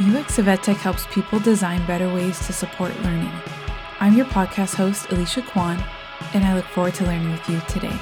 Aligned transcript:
UX 0.00 0.38
of 0.38 0.46
EdTech 0.46 0.76
helps 0.76 1.06
people 1.08 1.38
design 1.38 1.84
better 1.86 2.08
ways 2.08 2.38
to 2.46 2.54
support 2.54 2.98
learning. 3.02 3.30
I'm 4.00 4.14
your 4.14 4.24
podcast 4.24 4.74
host, 4.74 5.12
Alicia 5.12 5.42
Quan, 5.42 5.78
and 6.32 6.42
I 6.42 6.54
look 6.54 6.64
forward 6.64 6.94
to 6.94 7.04
learning 7.04 7.30
with 7.32 7.46
you 7.50 7.60
today. 7.68 7.98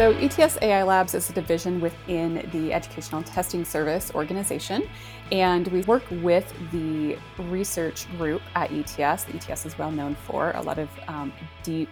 So, 0.00 0.12
ETS 0.12 0.56
AI 0.62 0.82
Labs 0.82 1.12
is 1.12 1.28
a 1.28 1.34
division 1.34 1.78
within 1.78 2.48
the 2.54 2.72
Educational 2.72 3.22
Testing 3.22 3.66
Service 3.66 4.10
organization, 4.14 4.88
and 5.30 5.68
we 5.68 5.82
work 5.82 6.04
with 6.10 6.50
the 6.72 7.18
research 7.36 8.10
group 8.16 8.40
at 8.54 8.72
ETS. 8.72 9.24
The 9.24 9.34
ETS 9.34 9.66
is 9.66 9.76
well 9.76 9.90
known 9.90 10.14
for 10.26 10.52
a 10.52 10.62
lot 10.62 10.78
of 10.78 10.88
um, 11.06 11.34
deep 11.62 11.90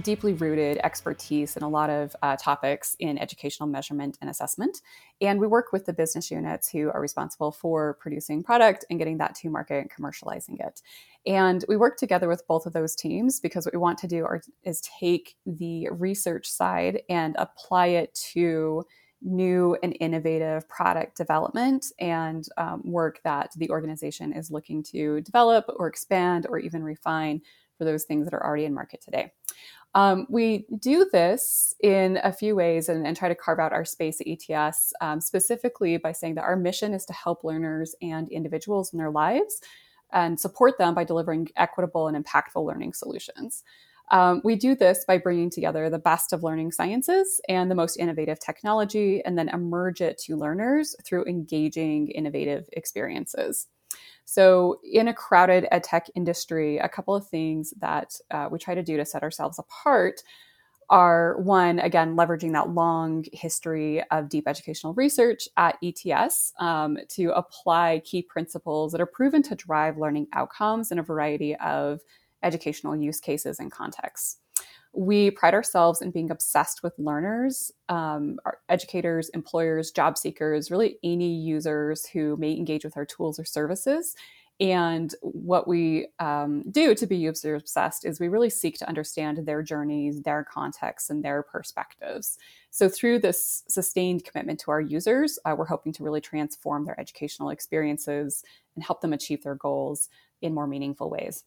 deeply 0.00 0.32
rooted 0.32 0.78
expertise 0.78 1.56
in 1.56 1.62
a 1.62 1.68
lot 1.68 1.90
of 1.90 2.16
uh, 2.22 2.36
topics 2.36 2.96
in 2.98 3.18
educational 3.18 3.68
measurement 3.68 4.16
and 4.20 4.30
assessment. 4.30 4.80
And 5.20 5.38
we 5.38 5.46
work 5.46 5.72
with 5.72 5.84
the 5.84 5.92
business 5.92 6.30
units 6.30 6.70
who 6.70 6.90
are 6.90 7.00
responsible 7.00 7.52
for 7.52 7.94
producing 8.00 8.42
product 8.42 8.84
and 8.88 8.98
getting 8.98 9.18
that 9.18 9.34
to 9.36 9.50
market 9.50 9.78
and 9.78 9.90
commercializing 9.90 10.60
it. 10.60 10.80
And 11.26 11.64
we 11.68 11.76
work 11.76 11.98
together 11.98 12.28
with 12.28 12.46
both 12.46 12.66
of 12.66 12.72
those 12.72 12.96
teams 12.96 13.38
because 13.38 13.66
what 13.66 13.74
we 13.74 13.78
want 13.78 13.98
to 13.98 14.08
do 14.08 14.24
are, 14.24 14.40
is 14.64 14.80
take 14.98 15.36
the 15.46 15.88
research 15.90 16.50
side 16.50 17.02
and 17.08 17.36
apply 17.38 17.88
it 17.88 18.14
to 18.32 18.84
new 19.24 19.76
and 19.82 19.96
innovative 20.00 20.68
product 20.68 21.16
development 21.16 21.86
and 22.00 22.48
um, 22.56 22.82
work 22.84 23.20
that 23.24 23.52
the 23.56 23.70
organization 23.70 24.32
is 24.32 24.50
looking 24.50 24.82
to 24.82 25.20
develop 25.20 25.64
or 25.76 25.86
expand 25.86 26.46
or 26.48 26.58
even 26.58 26.82
refine 26.82 27.40
for 27.78 27.84
those 27.84 28.04
things 28.04 28.24
that 28.24 28.34
are 28.34 28.44
already 28.44 28.64
in 28.64 28.74
market 28.74 29.00
today. 29.00 29.32
Um, 29.94 30.26
we 30.30 30.66
do 30.78 31.06
this 31.12 31.74
in 31.80 32.18
a 32.24 32.32
few 32.32 32.56
ways 32.56 32.88
and, 32.88 33.06
and, 33.06 33.14
try 33.14 33.28
to 33.28 33.34
carve 33.34 33.58
out 33.58 33.74
our 33.74 33.84
space 33.84 34.22
at 34.22 34.26
ETS, 34.26 34.94
um, 35.02 35.20
specifically 35.20 35.98
by 35.98 36.12
saying 36.12 36.36
that 36.36 36.44
our 36.44 36.56
mission 36.56 36.94
is 36.94 37.04
to 37.06 37.12
help 37.12 37.44
learners 37.44 37.94
and 38.00 38.28
individuals 38.30 38.92
in 38.94 38.98
their 38.98 39.10
lives 39.10 39.60
and 40.10 40.40
support 40.40 40.78
them 40.78 40.94
by 40.94 41.04
delivering 41.04 41.48
equitable 41.56 42.08
and 42.08 42.24
impactful 42.24 42.64
learning 42.64 42.94
solutions. 42.94 43.64
Um, 44.10 44.42
we 44.44 44.56
do 44.56 44.74
this 44.74 45.04
by 45.06 45.18
bringing 45.18 45.48
together 45.48 45.88
the 45.88 45.98
best 45.98 46.32
of 46.32 46.42
learning 46.42 46.72
sciences 46.72 47.40
and 47.48 47.70
the 47.70 47.74
most 47.74 47.96
innovative 47.96 48.38
technology, 48.40 49.22
and 49.24 49.38
then 49.38 49.48
emerge 49.48 50.00
it 50.00 50.18
to 50.24 50.36
learners 50.36 50.94
through 51.04 51.24
engaging, 51.24 52.08
innovative 52.08 52.68
experiences. 52.72 53.68
So, 54.24 54.78
in 54.84 55.08
a 55.08 55.14
crowded 55.14 55.66
ed 55.70 55.84
tech 55.84 56.08
industry, 56.14 56.78
a 56.78 56.88
couple 56.88 57.14
of 57.14 57.26
things 57.26 57.74
that 57.78 58.14
uh, 58.30 58.48
we 58.50 58.58
try 58.58 58.74
to 58.74 58.82
do 58.82 58.96
to 58.96 59.04
set 59.04 59.22
ourselves 59.22 59.58
apart 59.58 60.22
are 60.90 61.38
one, 61.40 61.78
again, 61.78 62.16
leveraging 62.16 62.52
that 62.52 62.68
long 62.68 63.24
history 63.32 64.02
of 64.10 64.28
deep 64.28 64.46
educational 64.46 64.92
research 64.92 65.48
at 65.56 65.78
ETS 65.82 66.52
um, 66.58 66.98
to 67.08 67.30
apply 67.32 68.02
key 68.04 68.20
principles 68.20 68.92
that 68.92 69.00
are 69.00 69.06
proven 69.06 69.42
to 69.42 69.54
drive 69.54 69.96
learning 69.96 70.26
outcomes 70.34 70.92
in 70.92 70.98
a 70.98 71.02
variety 71.02 71.56
of 71.56 72.02
educational 72.42 72.94
use 72.94 73.20
cases 73.20 73.58
and 73.58 73.72
contexts 73.72 74.41
we 74.94 75.30
pride 75.30 75.54
ourselves 75.54 76.02
in 76.02 76.10
being 76.10 76.30
obsessed 76.30 76.82
with 76.82 76.92
learners, 76.98 77.72
um, 77.88 78.38
educators, 78.68 79.30
employers, 79.30 79.90
job 79.90 80.18
seekers, 80.18 80.70
really 80.70 80.98
any 81.02 81.32
users 81.34 82.06
who 82.06 82.36
may 82.36 82.52
engage 82.52 82.84
with 82.84 82.96
our 82.96 83.06
tools 83.06 83.38
or 83.38 83.44
services. 83.44 84.14
And 84.60 85.14
what 85.22 85.66
we 85.66 86.08
um, 86.18 86.62
do 86.70 86.94
to 86.94 87.06
be 87.06 87.16
user 87.16 87.54
obsessed 87.54 88.04
is 88.04 88.20
we 88.20 88.28
really 88.28 88.50
seek 88.50 88.78
to 88.78 88.88
understand 88.88 89.38
their 89.38 89.62
journeys, 89.62 90.22
their 90.22 90.44
contexts, 90.44 91.10
and 91.10 91.24
their 91.24 91.42
perspectives. 91.42 92.38
So, 92.70 92.88
through 92.88 93.20
this 93.20 93.64
sustained 93.68 94.24
commitment 94.24 94.60
to 94.60 94.70
our 94.70 94.80
users, 94.80 95.38
uh, 95.44 95.54
we're 95.56 95.64
hoping 95.66 95.92
to 95.94 96.04
really 96.04 96.20
transform 96.20 96.84
their 96.84 97.00
educational 97.00 97.48
experiences 97.48 98.44
and 98.76 98.84
help 98.84 99.00
them 99.00 99.12
achieve 99.12 99.42
their 99.42 99.54
goals 99.56 100.08
in 100.42 100.54
more 100.54 100.66
meaningful 100.66 101.08
ways. 101.10 101.44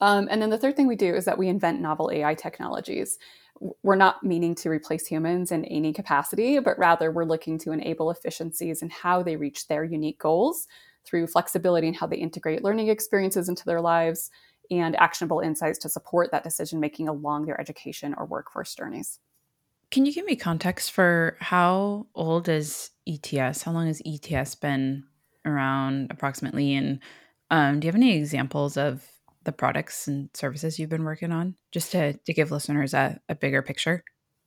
Um, 0.00 0.28
and 0.30 0.40
then 0.40 0.50
the 0.50 0.58
third 0.58 0.76
thing 0.76 0.86
we 0.86 0.96
do 0.96 1.14
is 1.14 1.24
that 1.24 1.38
we 1.38 1.48
invent 1.48 1.80
novel 1.80 2.10
AI 2.12 2.34
technologies. 2.34 3.18
We're 3.82 3.96
not 3.96 4.22
meaning 4.22 4.54
to 4.56 4.70
replace 4.70 5.06
humans 5.06 5.50
in 5.50 5.64
any 5.64 5.92
capacity, 5.92 6.58
but 6.60 6.78
rather 6.78 7.10
we're 7.10 7.24
looking 7.24 7.58
to 7.58 7.72
enable 7.72 8.10
efficiencies 8.10 8.82
in 8.82 8.90
how 8.90 9.22
they 9.22 9.36
reach 9.36 9.66
their 9.66 9.82
unique 9.82 10.20
goals 10.20 10.68
through 11.04 11.26
flexibility 11.26 11.88
in 11.88 11.94
how 11.94 12.06
they 12.06 12.16
integrate 12.16 12.62
learning 12.62 12.88
experiences 12.88 13.48
into 13.48 13.64
their 13.64 13.80
lives 13.80 14.30
and 14.70 14.94
actionable 14.96 15.40
insights 15.40 15.78
to 15.78 15.88
support 15.88 16.30
that 16.30 16.44
decision 16.44 16.78
making 16.78 17.08
along 17.08 17.46
their 17.46 17.60
education 17.60 18.14
or 18.16 18.26
workforce 18.26 18.74
journeys. 18.74 19.18
Can 19.90 20.04
you 20.04 20.12
give 20.12 20.26
me 20.26 20.36
context 20.36 20.92
for 20.92 21.36
how 21.40 22.06
old 22.14 22.48
is 22.48 22.90
ETS? 23.06 23.62
How 23.62 23.72
long 23.72 23.86
has 23.86 24.02
ETS 24.04 24.54
been 24.56 25.04
around 25.46 26.10
approximately? 26.10 26.74
And 26.74 27.00
um, 27.50 27.80
do 27.80 27.86
you 27.86 27.88
have 27.88 27.96
any 27.96 28.14
examples 28.14 28.76
of 28.76 29.02
the 29.48 29.52
products 29.52 30.06
and 30.08 30.28
services 30.34 30.78
you've 30.78 30.90
been 30.90 31.04
working 31.04 31.32
on, 31.32 31.56
just 31.72 31.90
to, 31.92 32.12
to 32.12 32.34
give 32.34 32.50
listeners 32.50 32.92
a, 32.92 33.18
a 33.30 33.34
bigger 33.34 33.62
picture? 33.62 34.04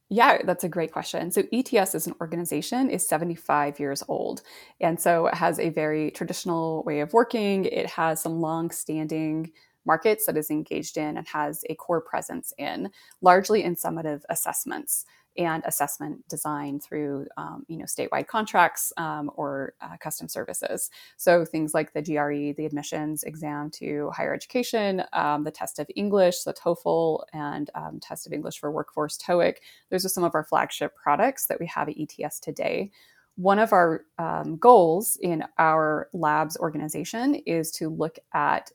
Yeah, 0.10 0.40
that's 0.44 0.64
a 0.64 0.70
great 0.70 0.92
question. 0.92 1.32
So 1.32 1.42
ETS 1.52 1.96
as 1.96 2.06
an 2.06 2.14
organization 2.22 2.92
is 2.92 3.08
75 3.08 3.80
years 3.80 4.04
old. 4.08 4.44
And 4.80 5.00
so 5.00 5.26
it 5.26 5.34
has 5.34 5.58
a 5.58 5.70
very 5.70 6.12
traditional 6.12 6.84
way 6.84 7.00
of 7.00 7.14
working. 7.14 7.66
It 7.66 7.88
has 7.88 8.22
some 8.22 8.42
long-standing 8.42 9.52
markets 9.84 10.28
that 10.28 10.38
is 10.38 10.52
engaged 10.52 10.98
in 10.98 11.18
and 11.18 11.28
has 11.28 11.64
a 11.70 11.76
core 11.76 12.02
presence 12.02 12.54
in, 12.60 12.92
largely 13.22 13.64
in 13.64 13.76
summative 13.76 14.22
assessments 14.30 15.06
and 15.38 15.64
assessment 15.66 16.28
design 16.28 16.80
through 16.80 17.28
um, 17.38 17.66
you 17.68 17.78
know 17.78 17.86
statewide 17.86 18.28
contracts 18.28 18.92
um, 18.98 19.32
or 19.36 19.74
uh, 19.82 19.98
custom 20.00 20.28
services. 20.28 20.90
So 21.18 21.46
things 21.46 21.74
like 21.74 21.94
the 21.94 22.02
GRE, 22.02 22.54
the 22.58 22.66
admissions 22.66 23.24
exam 23.24 23.70
to 23.72 24.12
higher 24.16 24.34
education, 24.34 25.04
um, 25.14 25.44
the 25.44 25.52
test 25.52 25.80
of 25.80 25.90
English, 25.96 26.44
the 26.44 26.54
TOEFL, 26.54 27.24
and 27.34 27.70
um, 27.76 28.00
test 28.02 28.28
of 28.28 28.34
English 28.34 28.60
for 28.60 28.72
workforce 28.72 29.18
TOEIC. 29.18 29.56
Those 29.90 30.06
are 30.06 30.10
some 30.10 30.24
of 30.24 30.36
our 30.36 30.44
flagship 30.44 30.96
products 30.96 31.48
that 31.48 31.60
we 31.60 31.68
have 31.68 31.90
at 31.90 31.96
ETS 31.98 32.40
today. 32.40 32.92
One 33.36 33.60
of 33.60 33.72
our 33.74 34.06
um, 34.18 34.58
goals 34.58 35.18
in 35.22 35.44
our 35.58 36.10
labs 36.14 36.58
organization 36.58 37.36
is 37.36 37.72
to 37.72 37.90
look 37.90 38.20
at 38.34 38.72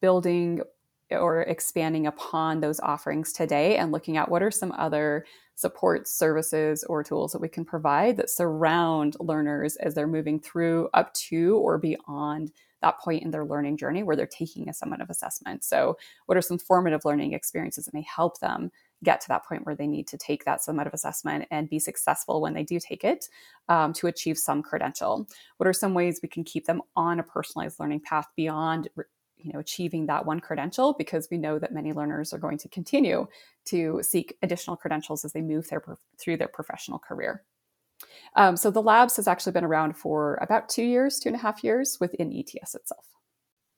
building 0.00 0.60
or 1.16 1.42
expanding 1.42 2.06
upon 2.06 2.60
those 2.60 2.80
offerings 2.80 3.32
today 3.32 3.76
and 3.76 3.92
looking 3.92 4.16
at 4.16 4.30
what 4.30 4.42
are 4.42 4.50
some 4.50 4.72
other 4.72 5.24
support 5.56 6.08
services 6.08 6.84
or 6.84 7.04
tools 7.04 7.32
that 7.32 7.40
we 7.40 7.48
can 7.48 7.64
provide 7.64 8.16
that 8.16 8.30
surround 8.30 9.16
learners 9.20 9.76
as 9.76 9.94
they're 9.94 10.06
moving 10.06 10.40
through 10.40 10.88
up 10.94 11.12
to 11.14 11.56
or 11.58 11.78
beyond 11.78 12.50
that 12.84 13.00
point 13.00 13.22
in 13.22 13.30
their 13.30 13.46
learning 13.46 13.78
journey 13.78 14.02
where 14.02 14.14
they're 14.14 14.26
taking 14.26 14.68
a 14.68 14.72
summative 14.72 15.08
assessment. 15.08 15.64
So, 15.64 15.96
what 16.26 16.36
are 16.36 16.42
some 16.42 16.58
formative 16.58 17.04
learning 17.04 17.32
experiences 17.32 17.86
that 17.86 17.94
may 17.94 18.02
help 18.02 18.40
them 18.40 18.70
get 19.02 19.20
to 19.22 19.28
that 19.28 19.44
point 19.46 19.64
where 19.64 19.74
they 19.74 19.86
need 19.86 20.06
to 20.08 20.18
take 20.18 20.44
that 20.44 20.60
summative 20.60 20.92
assessment 20.92 21.46
and 21.50 21.68
be 21.68 21.78
successful 21.78 22.40
when 22.40 22.52
they 22.54 22.62
do 22.62 22.78
take 22.78 23.04
it 23.04 23.28
um, 23.68 23.92
to 23.94 24.06
achieve 24.06 24.36
some 24.36 24.62
credential? 24.62 25.26
What 25.56 25.66
are 25.66 25.72
some 25.72 25.94
ways 25.94 26.20
we 26.22 26.28
can 26.28 26.44
keep 26.44 26.66
them 26.66 26.82
on 26.94 27.20
a 27.20 27.22
personalized 27.22 27.80
learning 27.80 28.00
path 28.00 28.26
beyond 28.36 28.88
you 29.44 29.52
know 29.52 29.58
achieving 29.58 30.06
that 30.06 30.26
one 30.26 30.40
credential 30.40 30.94
because 30.94 31.28
we 31.30 31.38
know 31.38 31.58
that 31.58 31.72
many 31.72 31.92
learners 31.92 32.32
are 32.32 32.38
going 32.38 32.58
to 32.58 32.68
continue 32.68 33.26
to 33.66 34.00
seek 34.02 34.36
additional 34.42 34.76
credentials 34.76 35.24
as 35.24 35.32
they 35.32 35.42
move 35.42 35.68
their, 35.68 35.82
through 36.18 36.36
their 36.36 36.48
professional 36.48 36.98
career. 36.98 37.44
Um, 38.36 38.56
so 38.56 38.70
the 38.70 38.82
labs 38.82 39.16
has 39.16 39.28
actually 39.28 39.52
been 39.52 39.64
around 39.64 39.96
for 39.96 40.38
about 40.40 40.68
two 40.68 40.82
years 40.82 41.18
two 41.18 41.28
and 41.28 41.36
a 41.36 41.40
half 41.40 41.62
years 41.62 41.98
within 42.00 42.32
ets 42.32 42.74
itself. 42.74 43.06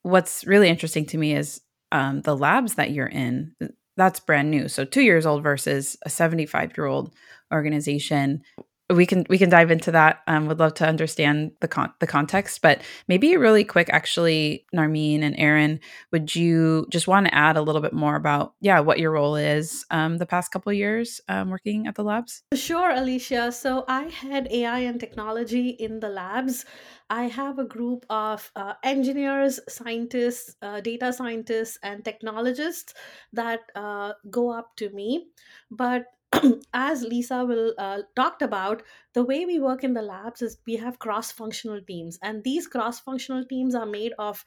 What's 0.02 0.46
really 0.46 0.68
interesting 0.68 1.04
to 1.06 1.18
me 1.18 1.34
is 1.34 1.60
um, 1.92 2.22
the 2.22 2.36
labs 2.36 2.74
that 2.74 2.92
you're 2.92 3.06
in 3.06 3.54
that's 3.96 4.20
brand 4.20 4.50
new. 4.50 4.68
So 4.68 4.84
two 4.84 5.02
years 5.02 5.26
old 5.26 5.42
versus 5.42 5.96
a 6.04 6.10
75 6.10 6.76
year 6.76 6.86
old 6.86 7.14
organization 7.52 8.42
we 8.90 9.04
can 9.04 9.26
we 9.28 9.38
can 9.38 9.50
dive 9.50 9.70
into 9.70 9.90
that. 9.90 10.22
Um, 10.26 10.46
would 10.46 10.58
love 10.58 10.74
to 10.74 10.86
understand 10.86 11.52
the 11.60 11.68
con- 11.68 11.92
the 11.98 12.06
context, 12.06 12.62
but 12.62 12.82
maybe 13.08 13.36
really 13.36 13.64
quick, 13.64 13.88
actually, 13.90 14.64
Narmeen 14.74 15.22
and 15.22 15.34
Erin, 15.38 15.80
would 16.12 16.34
you 16.34 16.86
just 16.90 17.08
want 17.08 17.26
to 17.26 17.34
add 17.34 17.56
a 17.56 17.62
little 17.62 17.80
bit 17.80 17.92
more 17.92 18.16
about 18.16 18.54
yeah 18.60 18.80
what 18.80 18.98
your 18.98 19.12
role 19.12 19.36
is 19.36 19.84
um, 19.90 20.18
the 20.18 20.26
past 20.26 20.52
couple 20.52 20.72
years 20.72 21.20
um, 21.28 21.50
working 21.50 21.86
at 21.86 21.96
the 21.96 22.04
labs? 22.04 22.42
Sure, 22.54 22.90
Alicia. 22.90 23.50
So 23.50 23.84
I 23.88 24.04
had 24.04 24.48
AI 24.52 24.80
and 24.80 25.00
technology 25.00 25.70
in 25.70 25.98
the 25.98 26.08
labs. 26.08 26.64
I 27.10 27.24
have 27.24 27.58
a 27.58 27.64
group 27.64 28.04
of 28.10 28.50
uh, 28.56 28.74
engineers, 28.82 29.60
scientists, 29.68 30.56
uh, 30.62 30.80
data 30.80 31.12
scientists, 31.12 31.78
and 31.82 32.04
technologists 32.04 32.94
that 33.32 33.60
uh, 33.74 34.12
go 34.30 34.50
up 34.50 34.76
to 34.76 34.90
me. 34.90 35.28
But 35.70 36.06
as 36.74 37.02
Lisa 37.02 37.44
will 37.44 37.72
uh, 37.78 38.02
talked 38.14 38.42
about, 38.42 38.82
the 39.14 39.24
way 39.24 39.46
we 39.46 39.58
work 39.58 39.84
in 39.84 39.94
the 39.94 40.02
labs 40.02 40.42
is 40.42 40.58
we 40.66 40.76
have 40.76 40.98
cross-functional 40.98 41.82
teams, 41.82 42.18
and 42.22 42.42
these 42.44 42.66
cross-functional 42.66 43.44
teams 43.44 43.74
are 43.74 43.86
made 43.86 44.12
of 44.18 44.44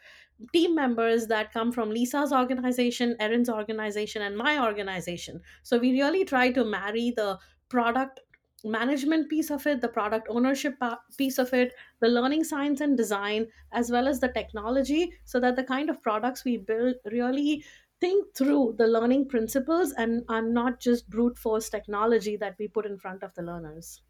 team 0.54 0.76
members 0.76 1.28
that 1.28 1.54
come 1.54 1.72
from 1.72 1.90
Lisa's 1.90 2.31
organization, 2.31 3.16
Erin's 3.20 3.50
organization, 3.50 4.22
and 4.22 4.38
my 4.38 4.64
organization. 4.64 5.42
So 5.64 5.78
we 5.78 5.92
really 5.92 6.26
try 6.26 6.52
to 6.52 6.64
marry 6.64 7.12
the 7.16 7.40
product 7.70 8.20
management 8.64 9.30
piece 9.30 9.50
of 9.52 9.66
it, 9.68 9.80
the 9.80 9.88
product 9.88 10.28
ownership 10.30 10.75
piece 11.18 11.38
of 11.38 11.54
it, 11.54 11.74
the 12.02 12.08
learning 12.08 12.44
science 12.44 12.82
and 12.82 12.98
design, 12.98 13.48
as 13.72 13.90
well 13.90 14.08
as 14.08 14.20
the 14.20 14.28
technology, 14.30 15.14
so 15.24 15.40
that 15.40 15.56
the 15.56 15.64
kind 15.64 15.90
of 15.90 16.02
products 16.02 16.44
we 16.44 16.58
build 16.58 16.96
really 17.12 17.64
think 18.01 18.36
through 18.36 18.75
the 18.78 18.88
learning 18.88 19.28
principles 19.28 19.94
and 19.98 20.24
are 20.30 20.42
not 20.42 20.80
just 20.80 21.10
brute 21.10 21.38
force 21.38 21.69
technology 21.69 22.38
that 22.38 22.56
we 22.60 22.68
put 22.68 22.86
in 22.86 22.98
front 22.98 23.24
of 23.24 23.34
the 23.36 23.42
learners. 23.42 24.01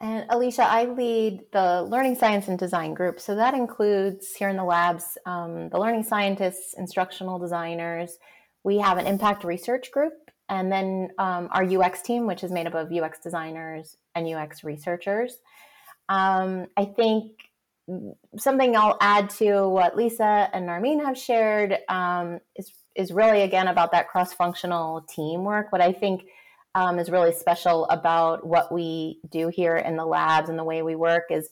And 0.00 0.26
Alicia, 0.30 0.64
I 0.64 0.86
lead 0.86 1.42
the 1.52 1.82
Learning 1.82 2.16
Science 2.16 2.48
and 2.48 2.58
Design 2.58 2.92
group. 2.92 3.20
So 3.20 3.36
that 3.36 3.54
includes 3.54 4.34
here 4.34 4.48
in 4.48 4.56
the 4.56 4.64
labs 4.64 5.16
um, 5.26 5.68
the 5.68 5.78
learning 5.78 6.02
scientists, 6.02 6.74
instructional 6.76 7.38
designers. 7.38 8.18
We 8.64 8.78
have 8.78 8.98
an 8.98 9.06
impact 9.06 9.44
research 9.44 9.92
group, 9.92 10.14
and 10.48 10.72
then 10.72 11.10
um, 11.18 11.48
our 11.52 11.64
UX 11.64 12.02
team, 12.02 12.26
which 12.26 12.42
is 12.42 12.50
made 12.50 12.66
up 12.66 12.74
of 12.74 12.90
UX 12.90 13.20
designers 13.20 13.96
and 14.16 14.28
UX 14.28 14.64
researchers. 14.64 15.38
Um, 16.08 16.66
I 16.76 16.84
think 16.84 17.32
something 18.36 18.76
I'll 18.76 18.98
add 19.00 19.30
to 19.30 19.68
what 19.68 19.96
Lisa 19.96 20.48
and 20.52 20.68
Narmeen 20.68 21.04
have 21.04 21.16
shared 21.16 21.78
um, 21.88 22.40
is 22.56 22.72
is 22.94 23.12
really 23.12 23.42
again 23.42 23.68
about 23.68 23.92
that 23.92 24.08
cross 24.08 24.32
functional 24.32 25.02
teamwork. 25.02 25.72
What 25.72 25.80
I 25.80 25.92
think 25.92 26.24
um, 26.74 26.98
is 26.98 27.10
really 27.10 27.32
special 27.32 27.86
about 27.86 28.46
what 28.46 28.72
we 28.72 29.20
do 29.30 29.48
here 29.48 29.76
in 29.76 29.96
the 29.96 30.06
labs 30.06 30.48
and 30.48 30.58
the 30.58 30.64
way 30.64 30.82
we 30.82 30.96
work 30.96 31.24
is 31.30 31.50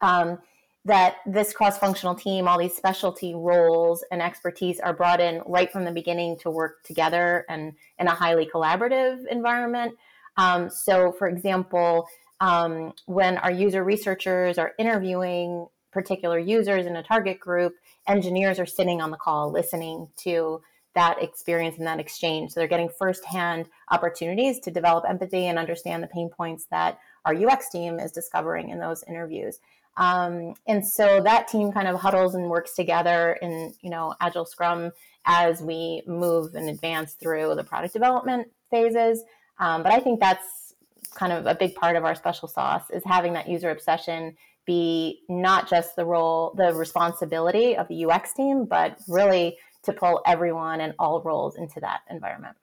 um, 0.00 0.38
that 0.84 1.16
this 1.24 1.52
cross 1.52 1.78
functional 1.78 2.14
team, 2.14 2.46
all 2.46 2.58
these 2.58 2.76
specialty 2.76 3.34
roles 3.34 4.04
and 4.10 4.20
expertise 4.20 4.80
are 4.80 4.92
brought 4.92 5.20
in 5.20 5.40
right 5.46 5.72
from 5.72 5.84
the 5.84 5.92
beginning 5.92 6.36
to 6.38 6.50
work 6.50 6.82
together 6.84 7.46
and 7.48 7.72
in 7.98 8.06
a 8.06 8.14
highly 8.14 8.46
collaborative 8.46 9.26
environment. 9.28 9.94
Um, 10.36 10.68
so, 10.68 11.12
for 11.12 11.28
example, 11.28 12.06
um, 12.40 12.92
when 13.06 13.38
our 13.38 13.52
user 13.52 13.84
researchers 13.84 14.58
are 14.58 14.72
interviewing 14.78 15.66
particular 15.94 16.38
users 16.38 16.84
in 16.84 16.96
a 16.96 17.02
target 17.02 17.40
group, 17.40 17.74
engineers 18.06 18.58
are 18.58 18.66
sitting 18.66 19.00
on 19.00 19.10
the 19.10 19.16
call 19.16 19.50
listening 19.50 20.08
to 20.18 20.60
that 20.94 21.22
experience 21.22 21.78
and 21.78 21.86
that 21.86 21.98
exchange. 21.98 22.52
So 22.52 22.60
they're 22.60 22.68
getting 22.68 22.88
firsthand 22.88 23.68
opportunities 23.90 24.60
to 24.60 24.70
develop 24.70 25.04
empathy 25.08 25.46
and 25.46 25.58
understand 25.58 26.02
the 26.02 26.08
pain 26.08 26.28
points 26.28 26.66
that 26.70 26.98
our 27.24 27.34
UX 27.34 27.70
team 27.70 27.98
is 27.98 28.12
discovering 28.12 28.68
in 28.68 28.78
those 28.78 29.02
interviews. 29.08 29.58
Um, 29.96 30.54
and 30.66 30.86
so 30.86 31.20
that 31.22 31.48
team 31.48 31.72
kind 31.72 31.88
of 31.88 32.00
huddles 32.00 32.34
and 32.34 32.50
works 32.50 32.74
together 32.74 33.38
in 33.40 33.72
you 33.80 33.90
know 33.90 34.14
agile 34.20 34.44
scrum 34.44 34.90
as 35.24 35.62
we 35.62 36.02
move 36.06 36.54
and 36.54 36.68
advance 36.68 37.14
through 37.14 37.54
the 37.54 37.64
product 37.64 37.92
development 37.92 38.48
phases. 38.70 39.22
Um, 39.58 39.82
but 39.82 39.92
I 39.92 40.00
think 40.00 40.20
that's 40.20 40.74
kind 41.14 41.32
of 41.32 41.46
a 41.46 41.54
big 41.54 41.74
part 41.76 41.96
of 41.96 42.04
our 42.04 42.14
special 42.14 42.48
sauce 42.48 42.90
is 42.90 43.02
having 43.04 43.34
that 43.34 43.48
user 43.48 43.70
obsession 43.70 44.36
be 44.66 45.20
not 45.28 45.68
just 45.68 45.96
the 45.96 46.04
role, 46.04 46.54
the 46.56 46.72
responsibility 46.74 47.76
of 47.76 47.88
the 47.88 48.04
UX 48.04 48.32
team, 48.32 48.64
but 48.64 48.98
really 49.08 49.56
to 49.84 49.92
pull 49.92 50.22
everyone 50.26 50.80
and 50.80 50.94
all 50.98 51.20
roles 51.22 51.56
into 51.56 51.80
that 51.80 52.00
environment. 52.10 52.56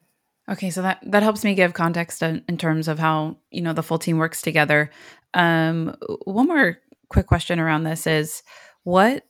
Okay, 0.49 0.69
so 0.69 0.81
that 0.81 0.99
that 1.05 1.23
helps 1.23 1.43
me 1.43 1.53
give 1.53 1.73
context 1.73 2.21
in, 2.21 2.43
in 2.49 2.57
terms 2.57 2.87
of 2.87 2.99
how 2.99 3.37
you 3.51 3.61
know 3.61 3.73
the 3.73 3.83
full 3.83 3.99
team 3.99 4.17
works 4.17 4.41
together. 4.41 4.89
Um, 5.33 5.95
one 6.25 6.47
more 6.47 6.79
quick 7.09 7.27
question 7.27 7.59
around 7.59 7.83
this 7.83 8.07
is 8.07 8.43
what 8.83 9.23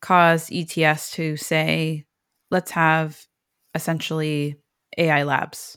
caused 0.00 0.52
ETS 0.52 1.10
to 1.12 1.36
say, 1.36 2.04
let's 2.50 2.70
have 2.70 3.26
essentially 3.74 4.56
AI 4.96 5.24
labs. 5.24 5.76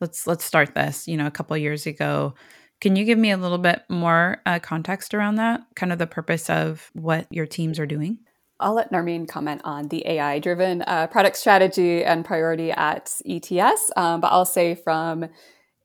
Let's 0.00 0.26
let's 0.26 0.44
start 0.44 0.74
this. 0.74 1.08
You 1.08 1.16
know, 1.16 1.26
a 1.26 1.30
couple 1.30 1.56
years 1.56 1.86
ago, 1.86 2.34
can 2.82 2.96
you 2.96 3.04
give 3.04 3.18
me 3.18 3.30
a 3.30 3.36
little 3.36 3.58
bit 3.58 3.84
more 3.88 4.42
uh, 4.44 4.58
context 4.58 5.14
around 5.14 5.36
that? 5.36 5.62
Kind 5.76 5.92
of 5.92 6.00
the 6.00 6.06
purpose 6.06 6.50
of 6.50 6.90
what 6.94 7.28
your 7.30 7.46
teams 7.46 7.78
are 7.78 7.86
doing? 7.86 8.18
I'll 8.58 8.74
let 8.74 8.90
Narmeen 8.90 9.28
comment 9.28 9.60
on 9.64 9.86
the 9.86 10.04
AI 10.06 10.40
driven 10.40 10.82
uh, 10.82 11.06
product 11.06 11.36
strategy 11.36 12.04
and 12.04 12.24
priority 12.24 12.72
at 12.72 13.20
ETS, 13.24 13.92
um, 13.96 14.20
but 14.20 14.32
I'll 14.32 14.44
say 14.44 14.74
from 14.74 15.28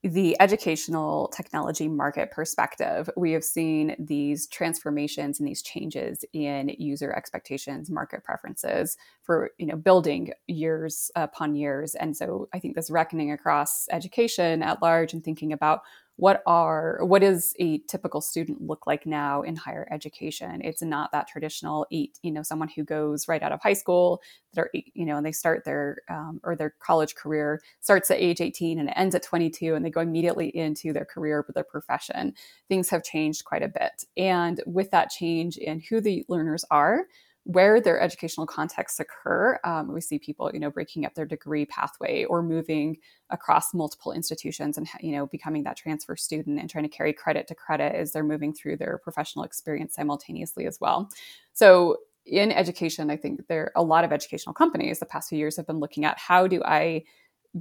the 0.03 0.37
educational 0.39 1.27
technology 1.35 1.87
market 1.87 2.31
perspective, 2.31 3.09
we 3.15 3.31
have 3.31 3.43
seen 3.43 3.95
these 3.99 4.47
transformations 4.47 5.39
and 5.39 5.47
these 5.47 5.61
changes 5.61 6.23
in 6.33 6.69
user 6.79 7.11
expectations, 7.11 7.91
market 7.91 8.23
preferences 8.23 8.97
for 9.21 9.51
you 9.59 9.67
know 9.67 9.75
building 9.75 10.31
years 10.47 11.11
upon 11.15 11.55
years, 11.55 11.93
and 11.93 12.17
so 12.17 12.47
I 12.53 12.59
think 12.59 12.75
this 12.75 12.89
reckoning 12.89 13.31
across 13.31 13.87
education 13.91 14.63
at 14.63 14.81
large 14.81 15.13
and 15.13 15.23
thinking 15.23 15.53
about 15.53 15.81
what 16.17 16.43
are 16.45 16.99
what 17.01 17.21
does 17.21 17.53
a 17.59 17.77
typical 17.87 18.21
student 18.21 18.61
look 18.61 18.85
like 18.85 19.05
now 19.05 19.43
in 19.43 19.55
higher 19.55 19.87
education? 19.91 20.61
It's 20.63 20.81
not 20.81 21.11
that 21.11 21.27
traditional 21.27 21.87
eight 21.91 22.19
you 22.21 22.31
know 22.31 22.43
someone 22.43 22.69
who 22.69 22.83
goes 22.83 23.27
right 23.27 23.41
out 23.41 23.51
of 23.51 23.61
high 23.61 23.73
school 23.73 24.21
they're 24.53 24.69
you 24.73 25.05
know 25.05 25.17
and 25.17 25.25
they 25.25 25.31
start 25.31 25.63
their 25.63 25.97
um, 26.09 26.41
or 26.43 26.55
their 26.55 26.73
college 26.79 27.15
career 27.15 27.61
starts 27.79 28.09
at 28.11 28.17
age 28.17 28.41
18 28.41 28.79
and 28.79 28.89
it 28.89 28.93
ends 28.97 29.15
at 29.15 29.23
22 29.23 29.75
and 29.75 29.85
they 29.85 29.89
go 29.89 30.01
immediately 30.01 30.47
into 30.55 30.91
their 30.91 31.05
career 31.05 31.45
or 31.47 31.53
their 31.53 31.63
profession. 31.63 32.33
Things 32.67 32.89
have 32.89 33.03
changed 33.03 33.45
quite 33.45 33.63
a 33.63 33.67
bit. 33.67 34.03
And 34.17 34.61
with 34.65 34.91
that 34.91 35.11
change 35.11 35.57
in 35.57 35.81
who 35.87 36.01
the 36.01 36.25
learners 36.27 36.65
are 36.71 37.05
where 37.47 37.79
their 37.79 37.97
educational 38.01 38.45
contexts 38.45 38.99
occur. 38.99 39.57
Um, 39.63 39.93
we 39.93 40.01
see 40.01 40.19
people, 40.19 40.51
you 40.53 40.59
know, 40.59 40.69
breaking 40.69 41.05
up 41.05 41.13
their 41.15 41.25
degree 41.25 41.65
pathway 41.65 42.25
or 42.25 42.43
moving 42.43 42.97
across 43.29 43.73
multiple 43.73 44.11
institutions 44.11 44.77
and, 44.77 44.85
you 44.99 45.13
know, 45.13 45.27
becoming 45.27 45.63
that 45.63 45.77
transfer 45.77 46.17
student 46.17 46.59
and 46.59 46.69
trying 46.69 46.83
to 46.83 46.89
carry 46.89 47.13
credit 47.13 47.47
to 47.47 47.55
credit 47.55 47.95
as 47.95 48.11
they're 48.11 48.25
moving 48.25 48.53
through 48.53 48.75
their 48.75 48.97
professional 48.97 49.45
experience 49.45 49.95
simultaneously 49.95 50.65
as 50.65 50.77
well. 50.81 51.09
So 51.53 51.99
in 52.25 52.51
education, 52.51 53.09
I 53.09 53.15
think 53.15 53.47
there 53.47 53.63
are 53.63 53.71
a 53.77 53.83
lot 53.83 54.03
of 54.03 54.11
educational 54.11 54.53
companies 54.53 54.99
the 54.99 55.05
past 55.05 55.29
few 55.29 55.37
years 55.37 55.55
have 55.55 55.67
been 55.67 55.79
looking 55.79 56.03
at 56.03 56.19
how 56.19 56.47
do 56.47 56.61
I 56.65 57.05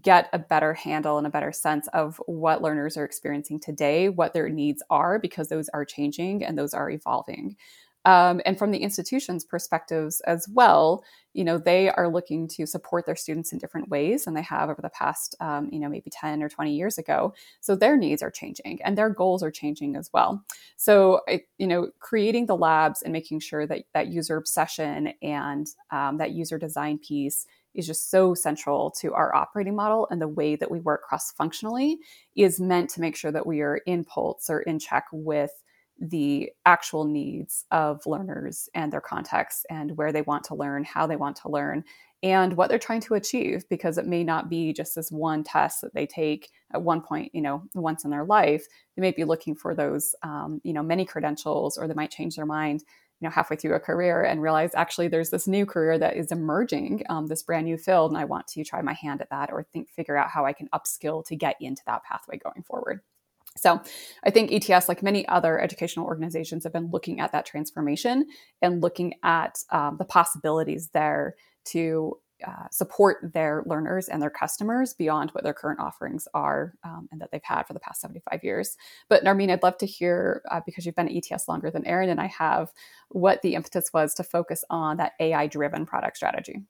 get 0.03 0.29
a 0.33 0.39
better 0.39 0.75
handle 0.75 1.17
and 1.17 1.29
a 1.29 1.31
better 1.31 1.53
sense 1.53 1.89
of 1.93 2.21
what 2.27 2.61
learners 2.61 2.97
are 2.97 3.05
experiencing 3.05 3.61
today, 3.61 4.09
what 4.09 4.35
their 4.35 4.49
needs 4.49 4.83
are, 4.91 5.21
because 5.21 5.49
those 5.49 5.69
are 5.69 5.85
changing 5.85 6.45
and 6.45 6.59
those 6.59 6.75
are 6.75 6.91
evolving. 6.91 7.57
Um, 8.07 8.41
and 8.47 8.57
from 8.57 8.71
the 8.71 8.79
institution's 8.79 9.45
perspectives 9.45 10.21
as 10.23 10.49
well, 10.49 11.05
you 11.35 11.45
know, 11.45 11.59
they 11.59 11.91
are 11.91 12.09
looking 12.09 12.47
to 12.49 12.65
support 12.65 13.05
their 13.05 13.17
students 13.17 13.53
in 13.53 13.59
different 13.59 13.89
ways 13.89 14.25
than 14.25 14.35
they 14.35 14.43
have 14.43 14.71
over 14.71 14.81
the 14.81 14.91
past, 14.91 15.35
um, 15.41 15.69
you 15.73 15.81
know, 15.81 15.89
maybe 15.89 16.09
10 16.09 16.41
or 16.41 16.49
20 16.49 16.73
years 16.73 16.99
ago. 16.99 17.35
So 17.61 17.75
their 17.75 17.97
needs 17.97 18.23
are 18.23 18.31
changing 18.31 18.81
and 18.83 18.97
their 18.97 19.11
goals 19.11 19.43
are 19.43 19.51
changing 19.51 19.97
as 19.97 20.09
well. 20.15 20.45
So, 20.77 21.21
you 21.59 21.67
know, 21.67 21.91
creating 21.99 22.47
the 22.47 22.57
labs 22.57 23.03
and 23.03 23.13
making 23.13 23.41
sure 23.41 23.67
that 23.67 23.83
that 23.93 24.07
user 24.07 24.37
obsession 24.37 25.13
and 25.21 25.67
um, 25.91 26.19
that 26.19 26.31
user 26.31 26.59
design 26.59 26.99
piece 26.99 27.45
is 27.75 27.89
just 27.89 28.09
so 28.09 28.35
central 28.35 28.91
to 28.93 29.13
our 29.15 29.35
operating 29.35 29.75
model 29.75 30.07
and 30.11 30.23
the 30.23 30.29
way 30.29 30.57
that 30.57 30.71
we 30.71 30.79
work 30.81 31.03
cross 31.03 31.33
functionally 31.33 31.99
is 32.37 32.61
meant 32.61 32.89
to 32.91 33.01
make 33.01 33.17
sure 33.17 33.33
that 33.33 33.47
we 33.47 33.61
are 33.61 33.79
in 33.79 34.05
pulse 34.05 34.49
or 34.49 34.61
in 34.61 34.79
check 34.79 35.05
with 35.13 35.51
the 35.99 36.51
actual 36.65 37.05
needs 37.05 37.65
of 37.71 38.05
learners 38.07 38.69
and 38.75 38.93
their 38.93 39.01
contexts 39.01 39.65
and 39.71 39.97
where 39.97 40.13
they 40.13 40.23
want 40.23 40.45
to 40.45 40.55
learn, 40.55 40.85
how 40.85 41.07
they 41.07 41.17
want 41.17 41.37
to 41.37 41.49
learn, 41.49 41.85
and 42.23 42.57
what 42.57 42.69
they're 42.69 42.79
trying 42.79 43.01
to 43.03 43.15
achieve 43.15 43.69
because 43.69 43.99
it 43.99 44.07
may 44.07 44.25
not 44.25 44.49
be 44.49 44.73
just 44.73 44.95
this 44.95 45.11
one 45.11 45.45
test 45.45 45.81
that 45.83 45.95
they 45.95 46.07
take 46.07 46.51
at 46.73 46.83
one 46.83 47.01
point, 47.01 47.31
you 47.35 47.43
know, 47.43 47.63
once 47.75 48.05
in 48.05 48.11
their 48.11 48.25
life. 48.25 48.67
They 48.97 49.01
may 49.01 49.13
be 49.13 49.25
looking 49.25 49.55
for 49.55 49.75
those, 49.75 50.15
um, 50.23 50.61
you 50.65 50.73
know, 50.73 50.83
many 50.83 51.05
credentials, 51.05 51.77
or 51.77 51.87
they 51.87 51.95
might 51.95 52.11
change 52.11 52.37
their 52.37 52.47
mind, 52.47 52.83
you 53.21 53.27
know, 53.27 53.31
halfway 53.31 53.57
through 53.57 53.75
a 53.75 53.81
career 53.81 54.23
and 54.23 54.43
realize 54.43 54.71
actually 54.75 55.09
there's 55.09 55.31
this 55.31 55.47
new 55.47 55.67
career 55.67 55.99
that 55.99 56.17
is 56.17 56.33
emerging, 56.33 57.05
um, 57.09 57.27
this 57.27 57.43
brand 57.43 57.67
new 57.67 57.79
field, 57.79 58.11
and 58.11 58.19
I 58.19 58.25
want 58.25 58.47
to 58.49 58.65
try 58.65 58.83
my 58.83 58.95
hand 58.95 59.21
at 59.21 59.31
that 59.31 59.51
or 59.53 59.63
think, 59.63 59.91
figure 59.91 60.17
out 60.17 60.31
how 60.31 60.45
I 60.45 60.53
can 60.53 60.69
upskill 60.75 61.25
to 61.27 61.37
get 61.37 61.57
into 61.61 61.83
that 61.87 62.03
pathway 62.05 62.39
going 62.39 62.63
forward. 62.63 63.01
So 63.57 63.81
I 64.25 64.31
think 64.31 64.53
ETS, 64.53 64.89
like 64.89 65.03
many 65.03 65.27
other 65.29 65.61
educational 65.61 66.07
organizations, 66.07 66.65
have 66.65 66.73
been 66.73 66.91
looking 66.91 67.21
at 67.21 67.33
that 67.33 67.47
transformation 67.47 68.27
and 68.63 68.83
looking 68.83 69.15
at 69.23 69.59
um, 69.71 69.97
the 69.99 70.05
possibilities 70.05 70.89
there 70.93 71.37
to 71.67 72.19
uh, 72.47 72.69
support 72.71 73.33
their 73.33 73.63
learners 73.65 74.09
and 74.09 74.21
their 74.21 74.31
customers 74.31 74.93
beyond 74.93 75.31
what 75.31 75.43
their 75.43 75.55
current 75.55 75.81
offerings 75.81 76.29
are 76.35 76.75
um, 76.85 77.09
and 77.11 77.19
that 77.19 77.31
they've 77.33 77.41
had 77.43 77.63
for 77.63 77.73
the 77.73 77.81
past 77.81 78.01
75 78.03 78.45
years. 78.45 78.77
But 79.09 79.25
Narmeen, 79.25 79.51
I'd 79.51 79.63
love 79.63 79.79
to 79.79 79.87
hear, 79.87 80.43
uh, 80.51 80.61
because 80.67 80.85
you've 80.85 80.95
been 80.95 81.09
at 81.09 81.33
ETS 81.33 81.49
longer 81.49 81.71
than 81.71 81.87
Erin 81.87 82.11
and 82.11 82.21
I 82.21 82.27
have, 82.27 82.73
what 83.09 83.41
the 83.41 83.55
impetus 83.55 83.91
was 83.95 84.13
to 84.15 84.23
focus 84.23 84.65
on 84.69 84.99
that 84.99 85.13
AI 85.19 85.47
driven 85.47 85.87
product 85.87 86.19
strategy. 86.19 86.61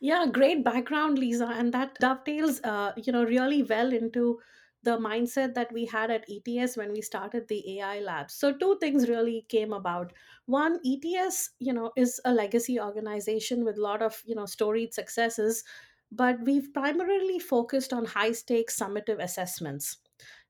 Yeah, 0.00 0.26
great 0.30 0.64
background, 0.64 1.18
Lisa, 1.18 1.46
and 1.46 1.72
that 1.72 1.94
dovetails, 1.98 2.60
uh, 2.62 2.92
you 2.96 3.12
know, 3.12 3.24
really 3.24 3.62
well 3.62 3.92
into 3.92 4.38
the 4.82 4.96
mindset 4.98 5.54
that 5.54 5.72
we 5.72 5.84
had 5.84 6.10
at 6.10 6.24
ETS 6.28 6.76
when 6.76 6.92
we 6.92 7.02
started 7.02 7.48
the 7.48 7.78
AI 7.78 8.00
labs. 8.00 8.34
So 8.34 8.52
two 8.52 8.78
things 8.78 9.08
really 9.08 9.44
came 9.48 9.72
about. 9.72 10.12
One, 10.46 10.78
ETS, 10.86 11.50
you 11.58 11.72
know, 11.72 11.92
is 11.96 12.20
a 12.24 12.32
legacy 12.32 12.80
organization 12.80 13.64
with 13.64 13.78
a 13.78 13.82
lot 13.82 14.02
of, 14.02 14.22
you 14.24 14.34
know, 14.34 14.46
storied 14.46 14.94
successes, 14.94 15.64
but 16.12 16.36
we've 16.44 16.72
primarily 16.72 17.38
focused 17.38 17.92
on 17.92 18.04
high 18.04 18.32
stakes 18.32 18.78
summative 18.78 19.22
assessments. 19.22 19.98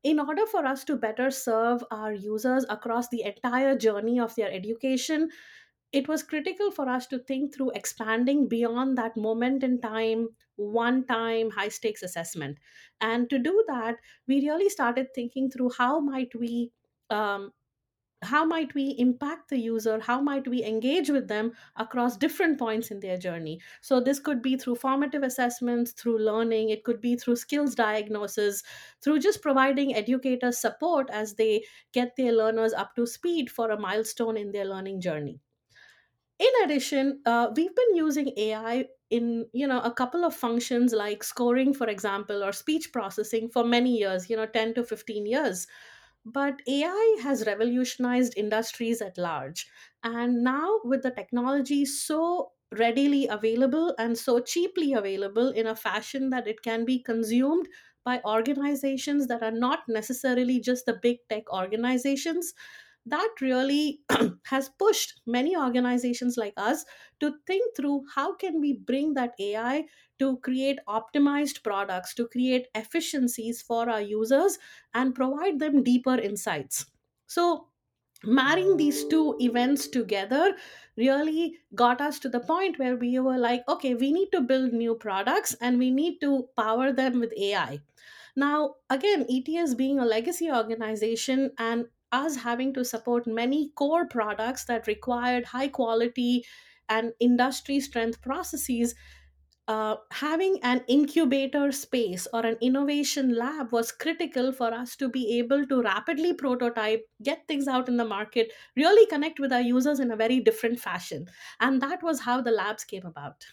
In 0.05 0.21
order 0.21 0.47
for 0.47 0.65
us 0.65 0.85
to 0.85 0.97
better 0.97 1.31
serve 1.31 1.83
our 1.91 2.13
users 2.13 2.65
across 2.69 3.09
the 3.09 3.25
entire 3.25 3.77
journey 3.77 4.21
of 4.21 4.35
their 4.37 4.51
education, 4.53 5.31
it 5.93 6.07
was 6.09 6.23
critical 6.23 6.71
for 6.71 6.89
us 6.89 7.07
to 7.07 7.19
think 7.19 7.55
through 7.55 7.71
expanding 7.71 8.49
beyond 8.49 8.99
that 8.99 9.17
moment 9.17 9.65
in 9.65 9.81
time 9.81 10.29
one 10.57 11.05
time 11.07 11.51
high 11.51 11.69
stakes 11.69 12.03
assessment. 12.03 12.59
And 13.01 13.31
to 13.31 13.39
do 13.39 13.65
that 13.69 13.97
we 14.27 14.41
really 14.41 14.69
started 14.69 15.09
thinking 15.15 15.51
through 15.51 15.71
how 15.79 16.01
might 16.01 16.35
we 16.35 16.73
um, 17.11 17.53
how 18.23 18.45
might 18.45 18.75
we 18.75 18.97
impact 18.99 19.49
the 19.49 19.59
user 19.59 20.01
how 20.01 20.21
might 20.21 20.47
we 20.49 20.65
engage 20.65 21.09
with 21.09 21.29
them 21.29 21.53
across 21.77 22.17
different 22.17 22.59
points 22.59 22.91
in 22.91 23.01
their 23.01 23.17
journey. 23.17 23.61
So 23.81 24.01
this 24.01 24.19
could 24.19 24.43
be 24.43 24.57
through 24.57 24.77
formative 24.77 25.23
assessments 25.23 25.93
through 25.93 26.19
learning 26.19 26.71
it 26.71 26.85
could 26.85 27.01
be 27.01 27.17
through 27.17 27.37
skills 27.37 27.75
diagnosis 27.75 28.63
through 29.03 29.21
just 29.21 29.41
providing 29.43 29.95
educators 29.95 30.59
support 30.59 31.09
as 31.11 31.35
they 31.35 31.65
get 31.93 32.17
their 32.17 32.33
learners 32.33 32.73
up 32.73 32.95
to 32.97 33.07
speed 33.07 33.51
for 33.51 33.71
a 33.71 33.79
milestone 33.79 34.37
in 34.37 34.53
their 34.53 34.65
learning 34.67 35.01
journey 35.01 35.41
in 36.39 36.51
addition 36.65 37.21
uh, 37.27 37.49
we've 37.55 37.75
been 37.75 37.95
using 37.97 38.33
ai 38.37 38.87
in 39.11 39.47
you 39.53 39.67
know 39.67 39.81
a 39.81 39.93
couple 39.93 40.25
of 40.25 40.35
functions 40.35 40.93
like 40.93 41.23
scoring 41.25 41.73
for 41.75 41.87
example 41.89 42.45
or 42.45 42.53
speech 42.53 42.93
processing 42.93 43.49
for 43.49 43.65
many 43.65 43.97
years 43.97 44.29
you 44.31 44.37
know 44.37 44.47
10 44.47 44.75
to 44.75 44.85
15 44.85 45.27
years. 45.27 45.67
But 46.25 46.61
ai 46.69 47.19
has 47.23 47.47
revolutionized 47.47 48.35
industries 48.37 49.01
at 49.01 49.17
large. 49.17 49.67
And 50.03 50.45
now 50.45 50.81
with 50.85 51.03
the 51.03 51.11
technology 51.11 51.85
so 51.87 52.53
readily 52.73 53.27
available 53.27 53.95
and 53.99 54.19
so 54.19 54.39
cheaply 54.41 54.93
available 54.93 55.49
in 55.49 55.67
a 55.67 55.75
fashion 55.75 56.29
that 56.31 56.47
it 56.47 56.63
can 56.63 56.85
be 56.85 56.99
consumed 57.03 57.67
by 58.05 58.21
organizations 58.27 59.27
that 59.29 59.43
are 59.43 59.51
not 59.51 59.81
necessarily 59.89 60.61
just 60.61 60.85
the 60.85 60.99
big 61.01 61.17
tech 61.31 61.51
organizations 61.51 62.53
that 63.11 63.35
really 63.41 64.01
has 64.45 64.69
pushed 64.79 65.21
many 65.27 65.57
organizations 65.57 66.37
like 66.37 66.55
us 66.57 66.85
to 67.21 67.35
think 67.47 67.77
through 67.77 68.05
how 68.15 68.35
can 68.35 68.61
we 68.61 68.73
bring 68.73 69.15
that 69.15 69.35
ai 69.41 69.85
to 70.19 70.37
create 70.39 70.79
optimized 70.89 71.63
products 71.63 72.15
to 72.15 72.27
create 72.29 72.67
efficiencies 72.75 73.63
for 73.63 73.89
our 73.89 74.01
users 74.01 74.59
and 74.95 75.15
provide 75.15 75.61
them 75.61 75.83
deeper 75.85 76.15
insights. 76.15 76.87
So 77.27 77.69
marrying 78.25 78.77
these 78.77 79.05
two 79.07 79.37
events 79.41 79.87
together 79.87 80.57
really 80.97 81.59
got 81.75 82.01
us 82.01 82.19
to 82.19 82.29
the 82.29 82.41
point 82.41 82.79
where 82.79 82.97
we 82.97 83.17
were 83.21 83.39
like 83.39 83.63
okay 83.69 83.95
we 83.95 84.13
need 84.13 84.29
to 84.33 84.41
build 84.41 84.73
new 84.73 84.97
products 84.97 85.55
and 85.61 85.79
we 85.79 85.89
need 85.89 86.19
to 86.21 86.49
power 86.57 86.93
them 86.93 87.21
with 87.21 87.33
ai 87.39 87.81
now, 88.39 88.77
again, 88.89 89.27
ETS 89.29 89.75
being 89.75 89.99
a 89.99 90.05
legacy 90.05 90.49
organization 90.49 91.51
and 91.59 91.87
us 92.13 92.37
having 92.37 92.73
to 92.75 92.85
support 92.85 93.27
many 93.27 93.71
core 93.75 94.07
products 94.07 94.65
that 94.67 94.87
required 94.87 95.47
high 95.47 95.69
quality 95.69 96.45
and 96.89 97.13
industry 97.21 97.81
strength 97.81 98.21
processes, 98.23 98.95
uh, 99.69 99.97
having 100.13 100.59
an 100.63 100.83
incubator 100.89 101.71
space 101.71 102.27
or 102.33 102.45
an 102.47 102.57
innovation 102.63 103.35
lab 103.35 103.71
was 103.71 103.93
critical 103.93 104.51
for 104.51 104.73
us 104.73 104.97
to 104.97 105.09
be 105.11 105.39
able 105.39 105.67
to 105.67 105.83
rapidly 105.83 106.33
prototype, 106.33 107.07
get 107.23 107.47
things 107.47 107.69
out 107.69 107.89
in 107.89 107.99
the 107.99 108.05
market, 108.05 108.51
really 108.77 109.07
connect 109.07 109.39
with 109.39 109.53
our 109.53 109.61
users 109.61 110.01
in 110.01 110.11
a 110.11 110.17
very 110.17 110.41
different 110.41 110.81
fashion. 110.81 111.27
And 111.61 111.83
that 111.83 112.03
was 112.03 112.21
how 112.21 112.41
the 112.41 112.51
labs 112.51 112.85
came 112.85 113.05
about. 113.05 113.45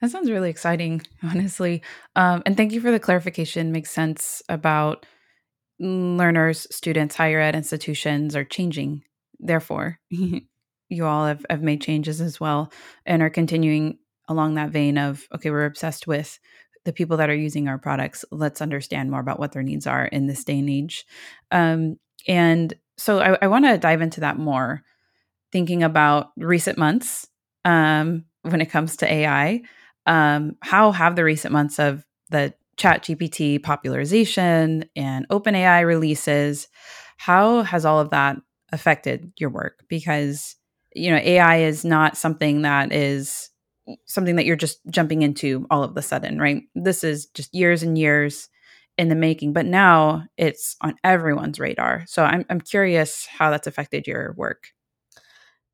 That 0.00 0.10
sounds 0.10 0.30
really 0.30 0.50
exciting, 0.50 1.02
honestly. 1.22 1.82
Um, 2.16 2.42
and 2.46 2.56
thank 2.56 2.72
you 2.72 2.80
for 2.80 2.90
the 2.90 3.00
clarification. 3.00 3.72
Makes 3.72 3.90
sense 3.90 4.42
about 4.48 5.06
learners, 5.82 6.66
students, 6.70 7.16
higher 7.16 7.40
ed 7.40 7.56
institutions 7.56 8.36
are 8.36 8.44
changing. 8.44 9.02
Therefore, 9.38 9.98
you 10.10 11.06
all 11.06 11.26
have, 11.26 11.44
have 11.50 11.62
made 11.62 11.82
changes 11.82 12.20
as 12.20 12.38
well 12.40 12.72
and 13.04 13.22
are 13.22 13.30
continuing 13.30 13.98
along 14.28 14.54
that 14.54 14.70
vein 14.70 14.98
of 14.98 15.26
okay, 15.34 15.50
we're 15.50 15.64
obsessed 15.64 16.06
with 16.06 16.38
the 16.84 16.92
people 16.92 17.16
that 17.18 17.30
are 17.30 17.34
using 17.34 17.68
our 17.68 17.78
products. 17.78 18.24
Let's 18.30 18.62
understand 18.62 19.10
more 19.10 19.20
about 19.20 19.38
what 19.38 19.52
their 19.52 19.62
needs 19.62 19.86
are 19.86 20.04
in 20.04 20.26
this 20.26 20.44
day 20.44 20.58
and 20.58 20.70
age. 20.70 21.04
Um, 21.50 21.96
and 22.26 22.72
so 22.96 23.20
I, 23.20 23.38
I 23.42 23.46
want 23.48 23.64
to 23.64 23.78
dive 23.78 24.02
into 24.02 24.20
that 24.20 24.38
more, 24.38 24.82
thinking 25.50 25.82
about 25.82 26.30
recent 26.36 26.78
months 26.78 27.28
um, 27.64 28.24
when 28.42 28.60
it 28.60 28.70
comes 28.70 28.96
to 28.98 29.12
AI 29.12 29.62
um, 30.06 30.56
how 30.60 30.92
have 30.92 31.16
the 31.16 31.24
recent 31.24 31.52
months 31.52 31.78
of 31.78 32.04
the 32.30 32.54
chat 32.76 33.02
gpt 33.04 33.62
popularization 33.62 34.84
and 34.96 35.28
openai 35.28 35.86
releases 35.86 36.68
how 37.22 37.62
has 37.62 37.84
all 37.84 38.00
of 38.00 38.10
that 38.10 38.36
affected 38.72 39.32
your 39.36 39.50
work? 39.50 39.84
Because 39.88 40.56
you 40.94 41.10
know 41.10 41.18
ai 41.18 41.58
is 41.58 41.84
not 41.84 42.16
something 42.16 42.62
that 42.62 42.92
is 42.92 43.48
something 44.06 44.36
that 44.36 44.44
you're 44.44 44.56
just 44.56 44.78
jumping 44.90 45.22
into 45.22 45.66
all 45.70 45.82
of 45.84 45.94
the 45.94 46.02
sudden 46.02 46.38
right? 46.38 46.64
This 46.74 47.04
is 47.04 47.26
just 47.26 47.54
years 47.54 47.82
and 47.82 47.96
years 47.96 48.48
in 48.98 49.08
the 49.08 49.14
making 49.14 49.52
but 49.52 49.66
now 49.66 50.24
it's 50.36 50.76
on 50.80 50.94
everyone's 51.04 51.60
radar. 51.60 52.04
So 52.06 52.24
i'm, 52.24 52.44
I'm 52.50 52.60
curious 52.60 53.26
how 53.26 53.50
that's 53.50 53.66
affected 53.66 54.06
your 54.06 54.34
work 54.36 54.68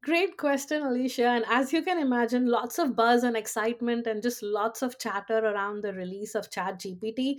Great 0.09 0.39
question, 0.39 0.83
Alicia. 0.83 1.27
And 1.27 1.45
as 1.51 1.71
you 1.71 1.83
can 1.83 1.99
imagine, 1.99 2.47
lots 2.47 2.79
of 2.79 2.97
buzz 2.97 3.25
and 3.25 3.37
excitement 3.37 4.07
and 4.07 4.23
just 4.23 4.43
lots 4.43 4.81
of 4.81 4.99
chatter 4.99 5.39
around 5.39 5.83
the 5.83 5.93
release 5.93 6.35
of 6.35 6.49
ChatGPT. 6.49 7.35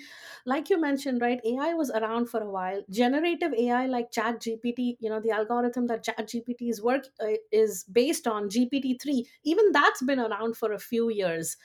Like 0.46 0.70
you 0.70 0.80
mentioned, 0.80 1.20
right, 1.20 1.40
AI 1.44 1.74
was 1.74 1.90
around 1.90 2.28
for 2.30 2.42
a 2.42 2.50
while. 2.52 2.84
Generative 2.92 3.54
AI 3.54 3.88
like 3.88 4.12
ChatGPT, 4.12 4.98
you 5.00 5.10
know, 5.10 5.20
the 5.20 5.32
algorithm 5.32 5.88
that 5.88 6.06
ChatGPT's 6.06 6.80
work 6.82 7.08
uh, 7.20 7.38
is 7.52 7.86
based 7.86 8.28
on, 8.28 8.50
GPT-3, 8.50 9.26
even 9.46 9.72
that's 9.72 10.04
been 10.04 10.20
around 10.20 10.56
for 10.56 10.74
a 10.74 10.80
few 10.80 11.10
years. 11.10 11.58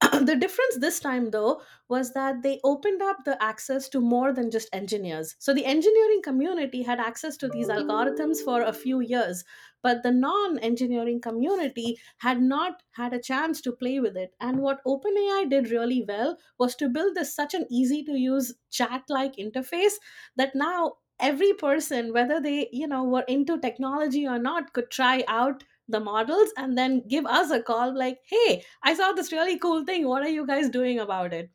the 0.22 0.36
difference 0.36 0.78
this 0.78 0.98
time 1.00 1.30
though 1.30 1.60
was 1.88 2.12
that 2.12 2.42
they 2.42 2.58
opened 2.64 3.02
up 3.02 3.24
the 3.24 3.42
access 3.42 3.88
to 3.90 4.00
more 4.00 4.32
than 4.32 4.50
just 4.50 4.68
engineers. 4.72 5.36
So 5.38 5.52
the 5.52 5.66
engineering 5.66 6.22
community 6.22 6.82
had 6.82 7.00
access 7.00 7.36
to 7.38 7.48
these 7.48 7.68
algorithms 7.68 8.38
for 8.38 8.62
a 8.62 8.72
few 8.72 9.00
years 9.00 9.44
but 9.82 10.02
the 10.02 10.10
non-engineering 10.10 11.20
community 11.20 11.98
had 12.18 12.40
not 12.40 12.82
had 12.92 13.12
a 13.12 13.20
chance 13.20 13.60
to 13.62 13.72
play 13.72 13.98
with 14.00 14.16
it. 14.16 14.34
And 14.40 14.60
what 14.60 14.84
openai 14.84 15.48
did 15.48 15.70
really 15.70 16.04
well 16.06 16.36
was 16.58 16.74
to 16.76 16.88
build 16.88 17.14
this 17.14 17.34
such 17.34 17.54
an 17.54 17.66
easy 17.70 18.02
to 18.04 18.12
use 18.12 18.54
chat 18.70 19.02
like 19.08 19.36
interface 19.36 19.94
that 20.36 20.54
now 20.54 20.94
every 21.18 21.52
person 21.52 22.12
whether 22.14 22.40
they 22.40 22.68
you 22.72 22.86
know 22.86 23.04
were 23.04 23.24
into 23.28 23.58
technology 23.58 24.26
or 24.26 24.38
not 24.38 24.72
could 24.72 24.90
try 24.90 25.22
out 25.28 25.64
the 25.90 26.00
models 26.00 26.52
and 26.56 26.76
then 26.76 27.02
give 27.08 27.26
us 27.26 27.50
a 27.50 27.62
call 27.62 27.96
like 27.96 28.18
hey 28.24 28.62
i 28.82 28.94
saw 28.94 29.12
this 29.12 29.32
really 29.32 29.58
cool 29.58 29.84
thing. 29.84 30.06
What 30.06 30.22
are 30.22 30.28
you 30.28 30.46
guys 30.46 30.68
doing 30.68 30.98
about 30.98 31.32
it? 31.32 31.50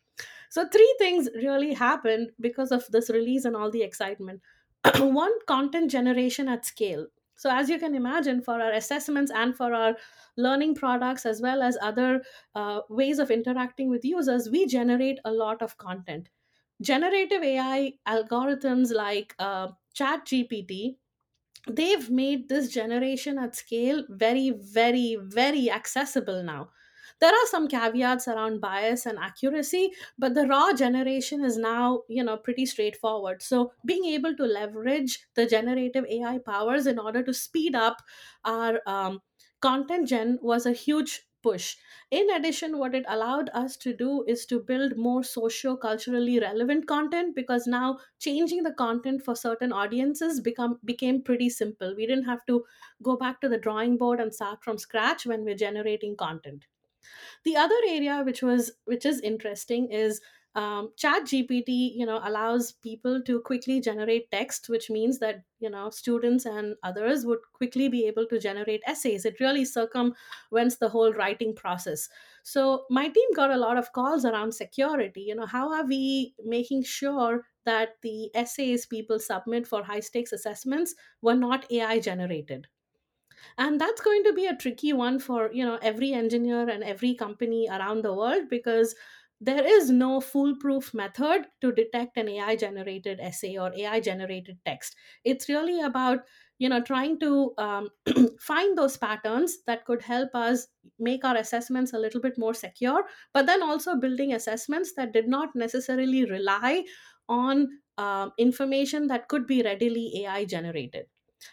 So 0.49 0.67
three 0.67 0.95
things 0.99 1.29
really 1.35 1.73
happened 1.73 2.31
because 2.39 2.71
of 2.71 2.85
this 2.91 3.09
release 3.09 3.45
and 3.45 3.55
all 3.55 3.71
the 3.71 3.83
excitement. 3.83 4.41
One 4.99 5.33
content 5.47 5.91
generation 5.91 6.47
at 6.47 6.65
scale. 6.65 7.07
So 7.35 7.49
as 7.51 7.69
you 7.69 7.77
can 7.77 7.95
imagine 7.95 8.41
for 8.41 8.61
our 8.61 8.71
assessments 8.71 9.31
and 9.35 9.55
for 9.55 9.73
our 9.73 9.95
learning 10.37 10.75
products 10.75 11.25
as 11.25 11.41
well 11.41 11.61
as 11.61 11.77
other 11.81 12.21
uh, 12.55 12.81
ways 12.89 13.19
of 13.19 13.31
interacting 13.31 13.89
with 13.89 14.05
users 14.05 14.49
we 14.49 14.65
generate 14.65 15.19
a 15.25 15.31
lot 15.31 15.61
of 15.61 15.77
content. 15.77 16.29
Generative 16.81 17.43
ai 17.43 17.93
algorithms 18.07 18.93
like 18.93 19.35
uh, 19.39 19.67
chat 19.93 20.25
gpt 20.25 20.95
they've 21.67 22.09
made 22.09 22.49
this 22.49 22.69
generation 22.71 23.37
at 23.39 23.55
scale 23.55 24.03
very 24.09 24.51
very 24.51 25.17
very 25.21 25.69
accessible 25.71 26.43
now. 26.43 26.69
There 27.21 27.31
are 27.31 27.45
some 27.47 27.67
caveats 27.69 28.27
around 28.27 28.59
bias 28.61 29.05
and 29.05 29.17
accuracy 29.17 29.93
but 30.17 30.33
the 30.33 30.47
raw 30.47 30.73
generation 30.73 31.43
is 31.43 31.57
now 31.57 32.03
you 32.09 32.23
know 32.23 32.37
pretty 32.37 32.65
straightforward. 32.65 33.41
So 33.41 33.73
being 33.85 34.05
able 34.05 34.35
to 34.35 34.43
leverage 34.45 35.25
the 35.35 35.45
generative 35.45 36.05
ai 36.09 36.37
powers 36.39 36.87
in 36.87 36.99
order 36.99 37.23
to 37.23 37.33
speed 37.33 37.75
up 37.75 38.01
our 38.43 38.81
um, 38.85 39.21
content 39.61 40.07
gen 40.07 40.39
was 40.41 40.65
a 40.65 40.71
huge 40.73 41.27
push. 41.45 41.65
In 42.11 42.29
addition 42.35 42.77
what 42.79 42.95
it 42.99 43.05
allowed 43.07 43.49
us 43.61 43.77
to 43.85 43.93
do 44.01 44.23
is 44.35 44.45
to 44.47 44.59
build 44.59 44.97
more 44.97 45.23
socio 45.23 45.75
culturally 45.77 46.39
relevant 46.39 46.87
content 46.87 47.35
because 47.35 47.67
now 47.67 47.99
changing 48.19 48.63
the 48.63 48.73
content 48.73 49.23
for 49.23 49.35
certain 49.35 49.71
audiences 49.71 50.39
become 50.49 50.79
became 50.93 51.21
pretty 51.31 51.49
simple. 51.49 51.95
We 51.95 52.07
didn't 52.07 52.31
have 52.33 52.45
to 52.47 52.63
go 53.03 53.17
back 53.25 53.41
to 53.41 53.49
the 53.49 53.59
drawing 53.67 53.97
board 53.97 54.19
and 54.19 54.33
start 54.33 54.63
from 54.63 54.77
scratch 54.87 55.25
when 55.25 55.43
we're 55.45 55.61
generating 55.67 56.15
content. 56.17 56.65
The 57.43 57.55
other 57.55 57.79
area 57.87 58.23
which 58.23 58.41
was 58.43 58.71
which 58.85 59.05
is 59.05 59.21
interesting 59.21 59.89
is 59.91 60.21
um, 60.55 60.93
chat 60.95 61.23
gpt 61.23 61.95
you 61.95 62.05
know 62.05 62.19
allows 62.23 62.71
people 62.71 63.21
to 63.21 63.41
quickly 63.41 63.81
generate 63.81 64.31
text 64.31 64.69
which 64.69 64.89
means 64.89 65.19
that 65.19 65.43
you 65.59 65.69
know 65.69 65.89
students 65.89 66.45
and 66.45 66.75
others 66.83 67.25
would 67.25 67.39
quickly 67.53 67.89
be 67.89 68.05
able 68.07 68.25
to 68.27 68.39
generate 68.39 68.81
essays. 68.87 69.25
It 69.25 69.39
really 69.39 69.65
circumvents 69.65 70.77
the 70.79 70.89
whole 70.89 71.11
writing 71.13 71.53
process. 71.55 72.07
So 72.43 72.85
my 72.89 73.09
team 73.09 73.29
got 73.35 73.51
a 73.51 73.57
lot 73.57 73.77
of 73.77 73.91
calls 73.91 74.23
around 74.25 74.53
security. 74.53 75.21
You 75.21 75.35
know 75.35 75.45
how 75.45 75.73
are 75.73 75.85
we 75.85 76.35
making 76.43 76.83
sure 76.83 77.45
that 77.65 77.97
the 78.01 78.29
essays 78.35 78.85
people 78.85 79.19
submit 79.19 79.67
for 79.67 79.83
high 79.83 79.99
stakes 79.99 80.31
assessments 80.31 80.95
were 81.21 81.35
not 81.35 81.69
ai 81.71 81.99
generated? 81.99 82.67
And 83.57 83.79
that's 83.79 84.01
going 84.01 84.23
to 84.23 84.33
be 84.33 84.45
a 84.45 84.55
tricky 84.55 84.93
one 84.93 85.19
for 85.19 85.51
you 85.51 85.65
know 85.65 85.77
every 85.81 86.13
engineer 86.13 86.69
and 86.69 86.83
every 86.83 87.13
company 87.15 87.67
around 87.69 88.03
the 88.03 88.13
world 88.13 88.49
because 88.49 88.95
there 89.41 89.65
is 89.65 89.89
no 89.89 90.21
foolproof 90.21 90.93
method 90.93 91.45
to 91.61 91.71
detect 91.71 92.17
an 92.17 92.29
ai 92.29 92.55
generated 92.55 93.19
essay 93.19 93.57
or 93.57 93.71
ai 93.75 93.99
generated 93.99 94.57
text 94.65 94.95
it's 95.23 95.49
really 95.49 95.81
about 95.81 96.19
you 96.57 96.69
know 96.69 96.81
trying 96.81 97.19
to 97.19 97.53
um, 97.57 97.89
find 98.39 98.77
those 98.77 98.95
patterns 98.97 99.57
that 99.67 99.85
could 99.85 100.01
help 100.01 100.33
us 100.33 100.67
make 100.99 101.25
our 101.25 101.35
assessments 101.35 101.93
a 101.93 101.99
little 101.99 102.21
bit 102.21 102.37
more 102.37 102.53
secure 102.53 103.03
but 103.33 103.45
then 103.45 103.61
also 103.61 103.95
building 103.95 104.33
assessments 104.33 104.93
that 104.95 105.11
did 105.11 105.27
not 105.27 105.49
necessarily 105.55 106.25
rely 106.25 106.83
on 107.27 107.67
um, 107.97 108.31
information 108.37 109.07
that 109.07 109.27
could 109.27 109.45
be 109.45 109.61
readily 109.63 110.23
ai 110.23 110.45
generated 110.45 111.05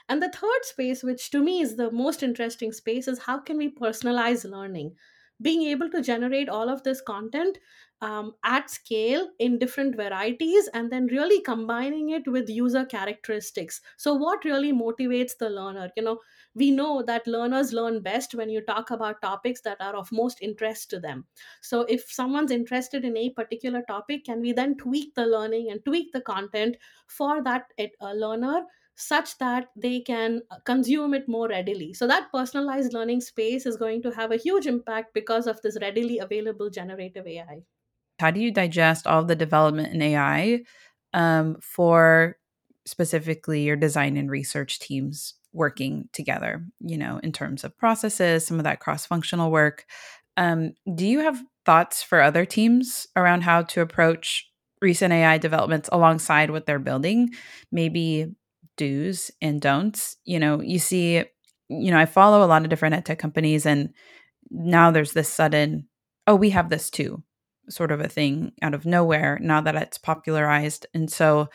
and 0.09 0.23
the 0.23 0.31
third 0.31 0.65
space, 0.65 1.03
which 1.03 1.31
to 1.31 1.43
me 1.43 1.61
is 1.61 1.77
the 1.77 1.91
most 1.91 2.23
interesting 2.23 2.73
space, 2.73 3.09
is 3.09 3.19
how 3.19 3.39
can 3.41 3.59
we 3.59 3.71
personalize 3.71 4.49
learning? 4.49 4.97
Being 5.43 5.63
able 5.65 5.91
to 5.91 6.01
generate 6.03 6.49
all 6.49 6.69
of 6.69 6.83
this 6.85 7.01
content 7.01 7.59
um, 8.01 8.35
at 8.45 8.69
scale 8.71 9.29
in 9.39 9.59
different 9.59 9.97
varieties 9.97 10.69
and 10.75 10.91
then 10.91 11.07
really 11.07 11.41
combining 11.41 12.11
it 12.11 12.27
with 12.27 12.49
user 12.49 12.85
characteristics. 12.85 13.81
So, 13.97 14.15
what 14.15 14.45
really 14.45 14.73
motivates 14.73 15.37
the 15.39 15.51
learner? 15.51 15.91
You 15.97 16.03
know, 16.05 16.21
we 16.55 16.71
know 16.71 17.03
that 17.03 17.27
learners 17.27 17.73
learn 17.73 18.03
best 18.03 18.35
when 18.35 18.51
you 18.51 18.61
talk 18.61 18.91
about 18.91 19.23
topics 19.23 19.61
that 19.63 19.81
are 19.81 19.95
of 19.95 20.11
most 20.13 20.43
interest 20.43 20.91
to 20.91 21.01
them. 21.01 21.27
So, 21.61 21.83
if 21.83 22.11
someone's 22.11 22.51
interested 22.51 23.05
in 23.05 23.17
a 23.17 23.31
particular 23.31 23.83
topic, 23.89 24.25
can 24.25 24.41
we 24.41 24.53
then 24.53 24.77
tweak 24.77 25.15
the 25.15 25.27
learning 25.27 25.71
and 25.71 25.85
tweak 25.85 26.13
the 26.13 26.21
content 26.21 26.77
for 27.07 27.43
that 27.45 27.67
uh, 27.79 28.13
learner 28.13 28.63
such 28.95 29.39
that 29.39 29.69
they 29.77 30.01
can 30.01 30.43
uh, 30.51 30.57
consume 30.65 31.15
it 31.15 31.29
more 31.29 31.49
readily. 31.49 31.95
So, 31.95 32.07
that 32.07 32.31
personalized 32.33 32.93
learning 32.93 33.21
space 33.21 33.67
is 33.67 33.77
going 33.77 34.03
to 34.03 34.11
have 34.11 34.33
a 34.33 34.37
huge 34.37 34.67
impact 34.67 35.15
because 35.15 35.47
of 35.47 35.61
this 35.63 35.79
readily 35.81 36.19
available 36.19 36.71
generative 36.71 37.27
AI. 37.27 37.63
How 38.19 38.31
do 38.31 38.41
you 38.41 38.53
digest 38.53 39.07
all 39.07 39.25
the 39.25 39.37
development 39.37 39.95
in 39.95 40.03
AI 40.03 40.61
um, 41.13 41.57
for 41.61 42.37
specifically 42.87 43.63
your 43.63 43.77
design 43.77 44.17
and 44.17 44.31
research 44.31 44.79
teams 44.79 45.35
working 45.53 46.09
together, 46.13 46.65
you 46.81 46.97
know, 46.99 47.21
in 47.23 47.33
terms 47.33 47.65
of 47.65 47.77
processes, 47.77 48.47
some 48.47 48.59
of 48.59 48.65
that 48.65 48.81
cross 48.81 49.07
functional 49.07 49.51
work? 49.51 49.85
Um, 50.37 50.73
do 50.95 51.07
you 51.07 51.21
have 51.21 51.43
thoughts 51.65 52.03
for 52.03 52.21
other 52.21 52.45
teams 52.45 53.07
around 53.17 53.43
how 53.43 53.63
to 53.63 53.81
approach 53.81 54.49
recent 54.81 55.13
AI 55.13 55.39
developments 55.39 55.89
alongside 55.93 56.51
what 56.51 56.67
they're 56.67 56.79
building? 56.79 57.31
Maybe 57.71 58.35
do's 58.77 59.31
and 59.41 59.61
don'ts. 59.61 60.17
You 60.25 60.39
know, 60.41 60.61
you 60.61 60.79
see, 60.79 61.25
you 61.69 61.91
know, 61.91 61.99
I 61.99 62.07
follow 62.07 62.45
a 62.45 62.47
lot 62.47 62.63
of 62.63 62.71
different 62.71 62.95
ed 62.95 63.07
tech 63.07 63.19
companies, 63.19 63.67
and 63.67 63.91
now 64.51 64.91
there's 64.91 65.13
this 65.13 65.29
sudden, 65.29 65.89
oh, 66.27 66.35
we 66.35 66.51
have 66.51 66.69
this 66.69 66.91
too, 66.91 67.23
sort 67.69 67.93
of 67.93 68.01
a 68.01 68.09
thing 68.09 68.53
out 68.63 68.75
of 68.75 68.87
nowhere 68.87 69.39
now 69.41 69.61
that 69.61 69.77
it's 69.77 69.99
popularized. 69.99 70.87
And 70.95 71.11
so 71.11 71.49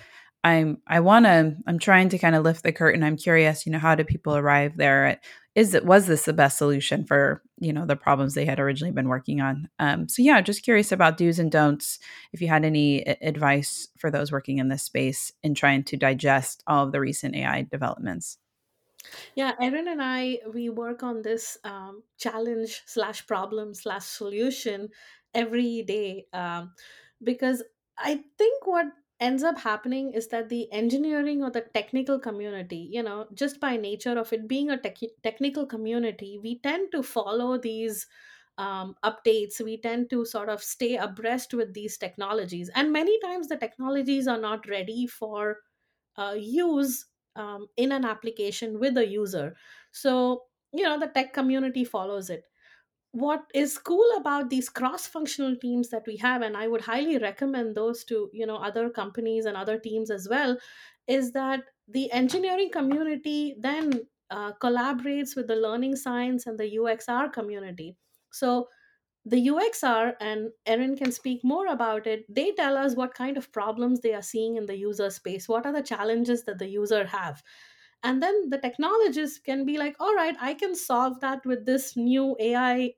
I'm 0.43 0.77
I 0.87 0.99
want 1.01 1.25
to 1.25 1.55
I'm 1.67 1.79
trying 1.79 2.09
to 2.09 2.17
kind 2.17 2.35
of 2.35 2.43
lift 2.43 2.63
the 2.63 2.71
curtain. 2.71 3.03
I'm 3.03 3.17
curious, 3.17 3.65
you 3.65 3.71
know, 3.71 3.79
how 3.79 3.95
do 3.95 4.03
people 4.03 4.35
arrive 4.35 4.77
there? 4.77 5.19
Is 5.55 5.73
it 5.73 5.85
was 5.85 6.07
this 6.07 6.25
the 6.25 6.33
best 6.33 6.57
solution 6.57 7.05
for 7.05 7.41
you 7.59 7.73
know 7.73 7.85
the 7.85 7.95
problems 7.95 8.33
they 8.33 8.45
had 8.45 8.59
originally 8.59 8.93
been 8.93 9.07
working 9.07 9.41
on? 9.41 9.69
Um, 9.79 10.07
so 10.07 10.21
yeah, 10.21 10.41
just 10.41 10.63
curious 10.63 10.91
about 10.91 11.17
do's 11.17 11.39
and 11.39 11.51
don'ts. 11.51 11.99
If 12.33 12.41
you 12.41 12.47
had 12.47 12.65
any 12.65 13.01
advice 13.21 13.87
for 13.97 14.11
those 14.11 14.31
working 14.31 14.57
in 14.57 14.69
this 14.69 14.83
space 14.83 15.31
in 15.43 15.55
trying 15.55 15.83
to 15.85 15.97
digest 15.97 16.63
all 16.67 16.85
of 16.85 16.91
the 16.91 16.99
recent 16.99 17.35
AI 17.35 17.63
developments. 17.63 18.37
Yeah, 19.35 19.53
Erin 19.61 19.87
and 19.87 20.01
I 20.01 20.39
we 20.53 20.69
work 20.69 21.03
on 21.03 21.21
this 21.21 21.57
um, 21.63 22.03
challenge 22.17 22.81
slash 22.85 23.25
problem 23.25 23.73
slash 23.73 24.05
solution 24.05 24.89
every 25.33 25.83
day 25.83 26.25
um, 26.33 26.73
because 27.23 27.63
I 27.97 28.23
think 28.37 28.65
what 28.65 28.87
ends 29.19 29.43
up 29.43 29.57
happening 29.57 30.11
is 30.13 30.27
that 30.29 30.49
the 30.49 30.71
engineering 30.71 31.43
or 31.43 31.49
the 31.49 31.61
technical 31.73 32.19
community 32.19 32.77
you 32.91 33.01
know 33.01 33.27
just 33.33 33.59
by 33.59 33.75
nature 33.77 34.17
of 34.17 34.31
it 34.33 34.47
being 34.47 34.69
a 34.69 34.77
tech- 34.79 35.15
technical 35.23 35.65
community 35.65 36.37
we 36.41 36.59
tend 36.59 36.91
to 36.91 37.01
follow 37.03 37.57
these 37.57 38.07
um, 38.59 38.95
updates. 39.03 39.61
We 39.63 39.77
tend 39.79 40.09
to 40.09 40.25
sort 40.25 40.49
of 40.49 40.63
stay 40.63 40.97
abreast 40.97 41.53
with 41.53 41.73
these 41.75 41.97
technologies. 41.97 42.69
And 42.73 42.91
many 42.91 43.19
times 43.19 43.49
the 43.49 43.57
technologies 43.57 44.27
are 44.27 44.39
not 44.39 44.67
ready 44.67 45.05
for 45.05 45.59
uh, 46.17 46.35
use 46.37 47.05
um, 47.35 47.67
in 47.77 47.91
an 47.91 48.05
application 48.05 48.79
with 48.79 48.97
a 48.97 49.07
user. 49.07 49.55
So 49.91 50.45
you 50.73 50.83
know 50.83 50.99
the 50.99 51.07
tech 51.07 51.33
community 51.33 51.85
follows 51.85 52.29
it 52.29 52.43
what 53.19 53.43
is 53.53 53.77
cool 53.77 54.09
about 54.17 54.49
these 54.49 54.69
cross 54.69 55.07
functional 55.07 55.55
teams 55.55 55.89
that 55.89 56.05
we 56.07 56.15
have 56.17 56.41
and 56.41 56.57
i 56.57 56.67
would 56.67 56.81
highly 56.81 57.17
recommend 57.17 57.75
those 57.75 58.03
to 58.03 58.29
you 58.33 58.45
know 58.45 58.57
other 58.57 58.89
companies 58.89 59.45
and 59.45 59.57
other 59.57 59.77
teams 59.79 60.11
as 60.11 60.27
well 60.29 60.57
is 61.07 61.31
that 61.31 61.63
the 61.87 62.11
engineering 62.11 62.69
community 62.69 63.55
then 63.59 63.91
uh, 64.29 64.51
collaborates 64.61 65.35
with 65.35 65.47
the 65.47 65.55
learning 65.55 65.95
science 65.95 66.47
and 66.47 66.59
the 66.59 66.77
uxr 66.77 67.31
community. 67.31 67.95
So 68.31 68.67
the 69.25 69.47
uxr 69.47 70.13
and 70.19 70.49
erin 70.65 70.95
can 70.95 71.11
speak 71.11 71.41
more 71.43 71.67
about 71.67 72.07
it 72.07 72.23
they 72.33 72.53
tell 72.53 72.77
us 72.77 72.95
what 72.95 73.13
kind 73.13 73.35
of 73.35 73.51
problems 73.51 73.99
they 73.99 74.13
are 74.13 74.21
seeing 74.21 74.55
in 74.55 74.65
the 74.65 74.77
user 74.77 75.09
space 75.09 75.49
what 75.49 75.65
are 75.65 75.73
the 75.73 75.81
challenges 75.81 76.43
that 76.43 76.59
the 76.59 76.67
user 76.67 77.05
have. 77.05 77.43
And 78.03 78.21
then 78.21 78.49
the 78.49 78.59
technologists 78.59 79.39
can 79.39 79.65
be 79.65 79.77
like 79.77 79.95
all 79.99 80.13
right 80.15 80.35
i 80.39 80.53
can 80.53 80.75
solve 80.75 81.19
that 81.21 81.45
with 81.45 81.65
this 81.65 81.97
new 81.97 82.35
ai 82.39 82.93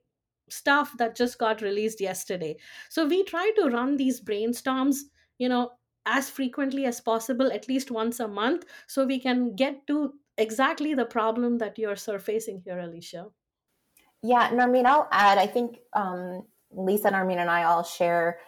stuff 0.52 0.96
that 0.98 1.16
just 1.16 1.38
got 1.38 1.62
released 1.62 2.00
yesterday. 2.00 2.56
So 2.88 3.06
we 3.06 3.24
try 3.24 3.50
to 3.56 3.68
run 3.68 3.96
these 3.96 4.20
brainstorms, 4.20 4.98
you 5.38 5.48
know, 5.48 5.72
as 6.06 6.30
frequently 6.30 6.86
as 6.86 7.00
possible, 7.00 7.52
at 7.52 7.68
least 7.68 7.90
once 7.90 8.20
a 8.20 8.28
month, 8.28 8.64
so 8.86 9.04
we 9.04 9.20
can 9.20 9.54
get 9.54 9.86
to 9.86 10.14
exactly 10.38 10.94
the 10.94 11.04
problem 11.04 11.58
that 11.58 11.78
you're 11.78 11.96
surfacing 11.96 12.62
here, 12.64 12.78
Alicia. 12.78 13.26
Yeah, 14.22 14.50
Narmeen, 14.50 14.86
I'll 14.86 15.08
add, 15.10 15.38
I 15.38 15.46
think 15.46 15.78
um, 15.92 16.44
Lisa, 16.70 17.10
Narmeen, 17.10 17.38
and 17.38 17.50
I 17.50 17.64
all 17.64 17.82
share 17.82 18.38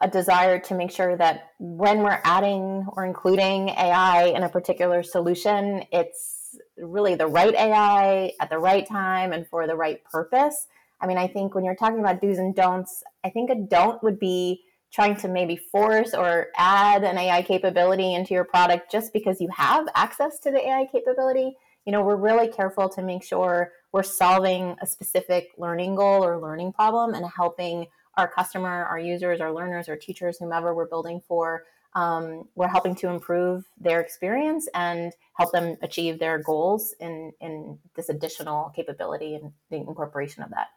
a 0.00 0.08
desire 0.08 0.58
to 0.58 0.74
make 0.74 0.90
sure 0.90 1.16
that 1.16 1.50
when 1.58 1.98
we're 1.98 2.20
adding 2.24 2.86
or 2.92 3.04
including 3.04 3.68
AI 3.70 4.32
in 4.34 4.42
a 4.42 4.48
particular 4.48 5.02
solution, 5.02 5.84
it's 5.92 6.56
really 6.78 7.14
the 7.14 7.26
right 7.26 7.54
AI 7.54 8.32
at 8.40 8.48
the 8.48 8.58
right 8.58 8.88
time 8.88 9.32
and 9.32 9.46
for 9.46 9.66
the 9.66 9.76
right 9.76 10.02
purpose. 10.04 10.66
I 11.00 11.06
mean, 11.06 11.18
I 11.18 11.26
think 11.26 11.54
when 11.54 11.64
you're 11.64 11.76
talking 11.76 12.00
about 12.00 12.20
do's 12.20 12.38
and 12.38 12.54
don'ts, 12.54 13.02
I 13.24 13.30
think 13.30 13.50
a 13.50 13.54
don't 13.54 14.02
would 14.02 14.18
be 14.18 14.62
trying 14.92 15.16
to 15.16 15.28
maybe 15.28 15.56
force 15.56 16.14
or 16.14 16.48
add 16.56 17.04
an 17.04 17.16
AI 17.16 17.42
capability 17.42 18.14
into 18.14 18.34
your 18.34 18.44
product 18.44 18.90
just 18.90 19.12
because 19.12 19.40
you 19.40 19.48
have 19.48 19.86
access 19.94 20.38
to 20.40 20.50
the 20.50 20.58
AI 20.58 20.86
capability. 20.90 21.56
You 21.86 21.92
know, 21.92 22.02
we're 22.02 22.16
really 22.16 22.48
careful 22.48 22.88
to 22.90 23.02
make 23.02 23.22
sure 23.22 23.72
we're 23.92 24.02
solving 24.02 24.76
a 24.82 24.86
specific 24.86 25.48
learning 25.56 25.94
goal 25.94 26.24
or 26.24 26.38
learning 26.38 26.72
problem 26.72 27.14
and 27.14 27.24
helping 27.36 27.86
our 28.16 28.28
customer, 28.28 28.84
our 28.84 28.98
users, 28.98 29.40
our 29.40 29.52
learners, 29.52 29.88
our 29.88 29.96
teachers, 29.96 30.38
whomever 30.38 30.74
we're 30.74 30.88
building 30.88 31.22
for. 31.26 31.64
Um, 31.94 32.48
we're 32.54 32.68
helping 32.68 32.94
to 32.96 33.08
improve 33.08 33.64
their 33.80 34.00
experience 34.00 34.68
and 34.74 35.12
help 35.36 35.52
them 35.52 35.76
achieve 35.82 36.18
their 36.18 36.38
goals 36.38 36.94
in, 37.00 37.32
in 37.40 37.78
this 37.96 38.08
additional 38.08 38.70
capability 38.76 39.34
and 39.34 39.52
the 39.70 39.76
incorporation 39.76 40.42
of 40.42 40.50
that. 40.50 40.68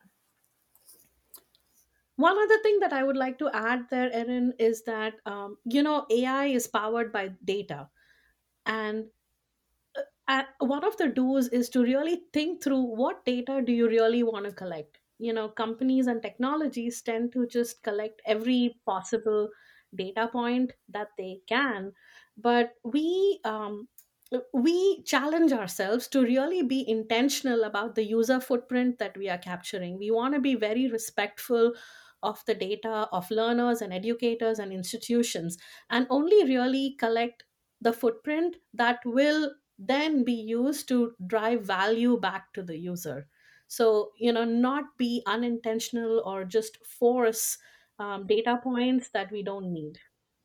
One 2.24 2.38
other 2.44 2.60
thing 2.64 2.80
that 2.80 2.94
I 2.94 3.04
would 3.04 3.18
like 3.18 3.38
to 3.40 3.50
add 3.54 3.90
there, 3.90 4.12
Erin, 4.12 4.54
is 4.60 4.84
that 4.84 5.16
um, 5.26 5.58
you 5.66 5.84
know 5.84 6.06
AI 6.10 6.46
is 6.48 6.68
powered 6.68 7.12
by 7.12 7.30
data, 7.54 7.90
and 8.66 9.10
uh, 10.28 10.44
one 10.60 10.84
of 10.84 10.96
the 10.98 11.08
do's 11.08 11.48
is 11.50 11.70
to 11.70 11.82
really 11.84 12.22
think 12.34 12.64
through 12.64 12.82
what 12.82 13.26
data 13.26 13.62
do 13.66 13.72
you 13.72 13.88
really 13.88 14.24
want 14.24 14.46
to 14.46 14.52
collect. 14.52 14.98
You 15.20 15.34
know, 15.34 15.50
companies 15.50 16.08
and 16.08 16.22
technologies 16.22 17.02
tend 17.02 17.34
to 17.34 17.48
just 17.48 17.84
collect 17.84 18.22
every 18.26 18.80
possible 18.86 19.50
data 19.96 20.28
point 20.32 20.72
that 20.90 21.10
they 21.18 21.42
can, 21.48 21.94
but 22.38 22.74
we 22.84 23.40
um, 23.46 23.88
we 24.54 25.04
challenge 25.04 25.52
ourselves 25.52 26.08
to 26.08 26.22
really 26.24 26.64
be 26.64 26.88
intentional 26.90 27.64
about 27.64 27.94
the 27.94 28.04
user 28.04 28.40
footprint 28.40 28.98
that 28.98 29.16
we 29.16 29.30
are 29.30 29.38
capturing. 29.38 29.98
We 30.00 30.10
want 30.10 30.34
to 30.34 30.40
be 30.40 30.56
very 30.56 30.88
respectful 30.90 31.74
of 32.24 32.44
the 32.46 32.56
data 32.56 33.08
of 33.12 33.30
learners 33.32 33.82
and 33.82 33.94
educators 33.94 34.60
and 34.60 34.72
institutions 34.74 35.58
and 35.90 36.08
only 36.10 36.44
really 36.46 36.96
collect 37.00 37.44
the 37.82 37.94
footprint 37.94 38.58
that 38.74 39.00
will 39.06 39.54
then 39.78 40.24
be 40.24 40.34
used 40.34 40.88
to 40.88 41.16
drive 41.28 41.64
value 41.66 42.18
back 42.20 42.54
to 42.54 42.64
the 42.64 42.78
user. 42.78 43.28
So 43.68 44.12
you 44.18 44.32
know 44.32 44.46
not 44.46 44.98
be 44.98 45.24
unintentional 45.26 46.22
or 46.26 46.46
just 46.46 46.86
force 46.86 47.58
um, 48.00 48.28
data 48.28 48.60
points 48.64 49.10
that 49.10 49.32
we 49.32 49.44
don't 49.44 49.72
need 49.72 50.00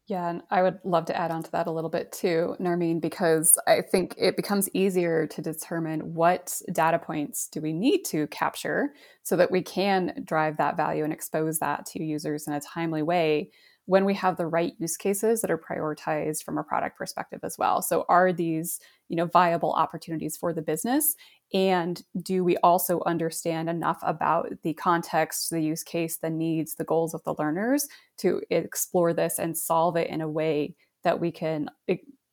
yeah, 0.09 0.31
and 0.31 0.43
I 0.51 0.63
would 0.63 0.79
love 0.85 1.05
to 1.07 1.17
add 1.17 1.31
on 1.31 1.43
to 1.43 1.51
that 1.53 1.67
a 1.67 1.71
little 1.71 1.91
bit 1.91 2.13
too, 2.13 2.57
Narmeen, 2.59 2.99
because 2.99 3.59
I 3.67 3.83
think 3.83 4.15
it 4.17 4.37
becomes 4.37 4.71
easier 4.73 5.27
to 5.27 5.43
determine 5.43 6.15
what 6.15 6.63
data 6.73 6.99
points 6.99 7.47
do 7.47 7.61
we 7.61 7.75
need 7.75 8.05
to 8.05 8.27
capture 8.29 8.95
so 9.23 9.37
that 9.37 9.51
we 9.51 9.61
can 9.61 10.23
drive 10.25 10.57
that 10.57 10.79
value 10.79 11.05
and 11.05 11.13
expose 11.13 11.59
that 11.59 11.85
to 11.87 12.03
users 12.03 12.47
in 12.47 12.55
a 12.55 12.61
timely 12.61 13.03
way 13.03 13.51
when 13.85 14.07
we 14.07 14.15
have 14.15 14.39
the 14.39 14.47
right 14.47 14.73
use 14.79 14.97
cases 14.97 15.43
that 15.43 15.51
are 15.51 15.59
prioritized 15.59 16.43
from 16.43 16.57
a 16.57 16.65
product 16.65 16.97
perspective 16.97 17.41
as 17.43 17.57
well. 17.59 17.83
So 17.83 18.07
are 18.09 18.33
these, 18.33 18.81
you 19.09 19.17
know, 19.17 19.27
viable 19.27 19.73
opportunities 19.73 20.39
for 20.39 20.55
the 20.55 20.63
business 20.63 21.17
and 21.55 22.03
do 22.23 22.45
we 22.45 22.57
also 22.59 23.03
understand 23.07 23.71
enough 23.71 23.99
about 24.03 24.53
the 24.63 24.75
context, 24.75 25.51
the 25.51 25.61
use 25.61 25.83
case, 25.83 26.19
the 26.19 26.31
needs, 26.31 26.75
the 26.75 26.85
goals 26.85 27.15
of 27.15 27.23
the 27.25 27.35
learners 27.39 27.89
to 28.19 28.43
explore 28.51 29.15
this 29.15 29.39
and 29.39 29.57
solve 29.57 29.97
it 29.97 30.11
in 30.11 30.21
a 30.21 30.29
way 30.29 30.75
that 31.05 31.21
we 31.21 31.31
can 31.31 31.71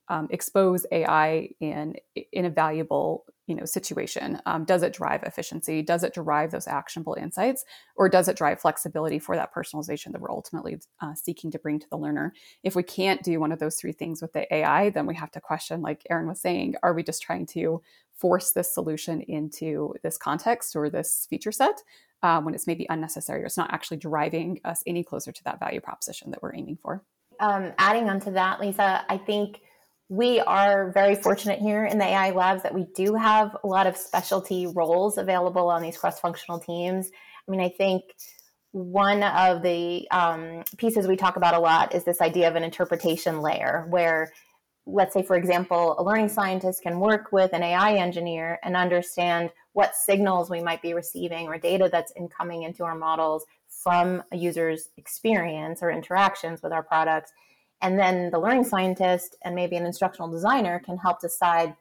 um, 0.10 0.28
expose 0.30 0.86
AI 0.92 1.50
in 1.60 1.96
in 2.32 2.46
a 2.46 2.50
valuable 2.50 3.26
you 3.48 3.56
know 3.56 3.66
situation? 3.66 4.42
Um, 4.46 4.66
does 4.66 4.84
it 4.84 4.94
drive 4.94 5.24
efficiency? 5.24 5.82
Does 5.82 6.04
it 6.04 6.14
derive 6.14 6.52
those 6.52 6.68
actionable 6.68 7.16
insights, 7.20 7.64
or 7.96 8.10
does 8.10 8.28
it 8.28 8.38
drive 8.38 8.60
flexibility 8.60 9.20
for 9.20 9.36
that 9.36 9.54
personalization 9.54 10.12
that 10.12 10.22
we're 10.22 10.32
ultimately 10.32 10.80
uh, 11.02 11.14
seeking 11.14 11.52
to 11.52 11.60
bring 11.60 11.80
to 11.80 11.90
the 11.90 11.98
learner? 11.98 12.34
If 12.64 12.76
we 12.76 12.84
can't 12.84 13.24
do 13.24 13.40
one 13.40 13.52
of 13.52 13.60
those 13.60 13.76
three 13.76 13.94
things 13.94 14.22
with 14.22 14.34
the 14.34 14.54
AI, 14.54 14.90
then 14.90 15.06
we 15.06 15.16
have 15.16 15.32
to 15.32 15.42
question, 15.42 15.82
like 15.82 16.02
Erin 16.10 16.28
was 16.28 16.42
saying, 16.42 16.76
are 16.84 16.94
we 16.94 17.04
just 17.04 17.22
trying 17.22 17.46
to 17.48 17.82
force 18.16 18.52
this 18.52 18.74
solution 18.74 19.22
into 19.22 19.94
this 20.04 20.18
context 20.18 20.76
or 20.76 20.90
this 20.90 21.28
feature 21.30 21.52
set 21.52 21.82
um, 22.24 22.46
when 22.46 22.54
it's 22.54 22.68
maybe 22.68 22.88
unnecessary 22.90 23.44
or 23.44 23.46
it's 23.46 23.58
not 23.58 23.74
actually 23.74 23.98
driving 23.98 24.60
us 24.64 24.82
any 24.88 25.04
closer 25.04 25.32
to 25.32 25.44
that 25.44 25.60
value 25.60 25.82
proposition 25.82 26.32
that 26.32 26.42
we're 26.42 26.56
aiming 26.56 26.78
for? 26.82 27.04
Um, 27.40 27.74
adding 27.78 28.10
on 28.10 28.20
to 28.22 28.32
that, 28.32 28.62
Lisa, 28.62 29.06
I 29.10 29.18
think 29.18 29.60
we 30.10 30.40
are 30.42 30.92
very 30.92 31.16
fortunate 31.16 31.60
here 31.60 31.86
in 31.86 31.98
the 31.98 32.06
AI 32.06 32.32
labs 32.32 32.64
that 32.64 32.74
we 32.74 32.86
do 32.96 33.16
have 33.16 33.56
a 33.64 33.68
lot 33.68 33.88
of 33.88 33.98
specialty 33.98 34.68
roles 34.68 35.18
available 35.18 35.70
on 35.70 35.82
these 35.82 35.98
cross 35.98 36.20
functional 36.20 36.60
teams. 36.60 37.10
I 37.48 37.52
mean, 37.52 37.62
I 37.62 37.70
think 37.70 38.04
one 38.72 39.24
of 39.24 39.62
the 39.64 40.08
um, 40.12 40.64
pieces 40.78 41.08
we 41.08 41.16
talk 41.16 41.38
about 41.38 41.56
a 41.56 41.60
lot 41.60 41.96
is 41.96 42.04
this 42.04 42.22
idea 42.22 42.48
of 42.48 42.56
an 42.56 42.64
interpretation 42.64 43.42
layer 43.42 43.88
where 43.90 44.32
let's 44.86 45.14
say 45.14 45.24
for 45.24 45.36
example 45.36 45.96
a 45.98 46.04
learning 46.04 46.30
scientist 46.30 46.84
can 46.84 47.00
work 47.00 47.32
with 47.32 47.54
an 47.54 47.64
ai 47.64 47.96
engineer 47.96 48.60
and 48.64 48.76
understand 48.76 49.50
what 49.74 49.96
signals 49.96 50.50
we 50.50 50.62
might 50.62 50.82
be 50.82 50.94
receiving 50.94 51.48
or 51.48 51.58
data 51.58 51.90
that's 51.92 52.14
incoming 52.16 52.64
into 52.64 52.84
our 52.84 52.94
models 52.94 53.46
from 53.68 54.22
a 54.32 54.38
user's 54.38 54.90
experience 54.98 55.82
or 55.82 55.90
interactions 55.90 56.62
with 56.62 56.72
our 56.72 56.84
products 56.84 57.32
and 57.86 58.00
then 58.00 58.32
the 58.32 58.40
learning 58.40 58.64
scientist 58.64 59.36
and 59.44 59.54
maybe 59.54 59.76
an 59.76 59.86
instructional 59.86 60.28
designer 60.28 60.82
can 60.84 60.98
help 60.98 61.22
decide 61.22 61.76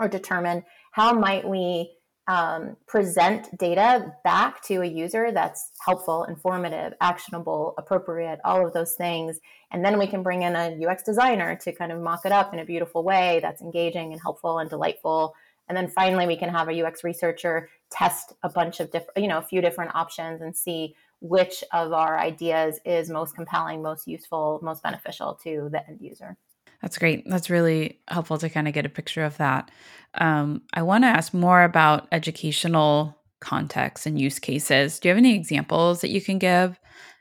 or 0.00 0.08
determine 0.08 0.64
how 0.90 1.12
might 1.12 1.48
we 1.48 1.92
um, 2.26 2.76
present 2.88 3.56
data 3.56 4.12
back 4.24 4.60
to 4.64 4.82
a 4.82 4.84
user 4.84 5.30
that's 5.30 5.70
helpful, 5.78 6.24
informative, 6.24 6.92
actionable, 7.00 7.74
appropriate, 7.78 8.40
all 8.44 8.66
of 8.66 8.72
those 8.72 8.94
things. 8.94 9.38
And 9.70 9.84
then 9.84 9.96
we 9.96 10.08
can 10.08 10.24
bring 10.24 10.42
in 10.42 10.56
a 10.56 10.76
UX 10.84 11.04
designer 11.04 11.54
to 11.62 11.70
kind 11.70 11.92
of 11.92 12.00
mock 12.00 12.26
it 12.26 12.32
up 12.32 12.52
in 12.52 12.58
a 12.58 12.64
beautiful 12.64 13.04
way 13.04 13.38
that's 13.40 13.62
engaging 13.62 14.12
and 14.12 14.20
helpful 14.20 14.58
and 14.58 14.68
delightful. 14.68 15.36
And 15.68 15.76
then 15.76 15.86
finally, 15.86 16.26
we 16.26 16.36
can 16.36 16.48
have 16.48 16.68
a 16.68 16.84
UX 16.84 17.04
researcher 17.04 17.70
test 17.90 18.32
a 18.42 18.48
bunch 18.48 18.80
of 18.80 18.90
different, 18.90 19.18
you 19.18 19.28
know, 19.28 19.38
a 19.38 19.42
few 19.42 19.60
different 19.60 19.94
options 19.94 20.42
and 20.42 20.56
see 20.56 20.96
which 21.20 21.64
of 21.72 21.92
our 21.92 22.18
ideas 22.18 22.78
is 22.84 23.10
most 23.10 23.34
compelling, 23.34 23.82
most 23.82 24.06
useful, 24.06 24.60
most 24.62 24.82
beneficial 24.82 25.38
to 25.42 25.68
the 25.70 25.86
end 25.88 25.98
user. 26.00 26.36
That's 26.82 26.98
great. 26.98 27.24
That's 27.28 27.50
really 27.50 28.00
helpful 28.08 28.38
to 28.38 28.48
kind 28.48 28.68
of 28.68 28.74
get 28.74 28.86
a 28.86 28.90
picture 28.90 29.24
of 29.24 29.36
that. 29.38 29.70
Um, 30.14 30.62
I 30.72 30.82
want 30.82 31.04
to 31.04 31.08
ask 31.08 31.34
more 31.34 31.64
about 31.64 32.06
educational 32.12 33.16
contexts 33.40 34.06
and 34.06 34.20
use 34.20 34.38
cases. 34.38 34.98
Do 34.98 35.08
you 35.08 35.10
have 35.10 35.18
any 35.18 35.34
examples 35.34 36.00
that 36.00 36.10
you 36.10 36.20
can 36.20 36.38
give 36.38 36.78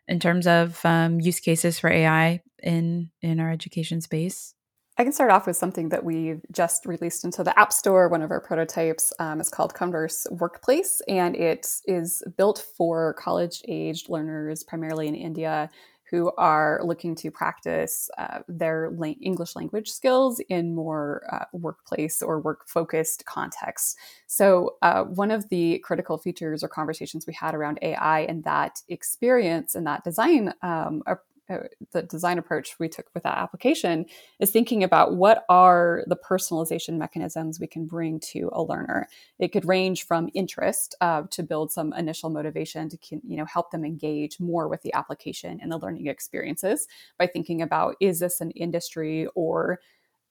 in 0.08 0.20
terms 0.20 0.48
of 0.48 0.80
um, 0.86 1.20
use 1.20 1.40
cases 1.40 1.80
for 1.80 1.90
AI 1.90 2.42
in 2.62 3.10
in 3.22 3.40
our 3.40 3.52
education 3.52 4.02
space? 4.02 4.54
I 5.00 5.04
can 5.04 5.14
start 5.14 5.30
off 5.30 5.46
with 5.46 5.56
something 5.56 5.90
that 5.90 6.04
we've 6.04 6.42
just 6.52 6.88
released 6.88 7.24
into 7.24 7.44
the 7.44 7.58
App 7.58 7.72
Store. 7.72 8.10
One 8.10 8.24
of 8.24 8.32
our 8.32 8.42
prototypes 8.42 9.14
um, 9.20 9.40
is 9.40 9.48
called 9.48 9.76
Converse 9.76 10.26
Workplace, 10.32 11.04
and 11.08 11.36
it 11.36 11.68
is 11.86 12.24
built 12.36 12.66
for 12.76 13.14
college 13.14 13.62
aged 13.68 14.10
learners, 14.10 14.64
primarily 14.64 15.08
in 15.08 15.14
India, 15.14 15.70
who 16.10 16.32
are 16.38 16.82
looking 16.84 17.14
to 17.14 17.30
practice 17.30 18.10
uh, 18.18 18.40
their 18.48 18.90
la- 18.90 19.14
English 19.22 19.56
language 19.56 19.92
skills 19.92 20.40
in 20.50 20.74
more 20.74 21.22
uh, 21.32 21.46
workplace 21.52 22.24
or 22.24 22.40
work 22.40 22.68
focused 22.68 23.24
contexts. 23.26 23.98
So, 24.26 24.78
uh, 24.82 25.04
one 25.04 25.30
of 25.30 25.48
the 25.50 25.78
critical 25.80 26.18
features 26.18 26.64
or 26.64 26.70
conversations 26.70 27.28
we 27.28 27.34
had 27.34 27.54
around 27.54 27.78
AI 27.84 28.22
and 28.22 28.44
that 28.46 28.82
experience 28.88 29.76
and 29.76 29.86
that 29.86 30.04
design 30.04 30.56
um, 30.64 31.04
the 31.48 32.04
design 32.04 32.38
approach 32.38 32.76
we 32.80 32.90
took 32.90 33.08
with 33.14 33.24
that 33.24 33.38
application 33.38 34.06
is 34.40 34.52
thinking 34.52 34.84
about 34.84 35.16
what 35.16 35.46
are 35.50 36.04
the 36.08 36.18
personalization 36.18 36.98
mechanisms 36.98 37.60
we 37.60 37.68
can 37.68 37.86
bring 37.86 38.20
to 38.20 38.50
a 38.54 38.62
learner. 38.62 39.08
It 39.40 39.50
could 39.50 39.66
range 39.66 40.06
from 40.06 40.30
interest 40.34 40.96
uh, 41.02 41.24
to 41.32 41.44
build 41.44 41.72
some 41.72 41.94
initial 41.94 42.30
motivation 42.30 42.90
to 42.90 42.98
you 43.12 43.38
know 43.38 43.46
help 43.46 43.72
them 43.72 43.86
engage 43.86 44.40
more 44.40 44.68
with 44.68 44.82
the 44.82 44.94
application 44.94 45.60
and 45.62 45.72
the 45.72 45.78
learning 45.78 46.08
experiences 46.08 46.88
by 47.18 47.28
thinking 47.28 47.62
about 47.62 47.96
is 48.00 48.20
this 48.20 48.42
an 48.42 48.52
industry 48.52 49.28
or 49.36 49.80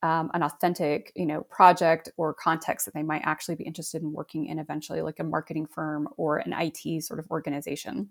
um, 0.03 0.31
an 0.35 0.43
authentic 0.43 1.13
you 1.17 1.27
know 1.27 1.43
project 1.43 2.11
or 2.17 2.35
context 2.35 2.85
that 2.85 2.95
they 2.95 3.03
might 3.03 3.23
actually 3.25 3.55
be 3.55 3.65
interested 3.65 4.03
in 4.03 4.13
working 4.13 4.47
in 4.47 4.59
eventually 4.59 5.01
like 5.01 5.19
a 5.19 5.25
marketing 5.25 5.67
firm 5.67 6.09
or 6.17 6.39
an 6.39 6.53
it 6.53 7.03
sort 7.03 7.19
of 7.19 7.31
organization 7.31 8.11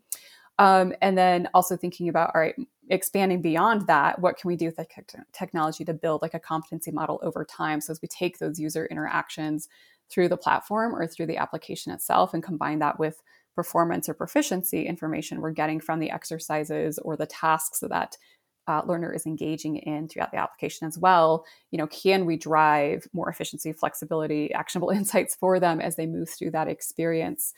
um, 0.57 0.93
and 1.01 1.17
then 1.17 1.49
also 1.53 1.75
thinking 1.75 2.09
about, 2.09 2.31
all 2.33 2.41
right, 2.41 2.55
expanding 2.89 3.41
beyond 3.41 3.87
that, 3.87 4.19
what 4.19 4.37
can 4.37 4.47
we 4.47 4.55
do 4.55 4.67
with 4.67 4.77
the 4.77 4.87
technology 5.33 5.83
to 5.85 5.93
build 5.93 6.21
like 6.21 6.33
a 6.33 6.39
competency 6.39 6.91
model 6.91 7.19
over 7.21 7.43
time? 7.43 7.81
So 7.81 7.91
as 7.91 8.01
we 8.01 8.07
take 8.07 8.37
those 8.37 8.59
user 8.59 8.85
interactions 8.85 9.67
through 10.09 10.29
the 10.29 10.37
platform 10.37 10.95
or 10.95 11.07
through 11.07 11.25
the 11.25 11.37
application 11.37 11.91
itself 11.91 12.33
and 12.33 12.43
combine 12.43 12.79
that 12.79 12.99
with 12.99 13.21
performance 13.55 14.09
or 14.09 14.13
proficiency 14.13 14.85
information 14.85 15.39
we're 15.39 15.51
getting 15.51 15.79
from 15.79 15.99
the 15.99 16.11
exercises 16.11 16.99
or 16.99 17.15
the 17.15 17.25
tasks 17.25 17.79
that 17.79 17.89
that 17.89 18.17
uh, 18.67 18.81
learner 18.85 19.13
is 19.13 19.25
engaging 19.25 19.77
in 19.77 20.07
throughout 20.07 20.31
the 20.31 20.37
application 20.37 20.87
as 20.87 20.97
well 20.97 21.45
you 21.71 21.77
know 21.77 21.87
can 21.87 22.25
we 22.25 22.35
drive 22.35 23.07
more 23.13 23.29
efficiency 23.29 23.71
flexibility 23.71 24.51
actionable 24.53 24.89
insights 24.91 25.35
for 25.35 25.59
them 25.59 25.79
as 25.79 25.95
they 25.95 26.05
move 26.05 26.29
through 26.29 26.51
that 26.51 26.67
experience 26.67 27.53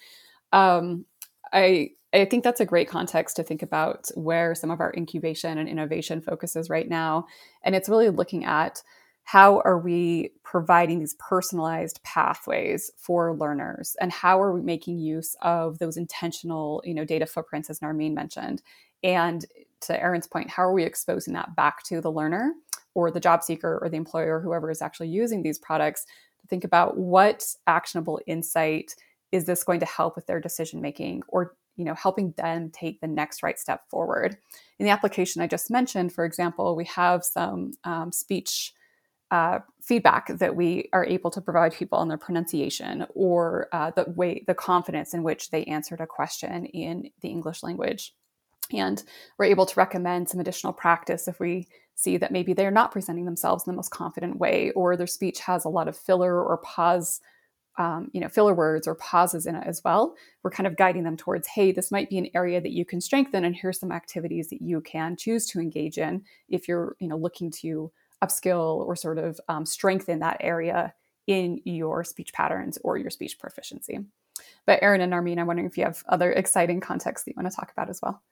um, 0.53 1.05
I 1.53 1.91
I 2.13 2.25
think 2.25 2.43
that's 2.43 2.61
a 2.61 2.65
great 2.65 2.87
context 2.87 3.35
to 3.35 3.43
think 3.43 3.61
about 3.61 4.07
where 4.15 4.55
some 4.55 4.71
of 4.71 4.79
our 4.79 4.93
incubation 4.95 5.57
and 5.57 5.67
innovation 5.67 6.21
focuses 6.21 6.69
right 6.69 6.87
now. 6.87 7.27
And 7.63 7.75
it's 7.75 7.89
really 7.89 8.09
looking 8.09 8.45
at 8.45 8.81
how 9.27 9.59
are 9.65 9.77
we 9.77 10.31
providing 10.43 10.99
these 10.99 11.15
personalized 11.19 12.01
pathways 12.03 12.89
for 12.95 13.35
learners 13.35 13.97
and 13.99 14.09
how 14.09 14.41
are 14.41 14.53
we 14.53 14.61
making 14.61 14.99
use 14.99 15.35
of 15.41 15.79
those 15.79 15.97
intentional 15.97 16.81
you 16.85 16.93
know 16.93 17.03
data 17.03 17.25
footprints 17.25 17.69
as 17.69 17.79
narmeen 17.81 18.13
mentioned 18.13 18.61
and 19.03 19.45
to 19.81 20.01
erin's 20.01 20.27
point 20.27 20.49
how 20.49 20.63
are 20.63 20.71
we 20.71 20.83
exposing 20.83 21.33
that 21.33 21.53
back 21.57 21.83
to 21.83 21.99
the 21.99 22.11
learner 22.11 22.53
or 22.93 23.11
the 23.11 23.19
job 23.19 23.43
seeker 23.43 23.77
or 23.81 23.89
the 23.89 23.97
employer 23.97 24.39
whoever 24.39 24.71
is 24.71 24.81
actually 24.81 25.09
using 25.09 25.43
these 25.43 25.59
products 25.59 26.05
to 26.39 26.47
think 26.47 26.63
about 26.63 26.97
what 26.97 27.45
actionable 27.67 28.21
insight 28.27 28.95
is 29.31 29.45
this 29.45 29.63
going 29.63 29.79
to 29.79 29.85
help 29.85 30.15
with 30.15 30.27
their 30.27 30.39
decision 30.39 30.81
making 30.81 31.23
or 31.27 31.55
you 31.75 31.85
know 31.85 31.93
helping 31.93 32.31
them 32.37 32.69
take 32.71 32.99
the 33.01 33.07
next 33.07 33.43
right 33.43 33.59
step 33.59 33.89
forward? 33.89 34.37
In 34.79 34.85
the 34.85 34.91
application 34.91 35.41
i 35.41 35.47
just 35.47 35.71
mentioned 35.71 36.13
for 36.13 36.25
example 36.25 36.75
we 36.75 36.85
have 36.85 37.23
some 37.23 37.73
um, 37.83 38.11
speech 38.11 38.73
uh, 39.29 39.59
feedback 39.81 40.27
that 40.37 40.55
we 40.55 40.87
are 40.93 41.05
able 41.05 41.29
to 41.29 41.41
provide 41.41 41.73
people 41.73 41.97
on 41.97 42.07
their 42.07 42.17
pronunciation 42.17 43.05
or 43.13 43.67
uh, 43.73 43.91
the 43.91 44.05
way 44.15 44.43
the 44.47 44.53
confidence 44.53 45.13
in 45.13 45.21
which 45.21 45.51
they 45.51 45.65
answered 45.65 45.99
a 45.99 46.07
question 46.07 46.65
in 46.67 47.09
the 47.21 47.29
english 47.29 47.63
language. 47.63 48.13
And 48.73 49.01
we're 49.37 49.45
able 49.45 49.65
to 49.65 49.79
recommend 49.79 50.29
some 50.29 50.39
additional 50.39 50.73
practice 50.73 51.27
if 51.27 51.39
we 51.39 51.67
see 51.95 52.17
that 52.17 52.31
maybe 52.31 52.53
they're 52.53 52.71
not 52.71 52.91
presenting 52.91 53.25
themselves 53.25 53.65
in 53.65 53.71
the 53.71 53.75
most 53.75 53.91
confident 53.91 54.37
way 54.37 54.71
or 54.71 54.95
their 54.95 55.07
speech 55.07 55.39
has 55.39 55.65
a 55.65 55.69
lot 55.69 55.87
of 55.87 55.97
filler 55.97 56.41
or 56.43 56.57
pause 56.57 57.21
um, 57.77 58.09
you 58.11 58.19
know 58.19 58.27
filler 58.27 58.53
words 58.53 58.87
or 58.87 58.95
pauses 58.95 59.45
in 59.45 59.55
it 59.55 59.63
as 59.65 59.81
well 59.83 60.15
we're 60.43 60.51
kind 60.51 60.67
of 60.67 60.75
guiding 60.75 61.03
them 61.03 61.17
towards 61.17 61.47
hey 61.47 61.71
this 61.71 61.91
might 61.91 62.09
be 62.09 62.17
an 62.17 62.29
area 62.33 62.59
that 62.59 62.71
you 62.71 62.83
can 62.83 62.99
strengthen 62.99 63.45
and 63.45 63.55
here's 63.55 63.79
some 63.79 63.91
activities 63.91 64.49
that 64.49 64.61
you 64.61 64.81
can 64.81 65.15
choose 65.15 65.45
to 65.45 65.59
engage 65.59 65.97
in 65.97 66.23
if 66.49 66.67
you're 66.67 66.95
you 66.99 67.07
know 67.07 67.17
looking 67.17 67.51
to 67.51 67.91
upskill 68.23 68.77
or 68.85 68.95
sort 68.95 69.19
of 69.19 69.39
um, 69.47 69.65
strengthen 69.65 70.19
that 70.19 70.37
area 70.39 70.93
in 71.27 71.61
your 71.65 72.03
speech 72.03 72.33
patterns 72.33 72.79
or 72.83 72.97
your 72.97 73.11
speech 73.11 73.37
proficiency 73.39 73.99
but 74.65 74.79
erin 74.81 75.01
and 75.01 75.13
narmeen 75.13 75.37
i'm 75.37 75.47
wondering 75.47 75.67
if 75.67 75.77
you 75.77 75.83
have 75.83 76.03
other 76.09 76.31
exciting 76.31 76.79
contexts 76.79 77.25
that 77.25 77.31
you 77.31 77.41
want 77.41 77.49
to 77.51 77.55
talk 77.55 77.71
about 77.71 77.89
as 77.89 77.99
well 78.01 78.23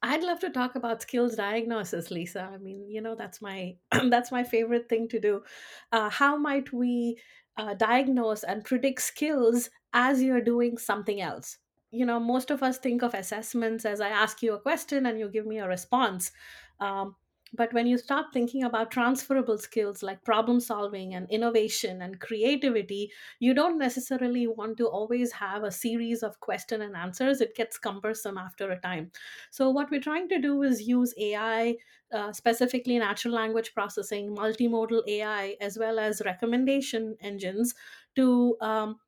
I'd 0.00 0.22
love 0.22 0.38
to 0.40 0.50
talk 0.50 0.76
about 0.76 1.02
skills 1.02 1.34
diagnosis, 1.34 2.12
Lisa. 2.12 2.48
I 2.54 2.58
mean, 2.58 2.88
you 2.88 3.00
know, 3.00 3.16
that's 3.16 3.42
my 3.42 3.74
that's 4.10 4.30
my 4.30 4.44
favorite 4.44 4.88
thing 4.88 5.08
to 5.08 5.18
do. 5.18 5.42
Uh, 5.90 6.08
how 6.08 6.36
might 6.36 6.72
we 6.72 7.18
uh, 7.58 7.74
diagnose 7.74 8.44
and 8.44 8.64
predict 8.64 9.02
skills 9.02 9.70
as 9.92 10.22
you're 10.22 10.40
doing 10.40 10.78
something 10.78 11.20
else? 11.20 11.58
You 11.90 12.06
know, 12.06 12.20
most 12.20 12.50
of 12.50 12.62
us 12.62 12.78
think 12.78 13.02
of 13.02 13.14
assessments 13.14 13.84
as 13.84 14.00
I 14.00 14.08
ask 14.08 14.42
you 14.42 14.54
a 14.54 14.60
question 14.60 15.06
and 15.06 15.18
you 15.18 15.28
give 15.30 15.46
me 15.46 15.58
a 15.58 15.68
response. 15.68 16.32
Um, 16.80 17.16
but 17.54 17.72
when 17.72 17.86
you 17.86 17.98
start 17.98 18.26
thinking 18.32 18.62
about 18.64 18.90
transferable 18.90 19.58
skills 19.58 20.02
like 20.02 20.24
problem 20.24 20.60
solving 20.60 21.14
and 21.14 21.28
innovation 21.30 22.02
and 22.02 22.20
creativity, 22.20 23.12
you 23.38 23.54
don't 23.54 23.78
necessarily 23.78 24.46
want 24.46 24.76
to 24.78 24.86
always 24.86 25.32
have 25.32 25.64
a 25.64 25.70
series 25.70 26.22
of 26.22 26.40
question 26.40 26.82
and 26.82 26.96
answers. 26.96 27.40
It 27.40 27.54
gets 27.54 27.78
cumbersome 27.78 28.38
after 28.38 28.70
a 28.70 28.80
time. 28.80 29.10
So, 29.50 29.70
what 29.70 29.90
we're 29.90 30.00
trying 30.00 30.28
to 30.30 30.38
do 30.38 30.62
is 30.62 30.82
use 30.88 31.14
AI, 31.18 31.76
uh, 32.12 32.32
specifically 32.32 32.98
natural 32.98 33.34
language 33.34 33.74
processing, 33.74 34.34
multimodal 34.34 35.02
AI, 35.06 35.56
as 35.60 35.78
well 35.78 35.98
as 35.98 36.22
recommendation 36.24 37.16
engines 37.20 37.74
to, 38.16 38.56
um, 38.60 39.00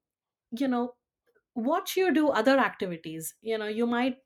you 0.52 0.68
know, 0.68 0.96
watch 1.54 1.96
you 1.96 2.12
do 2.12 2.28
other 2.30 2.58
activities. 2.58 3.34
You 3.42 3.58
know, 3.58 3.66
you 3.66 3.86
might 3.86 4.18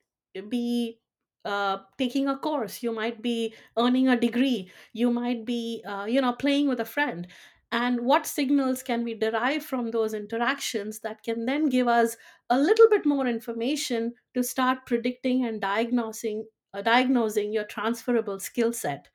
be 0.49 1.01
uh, 1.45 1.79
taking 1.99 2.29
a 2.29 2.37
course. 2.37 2.83
You 2.83 2.93
might 2.93 3.23
be 3.23 3.55
earning 3.77 4.09
a 4.09 4.19
degree. 4.19 4.71
You 4.93 5.11
might 5.11 5.45
be 5.45 5.83
uh, 5.87 6.07
you 6.07 6.21
know 6.21 6.33
playing 6.33 6.69
with 6.69 6.81
a 6.81 6.85
friend. 6.85 7.27
And 7.73 8.03
what 8.03 8.27
signals 8.27 8.85
can 8.85 9.03
we 9.03 9.15
derive 9.15 9.65
from 9.65 9.91
those 9.91 10.15
interactions 10.15 11.01
that 11.01 11.25
can 11.25 11.45
then 11.45 11.69
give 11.69 11.89
us 11.89 12.17
a 12.49 12.57
little 12.57 12.89
bit 12.89 13.05
more 13.05 13.27
information 13.27 14.15
to 14.35 14.45
start 14.45 14.87
predicting 14.87 15.45
and 15.47 15.61
diagnosing 15.61 16.47
uh, 16.73 16.83
diagnosing 16.83 17.53
your 17.53 17.65
transferable 17.65 18.39
skill 18.39 18.73
set? 18.73 19.09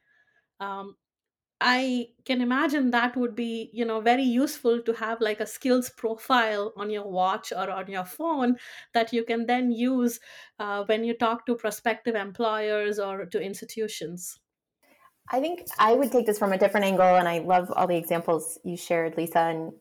Um, 0.59 0.95
I 1.61 2.07
can 2.23 2.41
imagine 2.41 2.91
that 2.91 3.17
would 3.17 3.35
be, 3.35 3.69
you 3.73 3.83
know, 3.83 3.99
very 3.99 4.23
useful 4.23 4.81
to 4.81 4.93
have 4.93 5.19
like 5.19 5.41
a 5.41 5.45
skills 5.45 5.89
profile 5.89 6.71
on 6.77 6.89
your 6.89 7.07
watch 7.09 7.51
or 7.51 7.69
on 7.69 7.87
your 7.87 8.05
phone 8.05 8.55
that 8.93 9.11
you 9.11 9.25
can 9.25 9.45
then 9.45 9.71
use 9.71 10.21
uh, 10.59 10.85
when 10.85 11.03
you 11.03 11.13
talk 11.13 11.45
to 11.47 11.55
prospective 11.55 12.15
employers 12.15 12.97
or 12.97 13.25
to 13.25 13.41
institutions. 13.41 14.39
I 15.31 15.41
think 15.41 15.67
I 15.77 15.93
would 15.93 16.11
take 16.11 16.25
this 16.25 16.39
from 16.39 16.53
a 16.53 16.57
different 16.57 16.85
angle, 16.85 17.15
and 17.15 17.27
I 17.27 17.39
love 17.39 17.71
all 17.75 17.87
the 17.87 17.97
examples 17.97 18.57
you 18.63 18.77
shared, 18.77 19.15
Lisa 19.17 19.39
and 19.39 19.73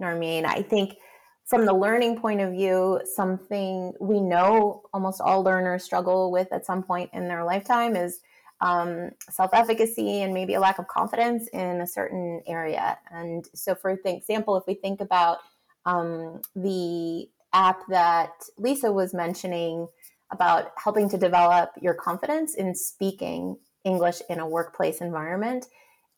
Narmeen. 0.00 0.44
I 0.46 0.62
think 0.62 0.96
from 1.44 1.64
the 1.64 1.74
learning 1.74 2.18
point 2.18 2.40
of 2.40 2.52
view, 2.52 3.00
something 3.14 3.92
we 4.00 4.20
know 4.20 4.82
almost 4.92 5.20
all 5.20 5.44
learners 5.44 5.84
struggle 5.84 6.32
with 6.32 6.52
at 6.52 6.66
some 6.66 6.82
point 6.82 7.10
in 7.12 7.28
their 7.28 7.44
lifetime 7.44 7.94
is 7.94 8.20
um, 8.60 9.10
self 9.30 9.50
efficacy 9.52 10.22
and 10.22 10.32
maybe 10.32 10.54
a 10.54 10.60
lack 10.60 10.78
of 10.78 10.88
confidence 10.88 11.48
in 11.48 11.80
a 11.80 11.86
certain 11.86 12.42
area. 12.46 12.98
And 13.10 13.46
so, 13.54 13.74
for 13.74 13.90
example, 13.90 14.56
if 14.56 14.64
we 14.66 14.74
think 14.74 15.00
about 15.00 15.38
um, 15.84 16.40
the 16.54 17.28
app 17.52 17.86
that 17.88 18.32
Lisa 18.58 18.92
was 18.92 19.14
mentioning 19.14 19.88
about 20.30 20.72
helping 20.76 21.08
to 21.08 21.16
develop 21.16 21.70
your 21.80 21.94
confidence 21.94 22.54
in 22.54 22.74
speaking 22.74 23.56
English 23.84 24.20
in 24.28 24.40
a 24.40 24.46
workplace 24.46 25.00
environment. 25.00 25.66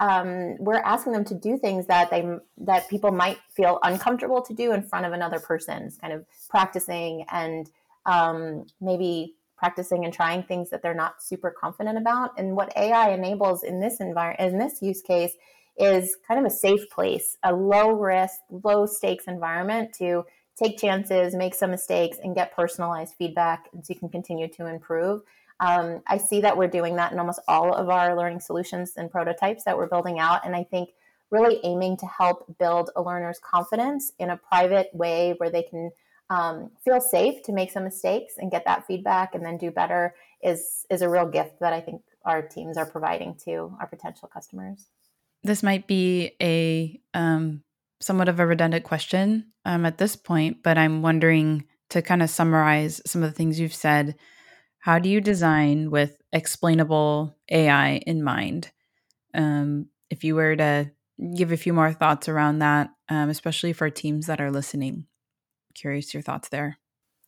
Um, 0.01 0.57
we're 0.59 0.77
asking 0.77 1.13
them 1.13 1.25
to 1.27 1.35
do 1.35 1.59
things 1.59 1.87
that 1.87 2.11
they 2.11 2.25
that 2.59 2.89
people 2.89 3.11
might 3.11 3.39
feel 3.51 3.79
uncomfortable 3.83 4.43
to 4.43 4.55
do 4.55 4.73
in 4.73 4.83
front 4.83 5.07
of 5.07 5.13
another 5.13 5.41
person. 5.41 5.83
It's 5.85 5.99
kind 5.99 6.13
of 6.13 6.25
practicing 6.49 7.27
and 7.31 7.69
um, 8.07 8.67
maybe 8.81 9.35
practicing 9.59 10.05
and 10.05 10.15
trying 10.15 10.43
things 10.43 10.71
that 10.71 10.83
they're 10.83 10.95
not 10.95 11.23
super 11.23 11.51
confident 11.51 11.99
about. 11.99 12.31
And 12.39 12.57
what 12.57 12.73
AI 12.77 13.11
enables 13.11 13.63
in 13.63 13.81
this 13.81 14.01
environment, 14.01 14.53
in 14.53 14.59
this 14.59 14.81
use 14.81 15.03
case, 15.03 15.33
is 15.77 16.17
kind 16.27 16.41
of 16.41 16.47
a 16.47 16.55
safe 16.55 16.89
place, 16.91 17.37
a 17.43 17.53
low 17.53 17.91
risk, 17.91 18.39
low 18.51 18.87
stakes 18.87 19.25
environment 19.27 19.93
to 19.99 20.25
take 20.57 20.79
chances, 20.79 21.35
make 21.35 21.55
some 21.55 21.71
mistakes, 21.71 22.19
and 22.23 22.35
get 22.35 22.55
personalized 22.55 23.15
feedback 23.17 23.69
so 23.73 23.93
you 23.93 23.99
can 23.99 24.09
continue 24.09 24.49
to 24.49 24.67
improve. 24.67 25.23
Um, 25.61 26.03
I 26.07 26.19
see 26.19 26.41
that 26.41 26.57
we're 26.57 26.69
doing 26.69 26.97
that 26.97 27.13
in 27.13 27.19
almost 27.19 27.41
all 27.49 27.75
of 27.75 27.89
our 27.89 28.17
learning 28.17 28.41
solutions 28.41 28.93
and 28.97 29.11
prototypes 29.11 29.65
that 29.65 29.77
we're 29.77 29.89
building 29.89 30.19
out. 30.19 30.45
And 30.45 30.55
I 30.55 30.65
think 30.65 30.91
really 31.31 31.61
aiming 31.65 31.97
to 31.99 32.07
help 32.07 32.59
build 32.59 32.91
a 32.97 33.03
learner's 33.03 33.39
confidence 33.39 34.13
in 34.19 34.31
a 34.31 34.37
private 34.37 34.89
way 34.93 35.35
where 35.39 35.51
they 35.51 35.63
can 35.63 35.91
um, 36.31 36.71
feel 36.85 37.01
safe 37.01 37.43
to 37.45 37.53
make 37.53 37.71
some 37.71 37.85
mistakes 37.85 38.35
and 38.39 38.51
get 38.51 38.65
that 38.67 38.87
feedback 38.87 39.35
and 39.35 39.45
then 39.45 39.57
do 39.57 39.71
better 39.71 40.15
is 40.43 40.85
is 40.91 41.03
a 41.03 41.09
real 41.09 41.27
gift 41.27 41.61
that 41.61 41.73
I 41.73 41.81
think 41.81 42.03
our 42.25 42.43
teams 42.43 42.77
are 42.77 42.87
providing 42.87 43.35
to 43.45 43.77
our 43.81 43.87
potential 43.87 44.29
customers. 44.33 44.89
This 45.43 45.63
might 45.63 45.87
be 45.87 46.33
a 46.43 47.01
um, 47.15 47.63
somewhat 48.01 48.29
of 48.29 48.39
a 48.39 48.47
redundant 48.47 48.85
question 48.85 49.53
um, 49.65 49.87
at 49.87 49.99
this 49.99 50.17
point, 50.17 50.63
but 50.63 50.77
I'm 50.77 51.03
wondering 51.03 51.65
to 51.91 52.03
kind 52.03 52.23
of 52.23 52.31
summarize 52.31 53.01
some 53.07 53.23
of 53.23 53.31
the 53.31 53.35
things 53.35 53.59
you've 53.59 53.75
said. 53.75 54.17
How 54.81 54.99
do 54.99 55.09
you 55.09 55.21
design 55.21 55.91
with 55.91 56.21
explainable 56.33 57.35
AI 57.51 57.97
in 58.07 58.23
mind? 58.23 58.71
Um, 59.35 59.87
if 60.11 60.25
you 60.25 60.35
were 60.35 60.57
to 60.57 60.91
give 61.37 61.51
a 61.51 61.57
few 61.57 61.73
more 61.73 61.93
thoughts 61.93 62.29
around 62.29 62.61
that, 62.61 62.91
um, 63.09 63.29
especially 63.29 63.73
for 63.73 63.91
teams 63.91 64.27
that 64.27 64.41
are 64.41 64.51
listening 64.51 65.07
curious 65.79 66.13
your 66.13 66.23
thoughts 66.23 66.49
there. 66.49 66.79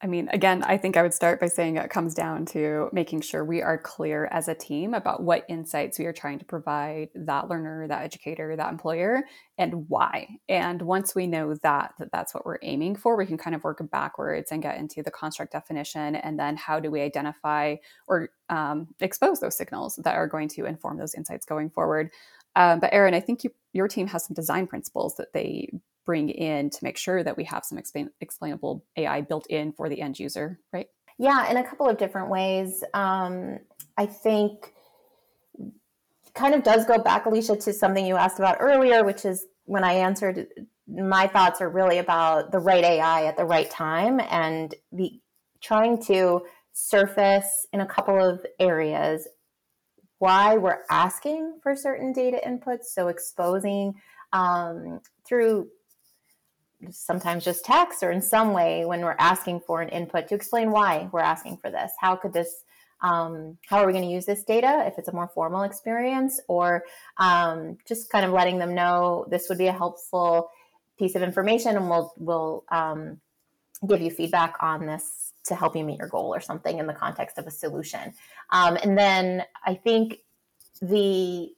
I 0.02 0.06
mean, 0.06 0.30
again, 0.32 0.62
I 0.62 0.78
think 0.78 0.96
I 0.96 1.02
would 1.02 1.12
start 1.12 1.40
by 1.40 1.48
saying 1.48 1.76
it 1.76 1.90
comes 1.90 2.14
down 2.14 2.46
to 2.46 2.88
making 2.90 3.20
sure 3.20 3.44
we 3.44 3.60
are 3.60 3.76
clear 3.76 4.30
as 4.32 4.48
a 4.48 4.54
team 4.54 4.94
about 4.94 5.22
what 5.22 5.44
insights 5.46 5.98
we 5.98 6.06
are 6.06 6.12
trying 6.12 6.38
to 6.38 6.44
provide 6.46 7.10
that 7.14 7.48
learner, 7.48 7.86
that 7.86 8.02
educator, 8.02 8.56
that 8.56 8.72
employer, 8.72 9.24
and 9.58 9.86
why. 9.88 10.26
And 10.48 10.80
once 10.80 11.14
we 11.14 11.26
know 11.26 11.52
that, 11.62 11.92
that 11.98 12.10
that's 12.12 12.34
what 12.34 12.46
we're 12.46 12.58
aiming 12.62 12.96
for, 12.96 13.14
we 13.14 13.26
can 13.26 13.36
kind 13.36 13.54
of 13.54 13.62
work 13.62 13.82
backwards 13.90 14.50
and 14.52 14.62
get 14.62 14.78
into 14.78 15.02
the 15.02 15.10
construct 15.10 15.52
definition. 15.52 16.16
And 16.16 16.38
then 16.38 16.56
how 16.56 16.80
do 16.80 16.90
we 16.90 17.02
identify 17.02 17.76
or 18.08 18.30
um, 18.48 18.88
expose 19.00 19.40
those 19.40 19.56
signals 19.56 19.96
that 19.96 20.14
are 20.14 20.26
going 20.26 20.48
to 20.48 20.64
inform 20.64 20.96
those 20.96 21.14
insights 21.14 21.44
going 21.44 21.68
forward? 21.68 22.10
Um, 22.56 22.80
but 22.80 22.94
Erin, 22.94 23.12
I 23.12 23.20
think 23.20 23.44
you, 23.44 23.50
your 23.74 23.86
team 23.86 24.06
has 24.06 24.24
some 24.24 24.34
design 24.34 24.66
principles 24.66 25.16
that 25.16 25.34
they 25.34 25.70
bring 26.10 26.28
in 26.28 26.68
to 26.68 26.78
make 26.82 26.96
sure 26.96 27.22
that 27.22 27.36
we 27.36 27.44
have 27.44 27.64
some 27.64 27.78
explain, 27.78 28.10
explainable 28.20 28.84
AI 28.96 29.20
built 29.20 29.46
in 29.46 29.70
for 29.70 29.88
the 29.88 30.00
end 30.00 30.18
user, 30.18 30.58
right? 30.72 30.88
Yeah, 31.20 31.48
in 31.48 31.56
a 31.56 31.62
couple 31.62 31.88
of 31.88 31.98
different 31.98 32.30
ways. 32.30 32.82
Um, 32.94 33.60
I 33.96 34.06
think 34.06 34.74
kind 36.34 36.52
of 36.52 36.64
does 36.64 36.84
go 36.84 36.98
back, 36.98 37.26
Alicia, 37.26 37.54
to 37.58 37.72
something 37.72 38.04
you 38.04 38.16
asked 38.16 38.40
about 38.40 38.56
earlier, 38.58 39.04
which 39.04 39.24
is 39.24 39.46
when 39.66 39.84
I 39.84 39.92
answered, 39.92 40.48
my 40.88 41.28
thoughts 41.28 41.60
are 41.60 41.70
really 41.70 41.98
about 41.98 42.50
the 42.50 42.58
right 42.58 42.82
AI 42.82 43.26
at 43.26 43.36
the 43.36 43.44
right 43.44 43.70
time 43.70 44.18
and 44.18 44.74
the 44.90 45.20
trying 45.60 46.02
to 46.06 46.40
surface 46.72 47.68
in 47.72 47.82
a 47.82 47.86
couple 47.86 48.20
of 48.20 48.44
areas 48.58 49.28
why 50.18 50.56
we're 50.56 50.82
asking 50.90 51.60
for 51.62 51.76
certain 51.76 52.12
data 52.12 52.40
inputs. 52.44 52.86
So 52.86 53.06
exposing 53.06 53.94
um, 54.32 55.00
through 55.24 55.68
sometimes 56.90 57.44
just 57.44 57.64
text 57.64 58.02
or 58.02 58.10
in 58.10 58.22
some 58.22 58.52
way 58.52 58.84
when 58.84 59.00
we're 59.00 59.16
asking 59.18 59.60
for 59.60 59.82
an 59.82 59.88
input 59.90 60.28
to 60.28 60.34
explain 60.34 60.70
why 60.70 61.08
we're 61.12 61.20
asking 61.20 61.58
for 61.58 61.70
this. 61.70 61.92
How 62.00 62.16
could 62.16 62.32
this, 62.32 62.64
um, 63.02 63.58
how 63.68 63.78
are 63.78 63.86
we 63.86 63.92
going 63.92 64.04
to 64.04 64.10
use 64.10 64.26
this 64.26 64.44
data 64.44 64.84
if 64.86 64.98
it's 64.98 65.08
a 65.08 65.12
more 65.12 65.28
formal 65.28 65.62
experience, 65.62 66.40
or 66.48 66.84
um, 67.18 67.78
just 67.86 68.10
kind 68.10 68.24
of 68.24 68.32
letting 68.32 68.58
them 68.58 68.74
know 68.74 69.26
this 69.30 69.48
would 69.48 69.58
be 69.58 69.66
a 69.66 69.72
helpful 69.72 70.50
piece 70.98 71.14
of 71.14 71.22
information, 71.22 71.76
and 71.76 71.88
we'll 71.88 72.12
we'll 72.18 72.64
um, 72.70 73.20
give 73.88 74.00
you 74.00 74.10
feedback 74.10 74.56
on 74.60 74.86
this 74.86 75.32
to 75.46 75.54
help 75.54 75.74
you 75.74 75.84
meet 75.84 75.98
your 75.98 76.08
goal 76.08 76.34
or 76.34 76.40
something 76.40 76.78
in 76.78 76.86
the 76.86 76.92
context 76.92 77.38
of 77.38 77.46
a 77.46 77.50
solution. 77.50 78.12
Um, 78.50 78.76
and 78.82 78.96
then 78.98 79.44
I 79.64 79.74
think 79.74 80.18
the 80.82 81.50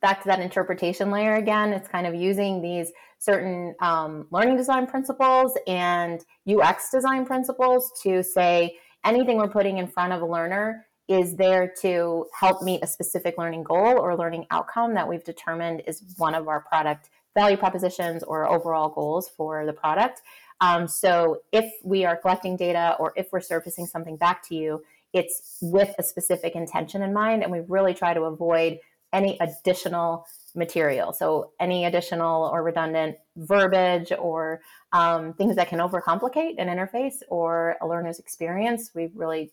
back 0.00 0.22
to 0.22 0.28
that 0.28 0.40
interpretation 0.40 1.10
layer 1.10 1.34
again, 1.34 1.72
it's 1.72 1.88
kind 1.88 2.06
of 2.06 2.14
using 2.14 2.62
these 2.62 2.92
certain 3.18 3.74
um, 3.80 4.26
learning 4.30 4.56
design 4.56 4.86
principles 4.86 5.56
and 5.66 6.24
UX 6.48 6.90
design 6.90 7.26
principles 7.26 7.92
to 8.02 8.22
say 8.22 8.78
anything 9.04 9.36
we're 9.36 9.48
putting 9.48 9.78
in 9.78 9.86
front 9.86 10.12
of 10.12 10.22
a 10.22 10.26
learner 10.26 10.86
is 11.08 11.34
there 11.36 11.72
to 11.82 12.24
help 12.38 12.62
meet 12.62 12.82
a 12.82 12.86
specific 12.86 13.36
learning 13.36 13.64
goal 13.64 13.98
or 13.98 14.16
learning 14.16 14.46
outcome 14.50 14.94
that 14.94 15.08
we've 15.08 15.24
determined 15.24 15.82
is 15.86 16.02
one 16.18 16.34
of 16.34 16.46
our 16.46 16.60
product 16.60 17.10
value 17.36 17.56
propositions 17.56 18.22
or 18.22 18.48
overall 18.48 18.88
goals 18.88 19.28
for 19.28 19.66
the 19.66 19.72
product. 19.72 20.22
Um, 20.60 20.86
so 20.86 21.38
if 21.52 21.72
we 21.84 22.04
are 22.04 22.16
collecting 22.16 22.56
data 22.56 22.96
or 23.00 23.12
if 23.16 23.32
we're 23.32 23.40
surfacing 23.40 23.86
something 23.86 24.16
back 24.16 24.46
to 24.48 24.54
you, 24.54 24.84
it's 25.12 25.58
with 25.60 25.92
a 25.98 26.02
specific 26.02 26.54
intention 26.54 27.02
in 27.02 27.12
mind, 27.12 27.42
and 27.42 27.50
we 27.50 27.60
really 27.66 27.94
try 27.94 28.14
to 28.14 28.22
avoid 28.22 28.78
any 29.12 29.38
additional 29.40 30.26
material. 30.54 31.12
So 31.12 31.52
any 31.60 31.84
additional 31.84 32.44
or 32.52 32.62
redundant 32.62 33.16
verbiage 33.36 34.12
or 34.18 34.60
um, 34.92 35.32
things 35.34 35.56
that 35.56 35.68
can 35.68 35.78
overcomplicate 35.78 36.54
an 36.58 36.68
interface 36.68 37.16
or 37.28 37.76
a 37.80 37.86
learner's 37.86 38.18
experience, 38.18 38.90
we 38.94 39.10
really 39.14 39.52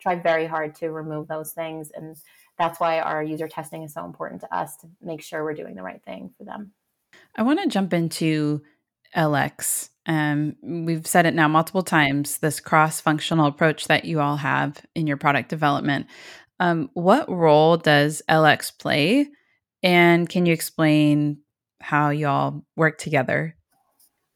try 0.00 0.14
very 0.14 0.46
hard 0.46 0.74
to 0.76 0.90
remove 0.90 1.28
those 1.28 1.52
things. 1.52 1.90
And 1.94 2.16
that's 2.58 2.80
why 2.80 3.00
our 3.00 3.22
user 3.22 3.48
testing 3.48 3.82
is 3.82 3.92
so 3.92 4.04
important 4.04 4.40
to 4.42 4.54
us 4.54 4.76
to 4.78 4.88
make 5.02 5.22
sure 5.22 5.44
we're 5.44 5.54
doing 5.54 5.74
the 5.74 5.82
right 5.82 6.02
thing 6.04 6.30
for 6.36 6.44
them. 6.44 6.72
I 7.36 7.42
want 7.42 7.60
to 7.60 7.68
jump 7.68 7.92
into 7.92 8.62
LX. 9.16 9.90
Um, 10.06 10.56
we've 10.62 11.06
said 11.06 11.26
it 11.26 11.34
now 11.34 11.48
multiple 11.48 11.82
times 11.82 12.38
this 12.38 12.60
cross 12.60 13.00
functional 13.00 13.46
approach 13.46 13.86
that 13.88 14.04
you 14.04 14.20
all 14.20 14.36
have 14.36 14.84
in 14.94 15.06
your 15.06 15.16
product 15.16 15.48
development. 15.48 16.06
Um, 16.60 16.90
what 16.92 17.28
role 17.30 17.78
does 17.78 18.22
LX 18.28 18.78
play? 18.78 19.28
And 19.82 20.28
can 20.28 20.44
you 20.44 20.52
explain 20.52 21.38
how 21.80 22.10
y'all 22.10 22.62
work 22.76 22.98
together? 22.98 23.56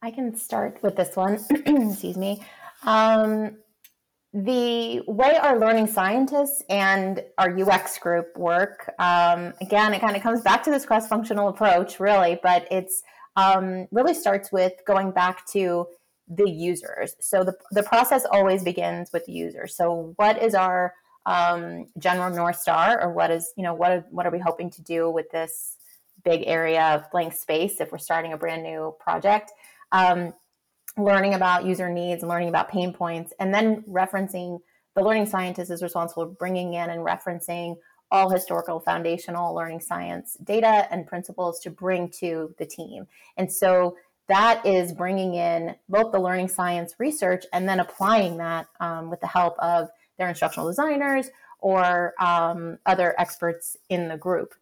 I 0.02 0.10
can 0.10 0.34
start 0.34 0.82
with 0.82 0.96
this 0.96 1.14
one. 1.16 1.34
Excuse 1.50 2.16
me. 2.16 2.42
Um, 2.84 3.58
the 4.32 5.02
way 5.06 5.36
our 5.36 5.58
learning 5.58 5.86
scientists 5.86 6.62
and 6.68 7.22
our 7.38 7.56
UX 7.56 7.98
group 7.98 8.36
work, 8.36 8.92
um, 8.98 9.52
again, 9.60 9.94
it 9.94 10.00
kind 10.00 10.16
of 10.16 10.22
comes 10.22 10.40
back 10.40 10.62
to 10.64 10.70
this 10.70 10.84
cross 10.84 11.06
functional 11.06 11.48
approach, 11.48 12.00
really, 12.00 12.40
but 12.42 12.66
it's 12.70 13.02
um, 13.36 13.86
really 13.92 14.14
starts 14.14 14.50
with 14.50 14.72
going 14.86 15.10
back 15.10 15.46
to 15.48 15.86
the 16.26 16.50
users. 16.50 17.14
So 17.20 17.44
the, 17.44 17.54
the 17.70 17.82
process 17.82 18.24
always 18.30 18.64
begins 18.64 19.12
with 19.12 19.26
the 19.26 19.32
users. 19.32 19.76
So 19.76 20.14
what 20.16 20.42
is 20.42 20.54
our 20.54 20.94
um, 21.26 21.86
general 21.98 22.34
north 22.34 22.56
star, 22.56 23.00
or 23.02 23.12
what 23.12 23.30
is 23.30 23.52
you 23.56 23.62
know 23.62 23.74
what 23.74 23.90
are, 23.90 24.04
what 24.10 24.26
are 24.26 24.30
we 24.30 24.38
hoping 24.38 24.70
to 24.70 24.82
do 24.82 25.10
with 25.10 25.30
this 25.30 25.76
big 26.24 26.42
area 26.46 26.82
of 26.94 27.10
blank 27.10 27.34
space 27.34 27.80
if 27.80 27.92
we're 27.92 27.98
starting 27.98 28.32
a 28.32 28.36
brand 28.36 28.62
new 28.62 28.94
project? 29.00 29.52
Um, 29.92 30.34
learning 30.96 31.34
about 31.34 31.64
user 31.64 31.90
needs 31.90 32.22
and 32.22 32.28
learning 32.28 32.48
about 32.48 32.68
pain 32.68 32.92
points, 32.92 33.32
and 33.38 33.52
then 33.52 33.82
referencing 33.82 34.60
the 34.94 35.02
learning 35.02 35.26
scientist 35.26 35.70
is 35.70 35.82
responsible 35.82 36.26
for 36.26 36.32
bringing 36.32 36.74
in 36.74 36.90
and 36.90 37.04
referencing 37.04 37.76
all 38.10 38.30
historical 38.30 38.78
foundational 38.78 39.54
learning 39.54 39.80
science 39.80 40.36
data 40.44 40.86
and 40.92 41.06
principles 41.06 41.58
to 41.60 41.70
bring 41.70 42.08
to 42.08 42.54
the 42.58 42.66
team. 42.66 43.06
And 43.36 43.52
so 43.52 43.96
that 44.28 44.64
is 44.64 44.92
bringing 44.92 45.34
in 45.34 45.74
both 45.88 46.12
the 46.12 46.20
learning 46.20 46.48
science 46.48 46.94
research 46.98 47.44
and 47.52 47.68
then 47.68 47.80
applying 47.80 48.36
that 48.38 48.68
um, 48.80 49.10
with 49.10 49.20
the 49.20 49.26
help 49.26 49.58
of 49.58 49.88
their 50.18 50.28
instructional 50.28 50.68
designers 50.68 51.30
or 51.60 52.14
um, 52.20 52.78
other 52.86 53.14
experts 53.18 53.76
in 53.88 54.08
the 54.08 54.16
group. 54.16 54.54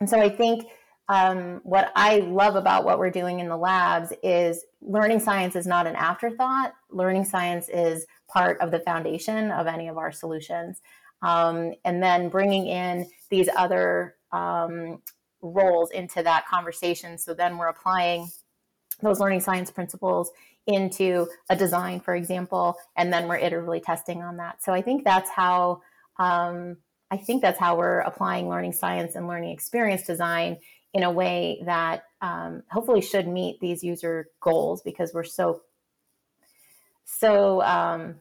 And 0.00 0.08
so 0.08 0.20
I 0.20 0.28
think 0.28 0.64
um, 1.08 1.60
what 1.64 1.90
I 1.96 2.18
love 2.18 2.54
about 2.54 2.84
what 2.84 2.98
we're 2.98 3.10
doing 3.10 3.40
in 3.40 3.48
the 3.48 3.56
labs 3.56 4.12
is 4.22 4.64
learning 4.80 5.20
science 5.20 5.56
is 5.56 5.66
not 5.66 5.86
an 5.86 5.96
afterthought. 5.96 6.72
Learning 6.90 7.24
science 7.24 7.68
is 7.68 8.06
part 8.28 8.60
of 8.60 8.70
the 8.70 8.78
foundation 8.80 9.50
of 9.50 9.66
any 9.66 9.88
of 9.88 9.98
our 9.98 10.12
solutions 10.12 10.80
um, 11.22 11.74
and 11.84 12.02
then 12.02 12.28
bringing 12.28 12.66
in 12.66 13.06
these 13.28 13.48
other 13.56 14.16
um, 14.32 15.02
roles 15.42 15.90
into 15.90 16.22
that 16.22 16.46
conversation. 16.46 17.18
So 17.18 17.34
then 17.34 17.58
we're 17.58 17.68
applying 17.68 18.28
those 19.02 19.20
learning 19.20 19.40
science 19.40 19.70
principles 19.70 20.30
into 20.66 21.26
a 21.48 21.56
design, 21.56 22.00
for 22.00 22.14
example, 22.14 22.76
and 22.96 23.12
then 23.12 23.26
we're 23.28 23.38
iteratively 23.38 23.82
testing 23.82 24.22
on 24.22 24.36
that. 24.36 24.62
So 24.62 24.72
I 24.72 24.82
think 24.82 25.04
that's 25.04 25.30
how 25.30 25.82
um, 26.18 26.76
I 27.10 27.16
think 27.16 27.42
that's 27.42 27.58
how 27.58 27.76
we're 27.76 28.00
applying 28.00 28.48
learning 28.48 28.72
science 28.72 29.16
and 29.16 29.26
learning 29.26 29.50
experience 29.50 30.06
design 30.06 30.58
in 30.92 31.02
a 31.02 31.10
way 31.10 31.62
that 31.64 32.04
um, 32.20 32.62
hopefully 32.70 33.00
should 33.00 33.26
meet 33.26 33.58
these 33.60 33.82
user 33.82 34.28
goals 34.40 34.82
because 34.82 35.12
we're 35.14 35.24
so 35.24 35.62
so 37.04 37.60
um, 37.62 38.16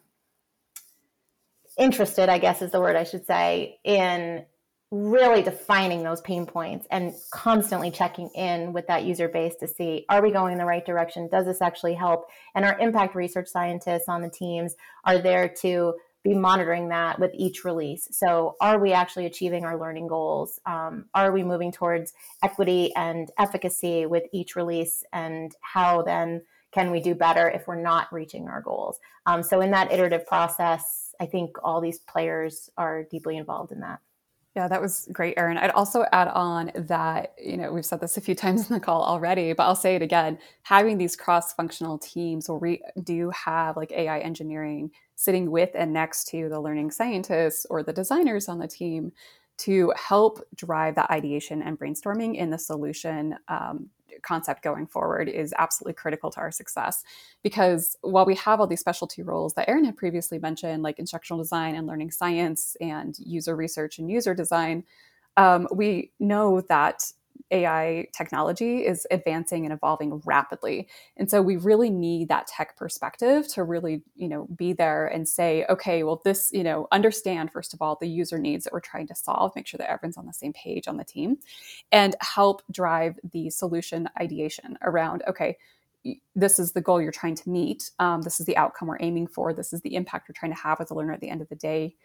interested, 1.77 2.29
I 2.29 2.39
guess 2.39 2.61
is 2.61 2.71
the 2.71 2.81
word 2.81 2.95
I 2.95 3.03
should 3.03 3.25
say, 3.25 3.79
in 3.83 4.45
really 4.91 5.43
defining 5.43 6.02
those 6.02 6.21
pain 6.21 6.47
points 6.47 6.88
and 6.89 7.13
constantly 7.32 7.91
checking 7.91 8.28
in 8.30 8.73
with 8.73 8.88
that 8.88 9.04
user 9.04 9.30
base 9.30 9.56
to 9.56 9.67
see 9.67 10.04
are 10.10 10.21
we 10.21 10.32
going 10.32 10.52
in 10.52 10.58
the 10.58 10.65
right 10.65 10.86
direction? 10.86 11.28
Does 11.28 11.45
this 11.45 11.62
actually 11.62 11.93
help? 11.93 12.28
And 12.56 12.65
our 12.65 12.78
impact 12.80 13.13
research 13.13 13.47
scientists 13.47 14.10
on 14.10 14.21
the 14.21 14.30
teams 14.30 14.75
are 15.04 15.19
there 15.19 15.47
to 15.62 15.93
be 16.23 16.34
monitoring 16.34 16.89
that 16.89 17.19
with 17.19 17.32
each 17.34 17.63
release. 17.63 18.08
So, 18.12 18.56
are 18.60 18.80
we 18.80 18.91
actually 18.91 19.25
achieving 19.25 19.63
our 19.63 19.80
learning 19.80 20.08
goals? 20.08 20.60
Um, 20.65 21.06
are 21.13 21.32
we 21.32 21.43
moving 21.43 21.71
towards 21.71 22.13
equity 22.43 22.93
and 22.95 23.32
efficacy 23.38 24.06
with 24.06 24.23
each 24.34 24.56
release? 24.56 25.04
And 25.13 25.56
how 25.62 26.02
then 26.02 26.41
can 26.71 26.91
we 26.91 26.99
do 26.99 27.15
better 27.15 27.49
if 27.49 27.67
we're 27.67 27.82
not 27.82 28.12
reaching 28.12 28.49
our 28.49 28.62
goals? 28.62 28.99
Um, 29.25 29.43
so, 29.43 29.62
in 29.62 29.71
that 29.71 29.93
iterative 29.93 30.28
process, 30.28 31.15
I 31.21 31.25
think 31.25 31.56
all 31.63 31.80
these 31.80 31.99
players 31.99 32.69
are 32.78 33.04
deeply 33.04 33.38
involved 33.38 33.71
in 33.71 33.80
that. 33.80 33.99
Yeah, 34.55 34.67
that 34.67 34.81
was 34.81 35.07
great, 35.13 35.35
Erin. 35.38 35.57
I'd 35.57 35.69
also 35.71 36.05
add 36.12 36.27
on 36.29 36.71
that, 36.75 37.33
you 37.41 37.55
know, 37.55 37.71
we've 37.71 37.85
said 37.85 38.01
this 38.01 38.17
a 38.17 38.21
few 38.21 38.35
times 38.43 38.69
in 38.69 38.73
the 38.73 38.79
call 38.81 39.03
already, 39.03 39.53
but 39.53 39.63
I'll 39.63 39.75
say 39.75 39.95
it 39.95 40.01
again. 40.01 40.38
Having 40.63 40.97
these 40.97 41.15
cross 41.15 41.53
functional 41.53 41.97
teams 41.97 42.49
where 42.49 42.57
we 42.57 42.81
do 43.03 43.29
have 43.31 43.77
like 43.77 43.91
AI 43.91 44.19
engineering 44.19 44.91
sitting 45.15 45.51
with 45.51 45.69
and 45.75 45.93
next 45.93 46.25
to 46.29 46.49
the 46.49 46.59
learning 46.59 46.91
scientists 46.91 47.65
or 47.69 47.83
the 47.83 47.93
designers 47.93 48.49
on 48.49 48.59
the 48.59 48.67
team 48.67 49.12
to 49.59 49.93
help 49.95 50.41
drive 50.55 50.95
that 50.95 51.12
ideation 51.12 51.62
and 51.62 51.79
brainstorming 51.79 52.35
in 52.35 52.49
the 52.49 52.57
solution 52.57 53.35
um, 53.47 53.89
concept 54.23 54.63
going 54.63 54.88
forward 54.88 55.29
is 55.29 55.53
absolutely 55.58 55.93
critical 55.93 56.29
to 56.32 56.39
our 56.39 56.51
success. 56.51 57.03
Because 57.43 57.97
while 58.01 58.25
we 58.25 58.36
have 58.36 58.60
all 58.60 58.67
these 58.67 58.79
specialty 58.79 59.21
roles 59.21 59.53
that 59.53 59.69
Erin 59.69 59.86
had 59.86 59.97
previously 59.97 60.39
mentioned, 60.39 60.84
like 60.84 60.99
instructional 60.99 61.41
design 61.41 61.75
and 61.75 61.88
learning 61.88 62.12
science 62.12 62.75
and 62.82 63.17
user 63.19 63.55
research 63.55 63.99
and 63.99 64.10
user 64.10 64.34
design, 64.34 64.84
um, 65.38 65.67
we 65.73 66.12
know 66.19 66.62
that 66.62 67.12
AI 67.51 68.07
technology 68.15 68.85
is 68.85 69.05
advancing 69.12 69.65
and 69.65 69.73
evolving 69.73 70.21
rapidly. 70.25 70.88
And 71.17 71.29
so 71.29 71.41
we 71.41 71.57
really 71.57 71.89
need 71.89 72.29
that 72.29 72.47
tech 72.47 72.77
perspective 72.77 73.47
to 73.49 73.63
really, 73.63 74.01
you 74.15 74.27
know, 74.27 74.47
be 74.55 74.73
there 74.73 75.07
and 75.07 75.27
say, 75.27 75.65
okay, 75.69 76.03
well, 76.03 76.21
this, 76.23 76.49
you 76.53 76.63
know, 76.63 76.88
understand 76.91 77.51
first 77.51 77.73
of 77.73 77.81
all 77.81 77.97
the 77.99 78.07
user 78.07 78.38
needs 78.38 78.63
that 78.63 78.73
we're 78.73 78.79
trying 78.79 79.07
to 79.07 79.15
solve, 79.15 79.51
make 79.55 79.67
sure 79.67 79.77
that 79.77 79.89
everyone's 79.89 80.17
on 80.17 80.25
the 80.25 80.33
same 80.33 80.53
page 80.53 80.88
on 80.88 80.97
the 80.97 81.03
team, 81.03 81.38
and 81.91 82.15
help 82.21 82.62
drive 82.71 83.19
the 83.31 83.49
solution 83.49 84.09
ideation 84.19 84.77
around, 84.81 85.23
okay, 85.27 85.57
this 86.35 86.59
is 86.59 86.71
the 86.71 86.81
goal 86.81 87.01
you're 87.01 87.12
trying 87.12 87.35
to 87.35 87.49
meet. 87.49 87.91
Um, 87.99 88.21
this 88.21 88.39
is 88.39 88.45
the 88.45 88.57
outcome 88.57 88.88
we're 88.88 88.97
aiming 89.01 89.27
for. 89.27 89.53
This 89.53 89.73
is 89.73 89.81
the 89.81 89.95
impact 89.95 90.29
we're 90.29 90.33
trying 90.33 90.53
to 90.53 90.62
have 90.62 90.79
with 90.79 90.88
the 90.88 90.95
learner 90.95 91.13
at 91.13 91.19
the 91.19 91.29
end 91.29 91.41
of 91.41 91.49
the 91.49 91.55
day 91.55 91.95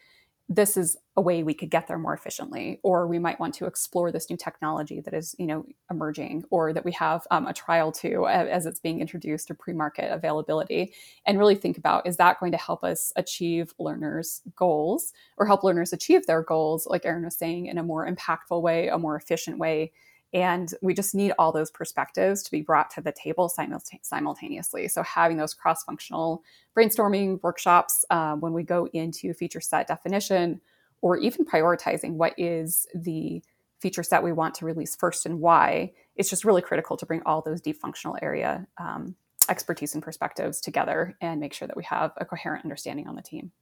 this 0.48 0.76
is 0.76 0.96
a 1.16 1.22
way 1.22 1.42
we 1.42 1.54
could 1.54 1.70
get 1.70 1.86
there 1.86 1.98
more 1.98 2.12
efficiently 2.12 2.78
or 2.82 3.06
we 3.06 3.18
might 3.18 3.40
want 3.40 3.54
to 3.54 3.64
explore 3.64 4.12
this 4.12 4.28
new 4.28 4.36
technology 4.36 5.00
that 5.00 5.14
is 5.14 5.34
you 5.38 5.46
know 5.46 5.64
emerging 5.90 6.44
or 6.50 6.72
that 6.72 6.84
we 6.84 6.92
have 6.92 7.26
um, 7.30 7.46
a 7.46 7.52
trial 7.52 7.90
to 7.90 8.26
as 8.26 8.66
it's 8.66 8.80
being 8.80 9.00
introduced 9.00 9.50
or 9.50 9.54
pre-market 9.54 10.12
availability 10.12 10.92
and 11.24 11.38
really 11.38 11.54
think 11.54 11.78
about 11.78 12.06
is 12.06 12.18
that 12.18 12.38
going 12.40 12.52
to 12.52 12.58
help 12.58 12.84
us 12.84 13.10
achieve 13.16 13.72
learners 13.78 14.42
goals 14.54 15.14
or 15.38 15.46
help 15.46 15.64
learners 15.64 15.94
achieve 15.94 16.26
their 16.26 16.42
goals 16.42 16.86
like 16.86 17.06
erin 17.06 17.24
was 17.24 17.36
saying 17.36 17.66
in 17.66 17.78
a 17.78 17.82
more 17.82 18.06
impactful 18.06 18.60
way 18.60 18.88
a 18.88 18.98
more 18.98 19.16
efficient 19.16 19.58
way 19.58 19.90
and 20.34 20.74
we 20.82 20.92
just 20.92 21.14
need 21.14 21.32
all 21.38 21.52
those 21.52 21.70
perspectives 21.70 22.42
to 22.42 22.50
be 22.50 22.60
brought 22.60 22.90
to 22.90 23.00
the 23.00 23.12
table 23.12 23.48
simultaneously. 23.48 24.88
So, 24.88 25.02
having 25.04 25.36
those 25.36 25.54
cross 25.54 25.84
functional 25.84 26.42
brainstorming 26.76 27.40
workshops 27.42 28.04
uh, 28.10 28.34
when 28.34 28.52
we 28.52 28.64
go 28.64 28.88
into 28.92 29.32
feature 29.32 29.60
set 29.60 29.86
definition, 29.86 30.60
or 31.00 31.16
even 31.18 31.46
prioritizing 31.46 32.14
what 32.14 32.34
is 32.36 32.86
the 32.94 33.42
feature 33.80 34.02
set 34.02 34.22
we 34.22 34.32
want 34.32 34.54
to 34.56 34.64
release 34.64 34.96
first 34.96 35.24
and 35.24 35.40
why, 35.40 35.92
it's 36.16 36.30
just 36.30 36.44
really 36.44 36.62
critical 36.62 36.96
to 36.96 37.06
bring 37.06 37.22
all 37.24 37.40
those 37.40 37.60
deep 37.60 37.76
functional 37.76 38.16
area 38.20 38.66
um, 38.78 39.14
expertise 39.48 39.94
and 39.94 40.02
perspectives 40.02 40.60
together 40.60 41.16
and 41.20 41.38
make 41.38 41.52
sure 41.52 41.68
that 41.68 41.76
we 41.76 41.84
have 41.84 42.12
a 42.16 42.24
coherent 42.24 42.64
understanding 42.64 43.06
on 43.06 43.14
the 43.14 43.22
team. 43.22 43.52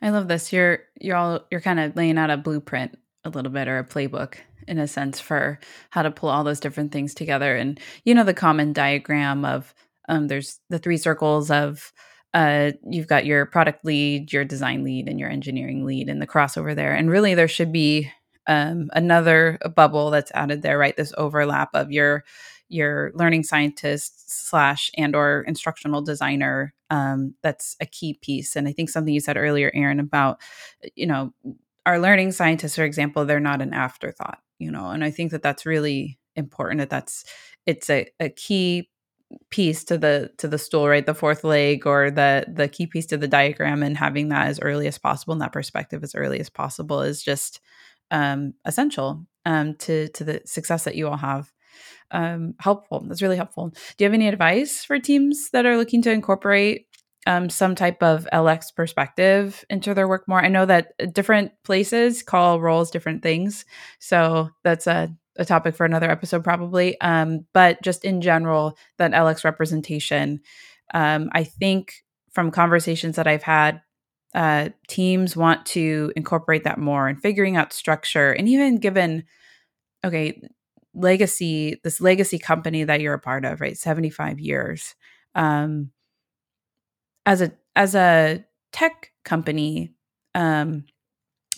I 0.00 0.10
love 0.10 0.28
this. 0.28 0.52
You're 0.52 0.80
you're 1.00 1.16
all 1.16 1.46
you're 1.50 1.60
kind 1.60 1.80
of 1.80 1.96
laying 1.96 2.18
out 2.18 2.30
a 2.30 2.36
blueprint 2.36 2.96
a 3.24 3.30
little 3.30 3.52
bit 3.52 3.68
or 3.68 3.78
a 3.78 3.84
playbook 3.84 4.36
in 4.68 4.78
a 4.78 4.86
sense 4.88 5.20
for 5.20 5.58
how 5.90 6.02
to 6.02 6.10
pull 6.10 6.28
all 6.28 6.44
those 6.44 6.60
different 6.60 6.92
things 6.92 7.14
together. 7.14 7.56
And 7.56 7.78
you 8.04 8.14
know 8.14 8.24
the 8.24 8.34
common 8.34 8.72
diagram 8.72 9.44
of 9.44 9.74
um, 10.08 10.28
there's 10.28 10.60
the 10.68 10.78
three 10.78 10.96
circles 10.96 11.50
of 11.50 11.92
uh, 12.34 12.72
you've 12.88 13.06
got 13.06 13.26
your 13.26 13.44
product 13.46 13.84
lead 13.84 14.32
your 14.32 14.44
design 14.44 14.84
lead 14.84 15.08
and 15.08 15.20
your 15.20 15.28
engineering 15.28 15.84
lead 15.84 16.08
and 16.08 16.20
the 16.20 16.26
crossover 16.26 16.74
there. 16.74 16.94
And 16.94 17.10
really 17.10 17.34
there 17.34 17.48
should 17.48 17.72
be 17.72 18.10
um, 18.46 18.90
another 18.94 19.58
bubble 19.76 20.10
that's 20.10 20.32
added 20.34 20.62
there 20.62 20.78
right? 20.78 20.96
This 20.96 21.12
overlap 21.16 21.70
of 21.74 21.92
your 21.92 22.24
your 22.68 23.12
learning 23.14 23.42
scientist 23.42 24.30
slash 24.48 24.90
and 24.96 25.14
or 25.14 25.44
instructional 25.46 26.00
designer 26.00 26.72
um, 26.88 27.34
that's 27.42 27.76
a 27.80 27.86
key 27.86 28.18
piece. 28.22 28.56
And 28.56 28.66
i 28.66 28.72
think 28.72 28.90
something 28.90 29.12
you 29.12 29.20
said 29.20 29.36
earlier 29.36 29.70
Erin 29.74 30.00
about 30.00 30.40
you 30.96 31.06
know 31.06 31.32
our 31.86 31.98
learning 31.98 32.32
scientists 32.32 32.76
for 32.76 32.84
example 32.84 33.24
they're 33.24 33.40
not 33.40 33.62
an 33.62 33.74
afterthought 33.74 34.38
you 34.58 34.70
know 34.70 34.90
and 34.90 35.04
i 35.04 35.10
think 35.10 35.30
that 35.30 35.42
that's 35.42 35.66
really 35.66 36.18
important 36.36 36.78
that 36.78 36.90
that's 36.90 37.24
it's 37.66 37.90
a, 37.90 38.06
a 38.20 38.28
key 38.28 38.88
piece 39.50 39.84
to 39.84 39.98
the 39.98 40.30
to 40.38 40.48
the 40.48 40.58
stool 40.58 40.88
right? 40.88 41.06
The 41.06 41.14
fourth 41.14 41.44
leg 41.44 41.86
or 41.86 42.10
the 42.10 42.44
the 42.52 42.68
key 42.68 42.86
piece 42.86 43.06
to 43.06 43.16
the 43.16 43.28
diagram 43.28 43.82
and 43.82 43.96
having 43.96 44.28
that 44.28 44.48
as 44.48 44.60
early 44.60 44.86
as 44.86 44.98
possible 44.98 45.32
and 45.32 45.40
that 45.42 45.52
perspective 45.52 46.02
as 46.02 46.14
early 46.14 46.40
as 46.40 46.50
possible 46.50 47.02
is 47.02 47.22
just 47.22 47.60
um 48.10 48.54
essential 48.64 49.24
um 49.46 49.74
to 49.76 50.08
to 50.08 50.24
the 50.24 50.42
success 50.44 50.84
that 50.84 50.96
you 50.96 51.08
all 51.08 51.16
have. 51.16 51.52
Um 52.10 52.54
helpful. 52.58 53.04
That's 53.06 53.22
really 53.22 53.36
helpful. 53.36 53.70
Do 53.70 54.04
you 54.04 54.06
have 54.06 54.14
any 54.14 54.28
advice 54.28 54.84
for 54.84 54.98
teams 54.98 55.50
that 55.50 55.66
are 55.66 55.76
looking 55.76 56.02
to 56.02 56.12
incorporate 56.12 56.86
um, 57.26 57.48
some 57.48 57.74
type 57.74 58.02
of 58.02 58.26
LX 58.32 58.74
perspective 58.74 59.64
into 59.70 59.94
their 59.94 60.08
work 60.08 60.26
more. 60.26 60.42
I 60.42 60.48
know 60.48 60.66
that 60.66 60.92
different 61.12 61.52
places 61.64 62.22
call 62.22 62.60
roles 62.60 62.90
different 62.90 63.22
things, 63.22 63.64
so 63.98 64.50
that's 64.64 64.86
a 64.86 65.14
a 65.36 65.44
topic 65.44 65.74
for 65.74 65.86
another 65.86 66.10
episode 66.10 66.44
probably 66.44 67.00
um, 67.00 67.46
but 67.52 67.80
just 67.82 68.04
in 68.04 68.20
general 68.20 68.76
that 68.98 69.12
lx 69.12 69.44
representation 69.44 70.40
um, 70.94 71.30
i 71.32 71.42
think 71.44 72.04
from 72.32 72.50
conversations 72.50 73.16
that 73.16 73.26
i've 73.26 73.42
had 73.42 73.80
uh, 74.34 74.70
teams 74.88 75.36
want 75.36 75.66
to 75.66 76.10
incorporate 76.16 76.64
that 76.64 76.78
more 76.78 77.06
and 77.06 77.20
figuring 77.20 77.56
out 77.56 77.72
structure 77.72 78.32
and 78.32 78.48
even 78.48 78.78
given 78.78 79.24
okay 80.04 80.40
legacy 80.94 81.80
this 81.84 82.00
legacy 82.00 82.38
company 82.38 82.84
that 82.84 83.00
you're 83.00 83.14
a 83.14 83.18
part 83.18 83.44
of 83.44 83.60
right 83.60 83.76
75 83.76 84.40
years 84.40 84.94
um, 85.34 85.90
as 87.26 87.40
a 87.40 87.52
as 87.76 87.94
a 87.94 88.44
tech 88.72 89.10
company 89.24 89.94
um, 90.34 90.84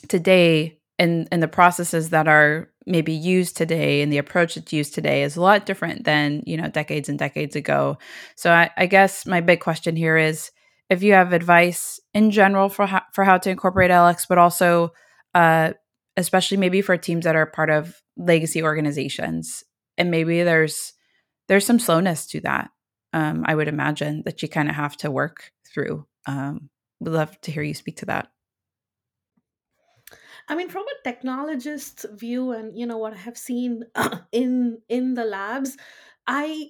today 0.09 0.79
and 0.99 1.29
and 1.31 1.43
the 1.43 1.49
processes 1.49 2.11
that 2.11 2.29
are 2.29 2.69
maybe 2.87 3.13
used 3.13 3.57
today 3.57 4.03
and 4.03 4.13
the 4.13 4.19
approach 4.19 4.55
that's 4.55 4.73
used 4.73 4.95
today 4.95 5.23
is 5.23 5.37
a 5.37 5.41
lot 5.41 5.67
different 5.67 6.05
than 6.05 6.43
you 6.47 6.57
know 6.57 6.69
decades 6.69 7.09
and 7.09 7.19
decades 7.19 7.57
ago. 7.57 7.99
So 8.37 8.51
i, 8.51 8.71
I 8.77 8.87
guess 8.87 9.27
my 9.27 9.41
big 9.41 9.61
question 9.61 9.97
here 9.97 10.17
is 10.17 10.51
if 10.91 11.03
you 11.03 11.15
have 11.15 11.33
advice 11.33 11.99
in 12.13 12.31
general 12.31 12.69
for 12.69 12.87
how, 12.87 13.03
for 13.13 13.25
how 13.25 13.39
to 13.39 13.51
incorporate 13.51 13.91
lx 13.91 14.27
but 14.29 14.39
also 14.39 14.91
uh, 15.35 15.73
especially 16.17 16.59
maybe 16.59 16.83
for 16.83 16.97
teams 16.97 17.25
that 17.25 17.37
are 17.37 17.47
part 17.47 17.71
of 17.71 18.01
legacy 18.17 18.63
organizations 18.63 19.65
and 19.99 20.11
maybe 20.11 20.43
there's 20.43 20.93
there's 21.49 21.67
some 21.67 21.79
slowness 21.79 22.27
to 22.27 22.41
that 22.41 22.71
um, 23.15 23.45
i 23.47 23.55
would 23.55 23.69
imagine 23.69 24.23
that 24.27 24.43
you 24.43 24.49
kind 24.49 24.69
of 24.69 24.75
have 24.75 24.97
to 24.97 25.11
work 25.11 25.51
through 25.73 26.07
um, 26.27 26.69
would 27.01 27.13
love 27.13 27.41
to 27.43 27.53
hear 27.53 27.63
you 27.63 27.75
speak 27.75 27.97
to 27.99 28.07
that. 28.07 28.31
I 30.49 30.55
mean, 30.55 30.69
from 30.69 30.83
a 30.83 31.03
technologist's 31.05 32.05
view, 32.13 32.53
and 32.53 32.77
you 32.77 32.87
know 32.87 32.99
what 32.99 33.15
I 33.15 33.19
have 33.19 33.39
seen 33.39 33.85
in 34.33 34.79
in 34.89 35.15
the 35.15 35.25
labs, 35.25 35.77
I 36.27 36.69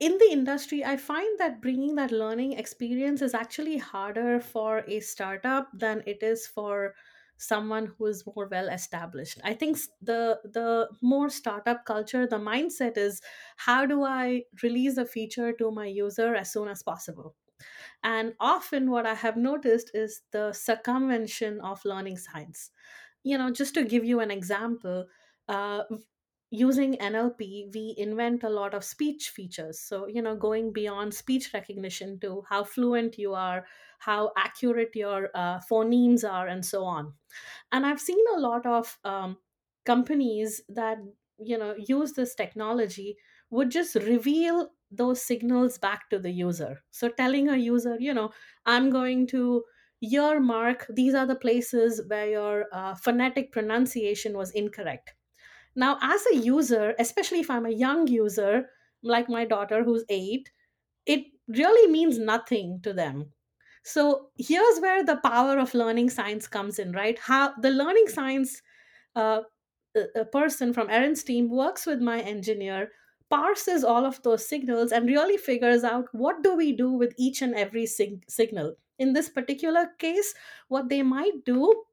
in 0.00 0.18
the 0.18 0.28
industry, 0.30 0.84
I 0.84 0.96
find 0.96 1.38
that 1.38 1.62
bringing 1.62 1.94
that 1.96 2.12
learning 2.12 2.54
experience 2.54 3.22
is 3.22 3.34
actually 3.34 3.78
harder 3.78 4.40
for 4.40 4.84
a 4.86 5.00
startup 5.00 5.68
than 5.72 6.02
it 6.06 6.22
is 6.22 6.46
for 6.46 6.94
someone 7.36 7.86
who 7.86 8.06
is 8.06 8.24
more 8.26 8.48
well 8.50 8.68
established. 8.68 9.40
I 9.44 9.54
think 9.54 9.78
the 10.00 10.40
the 10.44 10.88
more 11.02 11.28
startup 11.30 11.84
culture, 11.84 12.26
the 12.26 12.38
mindset 12.38 12.96
is 12.96 13.20
how 13.56 13.86
do 13.86 14.04
I 14.04 14.44
release 14.62 14.96
a 14.96 15.06
feature 15.06 15.52
to 15.54 15.70
my 15.70 15.86
user 15.86 16.34
as 16.34 16.52
soon 16.52 16.68
as 16.68 16.82
possible 16.82 17.36
and 18.02 18.34
often, 18.40 18.90
what 18.90 19.06
I 19.06 19.14
have 19.14 19.36
noticed 19.36 19.90
is 19.94 20.22
the 20.30 20.52
circumvention 20.52 21.60
of 21.60 21.84
learning 21.84 22.18
science. 22.18 22.70
You 23.22 23.38
know, 23.38 23.50
just 23.50 23.74
to 23.74 23.84
give 23.84 24.04
you 24.04 24.20
an 24.20 24.30
example, 24.30 25.06
uh, 25.48 25.84
using 26.50 26.94
NLP, 27.00 27.70
we 27.74 27.94
invent 27.98 28.44
a 28.44 28.48
lot 28.50 28.74
of 28.74 28.84
speech 28.84 29.30
features. 29.30 29.80
So, 29.80 30.06
you 30.06 30.22
know, 30.22 30.36
going 30.36 30.72
beyond 30.72 31.14
speech 31.14 31.52
recognition 31.54 32.20
to 32.20 32.44
how 32.48 32.64
fluent 32.64 33.18
you 33.18 33.34
are, 33.34 33.66
how 34.06 34.32
accurate 34.36 34.94
your 34.94 35.30
uh, 35.34 35.58
phonemes 35.60 36.28
are, 36.30 36.46
and 36.48 36.64
so 36.64 36.84
on. 36.84 37.14
And 37.72 37.86
i've 37.86 38.00
seen 38.00 38.24
a 38.34 38.40
lot 38.40 38.66
of 38.66 38.98
um, 39.04 39.38
companies 39.84 40.62
that 40.68 40.98
you 41.38 41.58
know 41.58 41.74
use 41.76 42.12
this 42.12 42.34
technology 42.34 43.16
would 43.50 43.70
just 43.70 43.94
reveal 43.96 44.70
those 44.90 45.20
signals 45.22 45.78
back 45.78 46.08
to 46.10 46.18
the 46.18 46.30
user. 46.30 46.82
So 46.90 47.08
telling 47.08 47.48
a 47.48 47.56
user 47.56 47.96
you 48.00 48.14
know 48.14 48.32
i'm 48.66 48.90
going 48.90 49.26
to 49.28 49.64
earmark 50.02 50.86
these 50.90 51.14
are 51.14 51.26
the 51.26 51.34
places 51.36 52.00
where 52.08 52.28
your 52.28 52.66
uh, 52.72 52.94
phonetic 52.94 53.52
pronunciation 53.52 54.36
was 54.36 54.50
incorrect. 54.52 55.14
Now 55.76 55.98
as 56.02 56.24
a 56.26 56.36
user 56.36 56.94
especially 56.98 57.40
if 57.40 57.50
i'm 57.50 57.66
a 57.66 57.70
young 57.84 58.06
user 58.08 58.70
like 59.02 59.28
my 59.28 59.44
daughter 59.44 59.84
who's 59.84 60.04
8 60.08 60.52
it 61.06 61.26
really 61.48 61.90
means 61.90 62.18
nothing 62.18 62.80
to 62.82 62.92
them 62.92 63.32
so 63.84 64.28
here's 64.36 64.80
where 64.80 65.04
the 65.04 65.16
power 65.16 65.58
of 65.58 65.74
learning 65.74 66.10
science 66.10 66.46
comes 66.48 66.78
in, 66.78 66.92
right? 66.92 67.18
How 67.18 67.54
the 67.60 67.70
learning 67.70 68.08
science 68.08 68.60
uh, 69.14 69.42
a 70.16 70.24
person 70.24 70.72
from 70.72 70.90
Erin's 70.90 71.22
team 71.22 71.48
works 71.48 71.86
with 71.86 72.00
my 72.00 72.20
engineer, 72.20 72.90
parses 73.30 73.84
all 73.84 74.04
of 74.04 74.20
those 74.22 74.46
signals, 74.46 74.92
and 74.92 75.06
really 75.06 75.36
figures 75.36 75.84
out 75.84 76.06
what 76.12 76.42
do 76.42 76.56
we 76.56 76.72
do 76.72 76.90
with 76.90 77.14
each 77.16 77.42
and 77.42 77.54
every 77.54 77.86
sig- 77.86 78.24
signal. 78.28 78.74
In 78.98 79.12
this 79.12 79.28
particular 79.28 79.90
case, 79.98 80.34
what 80.68 80.88
they 80.88 81.02
might 81.02 81.44
do 81.44 81.84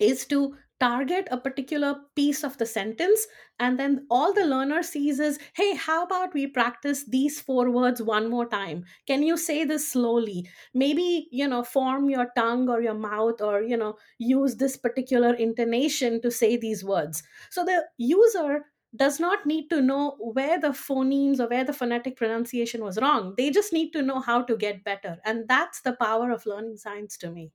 is 0.00 0.26
to 0.26 0.56
target 0.80 1.28
a 1.30 1.38
particular 1.38 1.94
piece 2.16 2.42
of 2.44 2.58
the 2.58 2.66
sentence 2.66 3.26
and 3.58 3.78
then 3.78 4.06
all 4.10 4.32
the 4.34 4.44
learner 4.44 4.82
sees 4.82 5.20
is 5.20 5.38
hey 5.54 5.74
how 5.74 6.04
about 6.04 6.34
we 6.34 6.46
practice 6.46 7.04
these 7.06 7.40
four 7.40 7.70
words 7.70 8.02
one 8.02 8.28
more 8.30 8.46
time? 8.46 8.84
Can 9.06 9.22
you 9.22 9.36
say 9.36 9.64
this 9.64 9.88
slowly? 9.88 10.48
Maybe 10.74 11.28
you 11.30 11.46
know 11.48 11.62
form 11.62 12.10
your 12.10 12.30
tongue 12.36 12.68
or 12.68 12.80
your 12.82 12.94
mouth 12.94 13.40
or 13.40 13.62
you 13.62 13.76
know 13.76 13.96
use 14.18 14.56
this 14.56 14.76
particular 14.76 15.34
intonation 15.34 16.20
to 16.22 16.30
say 16.30 16.56
these 16.56 16.84
words. 16.84 17.22
So 17.50 17.64
the 17.64 17.86
user 17.98 18.66
does 18.96 19.18
not 19.18 19.44
need 19.46 19.68
to 19.70 19.80
know 19.80 20.16
where 20.20 20.60
the 20.60 20.68
phonemes 20.68 21.40
or 21.40 21.48
where 21.48 21.64
the 21.64 21.72
phonetic 21.72 22.16
pronunciation 22.16 22.82
was 22.84 22.98
wrong. 23.00 23.34
They 23.36 23.50
just 23.50 23.72
need 23.72 23.90
to 23.92 24.02
know 24.02 24.20
how 24.20 24.42
to 24.42 24.56
get 24.56 24.84
better 24.84 25.18
and 25.24 25.48
that's 25.48 25.80
the 25.82 25.96
power 25.96 26.30
of 26.30 26.46
learning 26.46 26.76
science 26.76 27.16
to 27.18 27.30
me 27.30 27.52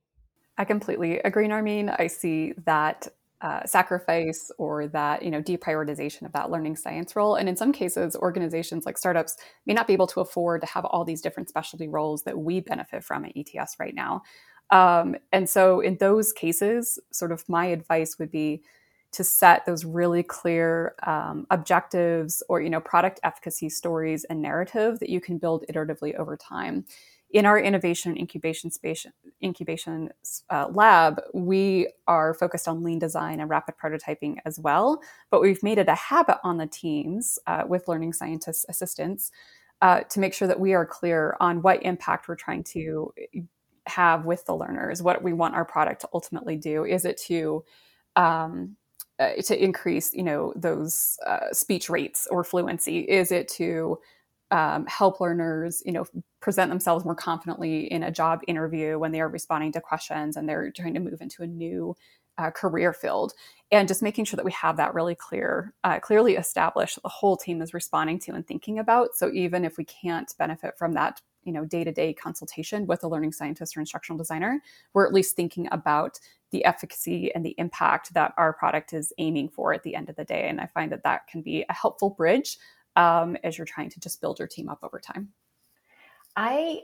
I 0.60 0.64
completely 0.66 1.20
agree, 1.20 1.48
Narmeen. 1.48 1.96
I 1.98 2.06
see 2.06 2.52
that 2.66 3.08
uh, 3.40 3.64
sacrifice 3.64 4.50
or 4.58 4.88
that 4.88 5.22
you 5.22 5.30
know 5.30 5.40
deprioritization 5.40 6.26
of 6.26 6.32
that 6.32 6.50
learning 6.50 6.76
science 6.76 7.16
role, 7.16 7.36
and 7.36 7.48
in 7.48 7.56
some 7.56 7.72
cases, 7.72 8.14
organizations 8.14 8.84
like 8.84 8.98
startups 8.98 9.38
may 9.64 9.72
not 9.72 9.86
be 9.86 9.94
able 9.94 10.06
to 10.08 10.20
afford 10.20 10.60
to 10.60 10.66
have 10.66 10.84
all 10.84 11.02
these 11.02 11.22
different 11.22 11.48
specialty 11.48 11.88
roles 11.88 12.24
that 12.24 12.36
we 12.38 12.60
benefit 12.60 13.02
from 13.02 13.24
at 13.24 13.32
ETS 13.34 13.76
right 13.80 13.94
now. 13.94 14.20
Um, 14.68 15.16
and 15.32 15.48
so, 15.48 15.80
in 15.80 15.96
those 15.96 16.30
cases, 16.30 16.98
sort 17.10 17.32
of 17.32 17.48
my 17.48 17.64
advice 17.64 18.18
would 18.18 18.30
be 18.30 18.62
to 19.12 19.24
set 19.24 19.64
those 19.64 19.86
really 19.86 20.22
clear 20.22 20.94
um, 21.04 21.46
objectives 21.50 22.42
or 22.50 22.60
you 22.60 22.68
know 22.68 22.80
product 22.80 23.18
efficacy 23.24 23.70
stories 23.70 24.24
and 24.24 24.42
narrative 24.42 24.98
that 25.00 25.08
you 25.08 25.22
can 25.22 25.38
build 25.38 25.64
iteratively 25.70 26.14
over 26.16 26.36
time 26.36 26.84
in 27.32 27.46
our 27.46 27.58
innovation 27.58 28.16
incubation 28.16 28.70
space 28.70 29.06
incubation 29.42 30.10
uh, 30.50 30.68
lab 30.72 31.20
we 31.32 31.88
are 32.06 32.34
focused 32.34 32.66
on 32.66 32.82
lean 32.82 32.98
design 32.98 33.40
and 33.40 33.48
rapid 33.48 33.74
prototyping 33.82 34.36
as 34.44 34.58
well 34.58 35.00
but 35.30 35.40
we've 35.40 35.62
made 35.62 35.78
it 35.78 35.88
a 35.88 35.94
habit 35.94 36.38
on 36.42 36.58
the 36.58 36.66
teams 36.66 37.38
uh, 37.46 37.64
with 37.66 37.88
learning 37.88 38.12
scientists 38.12 38.66
assistants 38.68 39.30
uh, 39.82 40.00
to 40.10 40.20
make 40.20 40.34
sure 40.34 40.48
that 40.48 40.60
we 40.60 40.74
are 40.74 40.84
clear 40.84 41.36
on 41.40 41.62
what 41.62 41.82
impact 41.82 42.28
we're 42.28 42.36
trying 42.36 42.62
to 42.62 43.12
have 43.86 44.24
with 44.24 44.44
the 44.46 44.54
learners 44.54 45.02
what 45.02 45.22
we 45.22 45.32
want 45.32 45.54
our 45.54 45.64
product 45.64 46.02
to 46.02 46.08
ultimately 46.12 46.56
do. 46.56 46.84
Is 46.84 47.04
it 47.04 47.16
to 47.26 47.64
um, 48.16 48.76
uh, 49.18 49.32
to 49.44 49.62
increase 49.62 50.12
you 50.14 50.22
know 50.22 50.52
those 50.56 51.18
uh, 51.26 51.52
speech 51.52 51.90
rates 51.90 52.26
or 52.30 52.44
fluency? 52.44 53.00
Is 53.00 53.32
it 53.32 53.48
to 53.48 53.98
um, 54.50 54.86
help 54.86 55.20
learners, 55.20 55.82
you 55.84 55.92
know, 55.92 56.04
present 56.40 56.70
themselves 56.70 57.04
more 57.04 57.14
confidently 57.14 57.90
in 57.92 58.02
a 58.02 58.10
job 58.10 58.40
interview 58.46 58.98
when 58.98 59.12
they 59.12 59.20
are 59.20 59.28
responding 59.28 59.72
to 59.72 59.80
questions 59.80 60.36
and 60.36 60.48
they're 60.48 60.70
trying 60.70 60.94
to 60.94 61.00
move 61.00 61.20
into 61.20 61.42
a 61.42 61.46
new 61.46 61.94
uh, 62.38 62.50
career 62.50 62.92
field, 62.92 63.34
and 63.70 63.86
just 63.86 64.02
making 64.02 64.24
sure 64.24 64.36
that 64.36 64.44
we 64.46 64.52
have 64.52 64.76
that 64.78 64.94
really 64.94 65.14
clear, 65.14 65.74
uh, 65.84 66.00
clearly 66.00 66.36
established 66.36 66.98
the 67.02 67.08
whole 67.08 67.36
team 67.36 67.60
is 67.60 67.74
responding 67.74 68.18
to 68.18 68.32
and 68.32 68.46
thinking 68.46 68.78
about. 68.78 69.14
So 69.14 69.30
even 69.32 69.64
if 69.64 69.76
we 69.76 69.84
can't 69.84 70.32
benefit 70.38 70.78
from 70.78 70.92
that, 70.94 71.20
you 71.44 71.52
know, 71.52 71.66
day-to-day 71.66 72.14
consultation 72.14 72.86
with 72.86 73.04
a 73.04 73.08
learning 73.08 73.32
scientist 73.32 73.76
or 73.76 73.80
instructional 73.80 74.16
designer, 74.16 74.62
we're 74.94 75.06
at 75.06 75.12
least 75.12 75.36
thinking 75.36 75.68
about 75.70 76.18
the 76.50 76.64
efficacy 76.64 77.30
and 77.34 77.44
the 77.44 77.54
impact 77.58 78.14
that 78.14 78.32
our 78.38 78.54
product 78.54 78.92
is 78.92 79.12
aiming 79.18 79.50
for 79.50 79.74
at 79.74 79.82
the 79.82 79.94
end 79.94 80.08
of 80.08 80.16
the 80.16 80.24
day. 80.24 80.48
And 80.48 80.60
I 80.60 80.66
find 80.72 80.90
that 80.92 81.04
that 81.04 81.26
can 81.26 81.42
be 81.42 81.64
a 81.68 81.74
helpful 81.74 82.10
bridge 82.10 82.58
um, 82.96 83.36
as 83.44 83.58
you're 83.58 83.66
trying 83.66 83.90
to 83.90 84.00
just 84.00 84.20
build 84.20 84.38
your 84.38 84.48
team 84.48 84.68
up 84.68 84.80
over 84.82 84.98
time? 84.98 85.30
I 86.36 86.80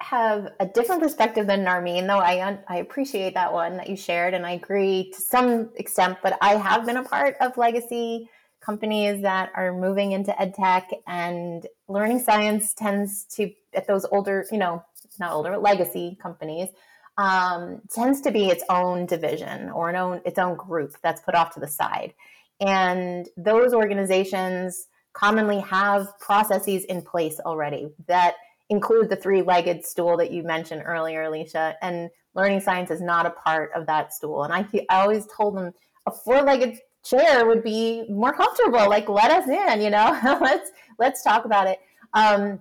have 0.00 0.52
a 0.60 0.66
different 0.66 1.02
perspective 1.02 1.46
than 1.46 1.64
Narmeen, 1.64 2.06
though 2.06 2.18
I 2.18 2.46
un- 2.46 2.64
I 2.68 2.78
appreciate 2.78 3.34
that 3.34 3.52
one 3.52 3.76
that 3.78 3.88
you 3.88 3.96
shared, 3.96 4.34
and 4.34 4.44
I 4.44 4.52
agree 4.52 5.10
to 5.14 5.20
some 5.20 5.70
extent. 5.76 6.18
But 6.22 6.36
I 6.40 6.56
have 6.56 6.84
been 6.84 6.96
a 6.96 7.04
part 7.04 7.36
of 7.40 7.56
legacy 7.56 8.28
companies 8.60 9.22
that 9.22 9.50
are 9.54 9.72
moving 9.72 10.12
into 10.12 10.38
ed 10.40 10.54
tech, 10.54 10.90
and 11.06 11.66
learning 11.88 12.20
science 12.20 12.74
tends 12.74 13.24
to 13.36 13.50
at 13.72 13.86
those 13.86 14.04
older, 14.06 14.46
you 14.50 14.58
know, 14.58 14.84
not 15.18 15.32
older, 15.32 15.50
but 15.50 15.62
legacy 15.62 16.18
companies 16.20 16.68
um, 17.16 17.80
tends 17.92 18.20
to 18.22 18.30
be 18.30 18.48
its 18.48 18.64
own 18.68 19.06
division 19.06 19.70
or 19.70 19.88
an 19.88 19.96
own 19.96 20.20
its 20.24 20.38
own 20.38 20.56
group 20.56 20.96
that's 21.02 21.20
put 21.20 21.34
off 21.34 21.54
to 21.54 21.60
the 21.60 21.68
side, 21.68 22.14
and 22.60 23.28
those 23.36 23.72
organizations 23.72 24.88
commonly 25.14 25.60
have 25.60 26.18
processes 26.18 26.84
in 26.84 27.00
place 27.00 27.40
already 27.40 27.88
that 28.06 28.34
include 28.68 29.08
the 29.08 29.16
three-legged 29.16 29.84
stool 29.84 30.16
that 30.16 30.30
you 30.30 30.42
mentioned 30.42 30.82
earlier, 30.84 31.22
Alicia. 31.22 31.76
And 31.80 32.10
learning 32.34 32.60
science 32.60 32.90
is 32.90 33.00
not 33.00 33.24
a 33.24 33.30
part 33.30 33.70
of 33.74 33.86
that 33.86 34.12
stool. 34.12 34.44
And 34.44 34.52
I, 34.52 34.66
I 34.90 35.02
always 35.02 35.26
told 35.34 35.56
them 35.56 35.72
a 36.06 36.10
four-legged 36.10 36.78
chair 37.04 37.46
would 37.46 37.62
be 37.62 38.04
more 38.08 38.32
comfortable. 38.32 38.88
Like, 38.88 39.08
let 39.08 39.30
us 39.30 39.48
in, 39.48 39.80
you 39.80 39.90
know. 39.90 40.18
let's 40.40 40.70
let's 40.98 41.22
talk 41.22 41.44
about 41.44 41.68
it. 41.68 41.80
Um, 42.14 42.60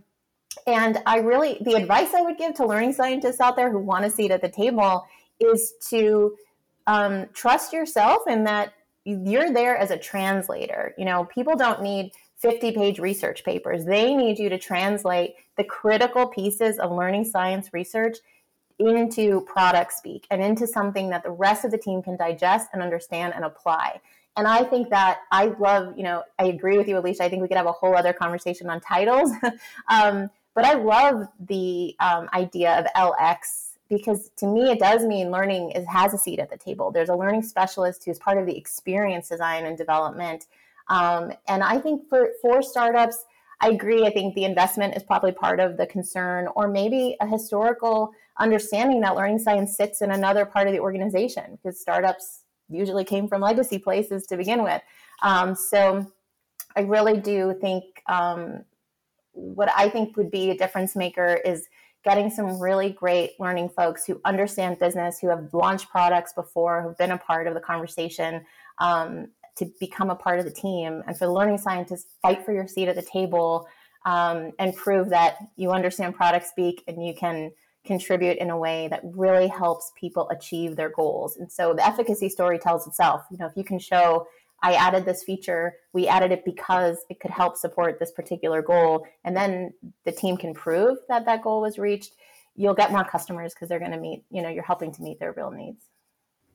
and 0.68 1.02
I 1.06 1.18
really, 1.18 1.58
the 1.62 1.74
advice 1.74 2.14
I 2.14 2.22
would 2.22 2.38
give 2.38 2.54
to 2.56 2.66
learning 2.66 2.94
scientists 2.94 3.40
out 3.40 3.56
there 3.56 3.72
who 3.72 3.80
want 3.80 4.06
a 4.06 4.10
seat 4.10 4.32
at 4.32 4.42
the 4.42 4.50
table 4.50 5.06
is 5.40 5.74
to 5.90 6.36
um, 6.88 7.26
trust 7.34 7.74
yourself 7.74 8.24
and 8.28 8.46
that 8.46 8.74
you're 9.06 9.52
there 9.52 9.76
as 9.76 9.92
a 9.92 9.98
translator. 9.98 10.94
You 10.98 11.06
know, 11.06 11.26
people 11.26 11.56
don't 11.56 11.82
need 11.82 12.12
50 12.44 12.74
page 12.74 13.00
research 13.00 13.44
papers. 13.44 13.86
They 13.86 14.16
need 14.16 14.38
you 14.38 14.50
to 14.50 14.60
translate 14.60 15.36
the 15.58 15.64
critical 15.64 16.28
pieces 16.28 16.78
of 16.78 16.92
learning 16.92 17.24
science 17.24 17.74
research 17.74 18.18
into 18.80 19.42
product 19.42 19.94
speak 19.94 20.28
and 20.30 20.44
into 20.44 20.68
something 20.68 21.10
that 21.10 21.24
the 21.24 21.32
rest 21.32 21.64
of 21.64 21.72
the 21.72 21.78
team 21.78 22.04
can 22.04 22.18
digest 22.18 22.68
and 22.74 22.84
understand 22.84 23.34
and 23.34 23.46
apply. 23.46 24.02
And 24.36 24.46
I 24.46 24.64
think 24.64 24.90
that 24.90 25.22
I 25.32 25.54
love, 25.58 25.98
you 25.98 26.04
know, 26.04 26.24
I 26.38 26.46
agree 26.46 26.78
with 26.78 26.88
you, 26.88 26.98
Alicia. 26.98 27.24
I 27.24 27.30
think 27.30 27.42
we 27.42 27.48
could 27.48 27.58
have 27.58 27.66
a 27.66 27.72
whole 27.72 27.96
other 27.96 28.14
conversation 28.14 28.70
on 28.70 28.82
titles. 28.82 29.32
um, 29.88 30.30
but 30.54 30.66
I 30.66 30.74
love 30.74 31.28
the 31.40 31.96
um, 32.00 32.30
idea 32.34 32.78
of 32.78 32.86
LX 32.96 33.70
because 33.90 34.32
to 34.38 34.48
me 34.48 34.72
it 34.72 34.80
does 34.80 35.06
mean 35.06 35.32
learning 35.32 35.72
is, 35.72 35.86
has 35.88 36.14
a 36.14 36.18
seat 36.18 36.40
at 36.40 36.50
the 36.50 36.58
table. 36.58 36.92
There's 36.92 37.10
a 37.10 37.16
learning 37.16 37.44
specialist 37.44 38.04
who's 38.04 38.20
part 38.20 38.38
of 38.38 38.46
the 38.46 38.58
experience 38.58 39.30
design 39.30 39.66
and 39.66 39.78
development 39.78 40.48
um, 40.90 41.32
and 41.48 41.64
I 41.64 41.80
think 41.80 42.08
for, 42.10 42.32
for 42.42 42.62
startups, 42.62 43.24
I 43.62 43.70
agree. 43.70 44.06
I 44.06 44.12
think 44.12 44.36
the 44.36 44.46
investment 44.46 44.96
is 44.96 45.04
probably 45.04 45.32
part 45.32 45.60
of 45.60 45.78
the 45.78 45.86
concern, 45.86 46.48
or 46.56 46.68
maybe 46.68 47.16
a 47.22 47.28
historical 47.28 48.12
understanding 48.40 49.00
that 49.02 49.16
learning 49.16 49.40
science 49.40 49.78
sits 49.78 50.02
in 50.02 50.12
another 50.12 50.46
part 50.46 50.68
of 50.68 50.74
the 50.74 50.80
organization 50.80 51.58
because 51.58 51.80
startups 51.80 52.42
usually 52.70 53.06
came 53.06 53.28
from 53.28 53.42
legacy 53.42 53.78
places 53.78 54.26
to 54.28 54.38
begin 54.38 54.64
with. 54.64 54.82
Um, 55.22 55.56
so 55.56 56.06
I 56.76 56.82
really 56.82 57.18
do 57.18 57.56
think 57.62 57.84
um, 58.08 58.66
what 59.32 59.70
I 59.76 59.90
think 59.90 60.18
would 60.18 60.32
be 60.32 60.50
a 60.50 60.58
difference 60.58 60.96
maker 60.96 61.40
is 61.46 61.68
getting 62.04 62.30
some 62.30 62.60
really 62.60 62.90
great 62.90 63.40
learning 63.40 63.70
folks 63.70 64.06
who 64.06 64.20
understand 64.26 64.80
business, 64.80 65.20
who 65.20 65.30
have 65.30 65.54
launched 65.54 65.90
products 65.90 66.34
before, 66.34 66.82
who've 66.82 66.98
been 66.98 67.12
a 67.12 67.18
part 67.18 67.48
of 67.48 67.54
the 67.54 67.62
conversation, 67.62 68.46
um, 68.80 69.28
to 69.58 69.70
become 69.80 70.10
a 70.10 70.16
part 70.16 70.40
of 70.40 70.46
the 70.46 70.52
team. 70.52 71.04
And 71.08 71.18
for 71.18 71.26
the 71.26 71.32
learning 71.32 71.58
scientists 71.58 72.08
fight 72.22 72.46
for 72.46 72.54
your 72.54 72.68
seat 72.68 72.88
at 72.88 72.96
the 72.96 73.02
table 73.02 73.68
um, 74.06 74.52
and 74.60 74.76
prove 74.76 75.10
that 75.10 75.38
you 75.56 75.72
understand 75.72 76.16
product 76.16 76.48
speak 76.48 76.84
and 76.88 77.06
you 77.06 77.14
can 77.14 77.52
contribute 77.86 78.38
in 78.38 78.50
a 78.50 78.58
way 78.58 78.88
that 78.88 79.02
really 79.04 79.48
helps 79.48 79.92
people 80.00 80.30
achieve 80.30 80.76
their 80.76 80.90
goals. 80.90 81.38
And 81.38 81.52
so 81.52 81.74
the 81.74 81.86
efficacy 81.86 82.30
story 82.30 82.58
tells 82.58 82.88
itself. 82.88 83.24
You 83.30 83.38
know 83.38 83.48
if 83.48 83.58
you 83.58 83.64
can 83.64 83.80
show 83.80 84.28
i 84.66 84.76
added 84.76 85.04
this 85.04 85.24
feature 85.24 85.74
we 85.92 86.08
added 86.08 86.32
it 86.32 86.46
because 86.46 87.00
it 87.10 87.20
could 87.20 87.32
help 87.32 87.58
support 87.58 88.00
this 88.00 88.12
particular 88.12 88.62
goal 88.62 89.06
and 89.26 89.36
then 89.36 89.74
the 90.06 90.12
team 90.12 90.38
can 90.38 90.54
prove 90.54 90.98
that 91.10 91.26
that 91.26 91.44
goal 91.44 91.60
was 91.60 91.78
reached 91.78 92.14
you'll 92.56 92.74
get 92.74 92.92
more 92.92 93.04
customers 93.04 93.54
because 93.54 93.70
they're 93.70 93.80
going 93.80 93.92
to 93.92 94.00
meet 94.00 94.24
you 94.30 94.42
know 94.42 94.50
you're 94.50 94.64
helping 94.64 94.92
to 94.94 95.02
meet 95.02 95.20
their 95.20 95.34
real 95.34 95.52
needs. 95.52 95.86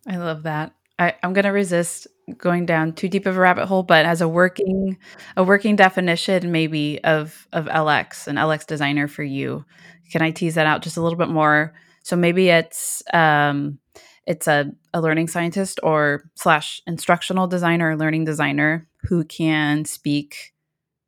I 0.07 0.17
love 0.17 0.45
that. 0.45 0.73
I, 0.99 1.15
I'm 1.23 1.33
going 1.33 1.45
to 1.45 1.51
resist 1.51 2.07
going 2.37 2.67
down 2.67 2.93
too 2.93 3.09
deep 3.09 3.27
of 3.27 3.37
a 3.37 3.41
rabbit 3.41 3.67
hole, 3.67 3.83
but 3.83 4.05
as 4.05 4.21
a 4.21 4.29
working 4.29 4.99
a 5.37 5.45
working 5.45 5.77
definition 5.77 6.51
maybe 6.53 7.03
of 7.05 7.47
of 7.53 7.67
LX, 7.67 8.27
an 8.27 8.37
LX 8.37 8.67
designer 8.67 9.09
for 9.09 9.23
you, 9.23 9.65
can 10.11 10.23
I 10.23 10.31
tease 10.31 10.55
that 10.57 10.67
out 10.67 10.83
just 10.83 10.97
a 10.97 11.03
little 11.03 11.19
bit 11.19 11.29
more? 11.29 11.75
So 12.03 12.17
maybe 12.17 12.49
it's 12.49 13.03
um, 13.13 13.79
it's 14.27 14.47
a, 14.47 14.71
a 14.93 15.01
learning 15.01 15.29
scientist 15.29 15.81
or 15.83 16.31
slash 16.35 16.83
instructional 16.87 17.47
designer 17.47 17.91
or 17.91 17.97
learning 17.97 18.25
designer 18.25 18.87
who 19.05 19.25
can 19.25 19.85
speak 19.85 20.53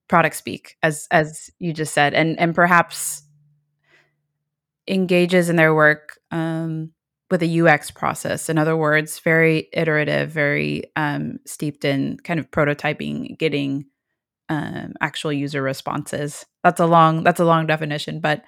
product 0.08 0.34
speak 0.34 0.76
as 0.82 1.06
as 1.12 1.50
you 1.60 1.72
just 1.72 1.94
said 1.94 2.14
and 2.14 2.38
and 2.40 2.54
perhaps 2.54 3.22
engages 4.88 5.48
in 5.48 5.56
their 5.56 5.72
work 5.72 6.18
um, 6.32 6.90
with 7.30 7.42
a 7.42 7.60
UX 7.60 7.90
process. 7.90 8.48
In 8.48 8.58
other 8.58 8.76
words, 8.76 9.18
very 9.20 9.68
iterative, 9.72 10.30
very 10.30 10.84
um, 10.96 11.38
steeped 11.46 11.84
in 11.84 12.18
kind 12.18 12.40
of 12.40 12.50
prototyping, 12.50 13.38
getting 13.38 13.86
um, 14.48 14.94
actual 15.00 15.32
user 15.32 15.62
responses. 15.62 16.44
That's 16.64 16.80
a 16.80 16.86
long 16.86 17.22
that's 17.22 17.40
a 17.40 17.44
long 17.44 17.66
definition, 17.66 18.20
but 18.20 18.42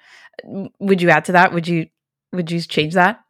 would 0.79 1.01
you 1.01 1.09
add 1.09 1.25
to 1.25 1.31
that? 1.31 1.53
Would 1.53 1.67
you 1.67 1.87
would 2.33 2.51
you 2.51 2.59
change 2.61 2.93
that? 2.93 3.21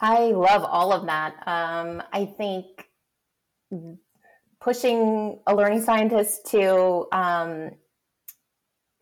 I 0.00 0.32
love 0.32 0.64
all 0.64 0.92
of 0.92 1.06
that. 1.06 1.34
Um, 1.46 2.02
I 2.12 2.26
think 2.26 2.66
pushing 4.60 5.38
a 5.46 5.54
learning 5.54 5.82
scientist 5.82 6.46
to 6.50 7.06
um, 7.12 7.70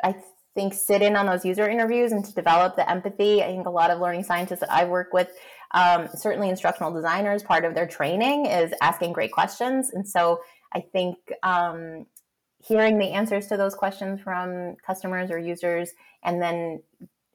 I 0.05 0.17
think 0.55 0.75
sit 0.75 1.03
in 1.03 1.17
on 1.17 1.27
those 1.27 1.45
user 1.45 1.69
interviews 1.69 2.13
and 2.13 2.25
to 2.25 2.33
develop 2.33 2.77
the 2.77 2.89
empathy. 2.89 3.43
I 3.43 3.47
think 3.47 3.67
a 3.67 3.71
lot 3.71 3.91
of 3.91 4.01
learning 4.01 4.25
scientists 4.25 4.61
that 4.61 4.71
I 4.71 4.85
work 4.85 5.13
with 5.13 5.29
um, 5.75 6.09
certainly, 6.15 6.49
instructional 6.49 6.93
designers, 6.93 7.43
part 7.43 7.65
of 7.65 7.75
their 7.75 7.87
training 7.87 8.47
is 8.47 8.73
asking 8.81 9.13
great 9.13 9.33
questions. 9.33 9.91
And 9.93 10.09
so 10.09 10.41
I 10.73 10.81
think 10.81 11.17
um, 11.43 12.07
hearing 12.59 12.99
the 12.99 13.11
answers 13.11 13.49
to 13.49 13.57
those 13.57 13.75
questions 13.75 14.21
from 14.21 14.77
customers 14.87 15.33
or 15.33 15.39
users, 15.39 15.91
and 16.23 16.41
then 16.41 16.81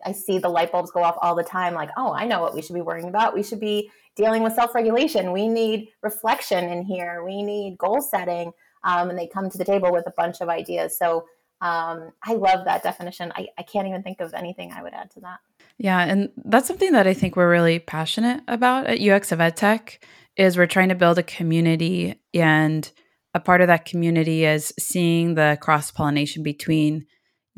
I 0.06 0.14
see 0.14 0.40
the 0.40 0.48
light 0.48 0.72
bulbs 0.72 0.92
go 0.92 1.04
off 1.04 1.18
all 1.22 1.36
the 1.36 1.44
time 1.44 1.74
like, 1.74 1.90
oh, 1.98 2.14
I 2.14 2.26
know 2.26 2.40
what 2.40 2.56
we 2.56 2.62
should 2.62 2.76
be 2.76 2.82
worrying 2.82 3.10
about. 3.10 3.36
We 3.36 3.44
should 3.44 3.60
be 3.60 3.92
dealing 4.16 4.42
with 4.42 4.54
self 4.54 4.74
regulation. 4.74 5.34
We 5.34 5.50
need 5.50 5.90
reflection 6.02 6.64
in 6.70 6.84
here. 6.84 7.24
We 7.26 7.44
need 7.44 7.78
goal 7.78 8.02
setting. 8.02 8.54
Um, 8.86 9.10
and 9.10 9.20
they 9.20 9.28
come 9.28 9.50
to 9.50 9.58
the 9.58 9.66
table 9.66 9.92
with 9.92 10.08
a 10.08 10.14
bunch 10.16 10.40
of 10.40 10.48
ideas. 10.48 10.98
So 10.98 11.26
um, 11.62 12.12
I 12.24 12.34
love 12.34 12.66
that 12.66 12.84
definition. 12.84 13.32
I, 13.36 13.48
I 13.58 13.64
can't 13.64 13.88
even 13.88 14.02
think 14.02 14.22
of 14.22 14.34
anything 14.34 14.72
I 14.72 14.82
would 14.82 14.94
add 14.94 15.12
to 15.12 15.20
that. 15.22 15.40
Yeah, 15.78 16.00
and 16.00 16.30
that's 16.46 16.68
something 16.68 16.92
that 16.94 17.08
I 17.08 17.14
think 17.14 17.36
we're 17.36 17.50
really 17.50 17.80
passionate 17.80 18.42
about 18.48 18.88
at 18.88 19.02
UX 19.02 19.32
of 19.32 19.40
EdTech 19.40 19.98
is 20.38 20.58
we're 20.58 20.68
trying 20.68 20.90
to 20.90 20.96
build 20.96 21.18
a 21.18 21.24
community 21.24 22.16
and 22.34 22.90
a 23.34 23.40
part 23.40 23.62
of 23.62 23.68
that 23.68 23.86
community 23.86 24.46
is 24.46 24.74
seeing 24.80 25.36
the 25.36 25.58
cross 25.62 25.92
pollination 25.92 26.44
between 26.44 27.06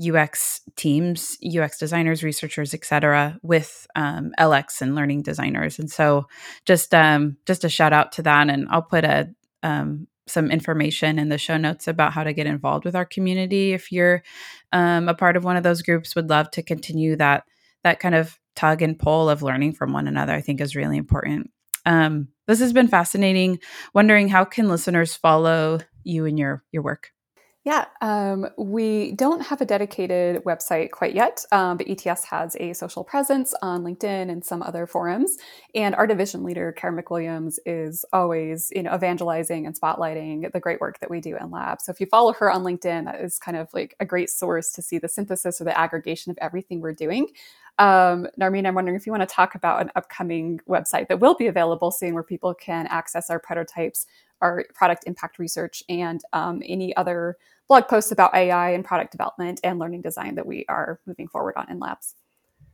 UX 0.03 0.61
teams, 0.75 1.37
UX 1.45 1.77
designers, 1.77 2.23
researchers, 2.23 2.73
etc., 2.73 3.39
with 3.43 3.87
um, 3.95 4.31
LX 4.39 4.81
and 4.81 4.95
learning 4.95 5.21
designers. 5.21 5.79
And 5.79 5.89
so, 5.89 6.27
just 6.65 6.93
um, 6.93 7.37
just 7.45 7.63
a 7.63 7.69
shout 7.69 7.93
out 7.93 8.11
to 8.13 8.23
that, 8.23 8.49
and 8.49 8.67
I'll 8.69 8.81
put 8.81 9.03
a 9.03 9.29
um, 9.63 10.07
some 10.31 10.49
information 10.49 11.19
in 11.19 11.29
the 11.29 11.37
show 11.37 11.57
notes 11.57 11.87
about 11.87 12.13
how 12.13 12.23
to 12.23 12.33
get 12.33 12.47
involved 12.47 12.85
with 12.85 12.95
our 12.95 13.05
community. 13.05 13.73
If 13.73 13.91
you're 13.91 14.23
um, 14.71 15.09
a 15.09 15.13
part 15.13 15.37
of 15.37 15.43
one 15.43 15.57
of 15.57 15.63
those 15.63 15.81
groups, 15.81 16.15
would 16.15 16.29
love 16.29 16.49
to 16.51 16.63
continue 16.63 17.15
that 17.17 17.43
that 17.83 17.99
kind 17.99 18.15
of 18.15 18.39
tug 18.55 18.81
and 18.81 18.97
pull 18.97 19.29
of 19.29 19.41
learning 19.41 19.73
from 19.73 19.93
one 19.93 20.07
another. 20.07 20.33
I 20.33 20.41
think 20.41 20.61
is 20.61 20.75
really 20.75 20.97
important. 20.97 21.51
Um, 21.85 22.29
this 22.47 22.59
has 22.59 22.73
been 22.73 22.87
fascinating. 22.87 23.59
Wondering 23.93 24.27
how 24.27 24.45
can 24.45 24.67
listeners 24.67 25.15
follow 25.15 25.79
you 26.03 26.25
and 26.25 26.37
your 26.39 26.63
your 26.71 26.83
work? 26.83 27.11
Yeah, 27.63 27.85
um, 28.01 28.47
we 28.57 29.11
don't 29.11 29.41
have 29.41 29.61
a 29.61 29.65
dedicated 29.65 30.43
website 30.45 30.89
quite 30.89 31.13
yet, 31.13 31.45
um, 31.51 31.77
but 31.77 31.87
ETS 31.87 32.25
has 32.25 32.55
a 32.59 32.73
social 32.73 33.03
presence 33.03 33.53
on 33.61 33.83
LinkedIn 33.83 34.31
and 34.31 34.43
some 34.43 34.63
other 34.63 34.87
forums. 34.87 35.37
And 35.75 35.93
our 35.93 36.07
division 36.07 36.43
leader, 36.43 36.71
Karen 36.71 36.99
McWilliams, 36.99 37.59
is 37.67 38.03
always 38.11 38.71
you 38.75 38.81
know 38.81 38.95
evangelizing 38.95 39.67
and 39.67 39.79
spotlighting 39.79 40.51
the 40.51 40.59
great 40.59 40.81
work 40.81 40.99
that 41.01 41.11
we 41.11 41.21
do 41.21 41.37
in 41.37 41.51
lab. 41.51 41.81
So 41.81 41.91
if 41.91 41.99
you 41.99 42.07
follow 42.07 42.33
her 42.33 42.49
on 42.49 42.63
LinkedIn, 42.63 43.05
that 43.05 43.21
is 43.21 43.37
kind 43.37 43.55
of 43.55 43.71
like 43.75 43.95
a 43.99 44.05
great 44.05 44.31
source 44.31 44.71
to 44.71 44.81
see 44.81 44.97
the 44.97 45.07
synthesis 45.07 45.61
or 45.61 45.65
the 45.65 45.77
aggregation 45.77 46.31
of 46.31 46.39
everything 46.41 46.81
we're 46.81 46.93
doing. 46.93 47.27
Um, 47.77 48.27
I'm 48.41 48.75
wondering 48.75 48.95
if 48.95 49.05
you 49.05 49.11
want 49.11 49.27
to 49.27 49.33
talk 49.33 49.53
about 49.53 49.81
an 49.81 49.91
upcoming 49.95 50.59
website 50.67 51.07
that 51.09 51.19
will 51.19 51.35
be 51.35 51.47
available 51.47 51.91
soon 51.91 52.15
where 52.15 52.23
people 52.23 52.53
can 52.55 52.87
access 52.87 53.29
our 53.29 53.39
prototypes 53.39 54.07
our 54.41 54.65
product 54.73 55.03
impact 55.07 55.39
research 55.39 55.83
and 55.89 56.21
um, 56.33 56.61
any 56.65 56.95
other 56.95 57.37
blog 57.67 57.87
posts 57.87 58.11
about 58.11 58.35
AI 58.35 58.71
and 58.71 58.83
product 58.83 59.11
development 59.11 59.59
and 59.63 59.79
learning 59.79 60.01
design 60.01 60.35
that 60.35 60.45
we 60.45 60.65
are 60.67 60.99
moving 61.05 61.27
forward 61.27 61.53
on 61.55 61.69
in 61.69 61.79
labs. 61.79 62.15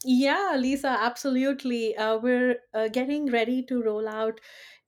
Yeah, 0.04 0.56
Lisa, 0.58 0.90
absolutely. 0.90 1.96
Uh, 1.96 2.18
we're 2.20 2.58
uh, 2.74 2.88
getting 2.88 3.32
ready 3.32 3.64
to 3.64 3.82
roll 3.82 4.08
out 4.08 4.40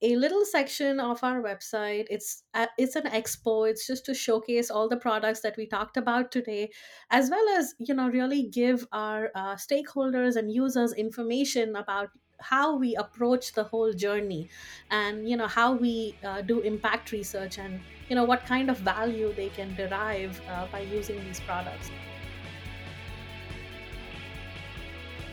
a 0.01 0.15
little 0.15 0.45
section 0.45 0.99
of 0.99 1.23
our 1.23 1.41
website. 1.41 2.05
It's 2.09 2.43
uh, 2.53 2.67
it's 2.77 2.95
an 2.95 3.03
expo. 3.03 3.69
It's 3.69 3.85
just 3.87 4.05
to 4.05 4.13
showcase 4.13 4.69
all 4.69 4.87
the 4.87 4.97
products 4.97 5.41
that 5.41 5.57
we 5.57 5.67
talked 5.67 5.97
about 5.97 6.31
today, 6.31 6.69
as 7.09 7.29
well 7.29 7.49
as 7.57 7.73
you 7.79 7.93
know 7.93 8.09
really 8.09 8.43
give 8.43 8.87
our 8.91 9.29
uh, 9.35 9.55
stakeholders 9.55 10.35
and 10.35 10.51
users 10.51 10.93
information 10.93 11.75
about 11.75 12.09
how 12.39 12.75
we 12.75 12.95
approach 12.95 13.53
the 13.53 13.63
whole 13.63 13.93
journey, 13.93 14.49
and 14.91 15.27
you 15.29 15.37
know 15.37 15.47
how 15.47 15.73
we 15.73 16.15
uh, 16.23 16.41
do 16.41 16.61
impact 16.61 17.11
research, 17.11 17.57
and 17.57 17.79
you 18.09 18.15
know 18.15 18.23
what 18.23 18.45
kind 18.45 18.69
of 18.69 18.77
value 18.77 19.33
they 19.33 19.49
can 19.49 19.75
derive 19.75 20.41
uh, 20.49 20.67
by 20.71 20.81
using 20.81 21.23
these 21.25 21.39
products. 21.41 21.91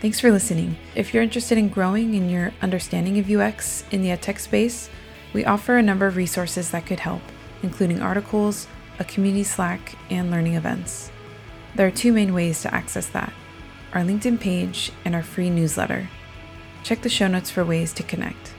Thanks 0.00 0.20
for 0.20 0.30
listening. 0.30 0.76
If 0.94 1.14
you're 1.14 1.22
interested 1.22 1.56
in 1.56 1.68
growing 1.68 2.14
in 2.14 2.28
your 2.28 2.52
understanding 2.60 3.18
of 3.18 3.30
UX 3.30 3.82
in 3.90 4.02
the 4.02 4.10
edtech 4.10 4.38
space, 4.38 4.90
we 5.32 5.44
offer 5.44 5.78
a 5.78 5.82
number 5.82 6.06
of 6.06 6.16
resources 6.16 6.70
that 6.70 6.86
could 6.86 7.00
help, 7.00 7.22
including 7.62 8.02
articles, 8.02 8.68
a 8.98 9.04
community 9.04 9.44
Slack, 9.44 9.94
and 10.10 10.30
learning 10.30 10.54
events. 10.54 11.10
There 11.74 11.86
are 11.86 11.90
two 11.90 12.12
main 12.12 12.34
ways 12.34 12.62
to 12.62 12.74
access 12.74 13.06
that 13.08 13.32
our 13.92 14.02
LinkedIn 14.02 14.38
page 14.38 14.92
and 15.06 15.14
our 15.14 15.22
free 15.22 15.48
newsletter. 15.48 16.08
Check 16.86 17.02
the 17.02 17.08
show 17.08 17.26
notes 17.26 17.50
for 17.50 17.64
ways 17.64 17.92
to 17.94 18.04
connect. 18.04 18.54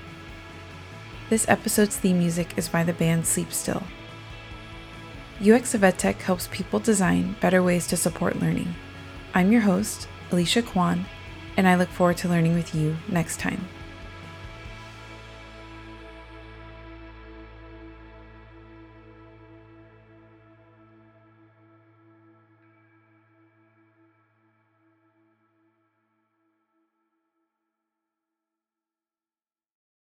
This 1.30 1.48
episode's 1.48 1.96
theme 1.96 2.20
music 2.20 2.58
is 2.58 2.68
by 2.68 2.84
the 2.84 2.92
band 2.92 3.26
Sleep 3.26 3.54
Still. 3.54 3.84
UX 5.40 5.74
of 5.74 5.80
EdTech 5.80 6.18
helps 6.18 6.50
people 6.52 6.80
design 6.80 7.38
better 7.40 7.64
ways 7.64 7.88
to 7.88 7.96
support 7.96 8.42
learning. 8.42 8.76
I'm 9.34 9.50
your 9.54 9.62
host, 9.62 10.10
Alicia 10.30 10.62
Quan 10.62 11.06
and 11.56 11.70
I 11.70 11.76
look 11.76 11.88
forward 11.88 12.18
to 12.18 12.28
learning 12.28 12.54
with 12.54 12.76
you 12.76 12.98
next 13.08 13.40
time. 13.40 13.66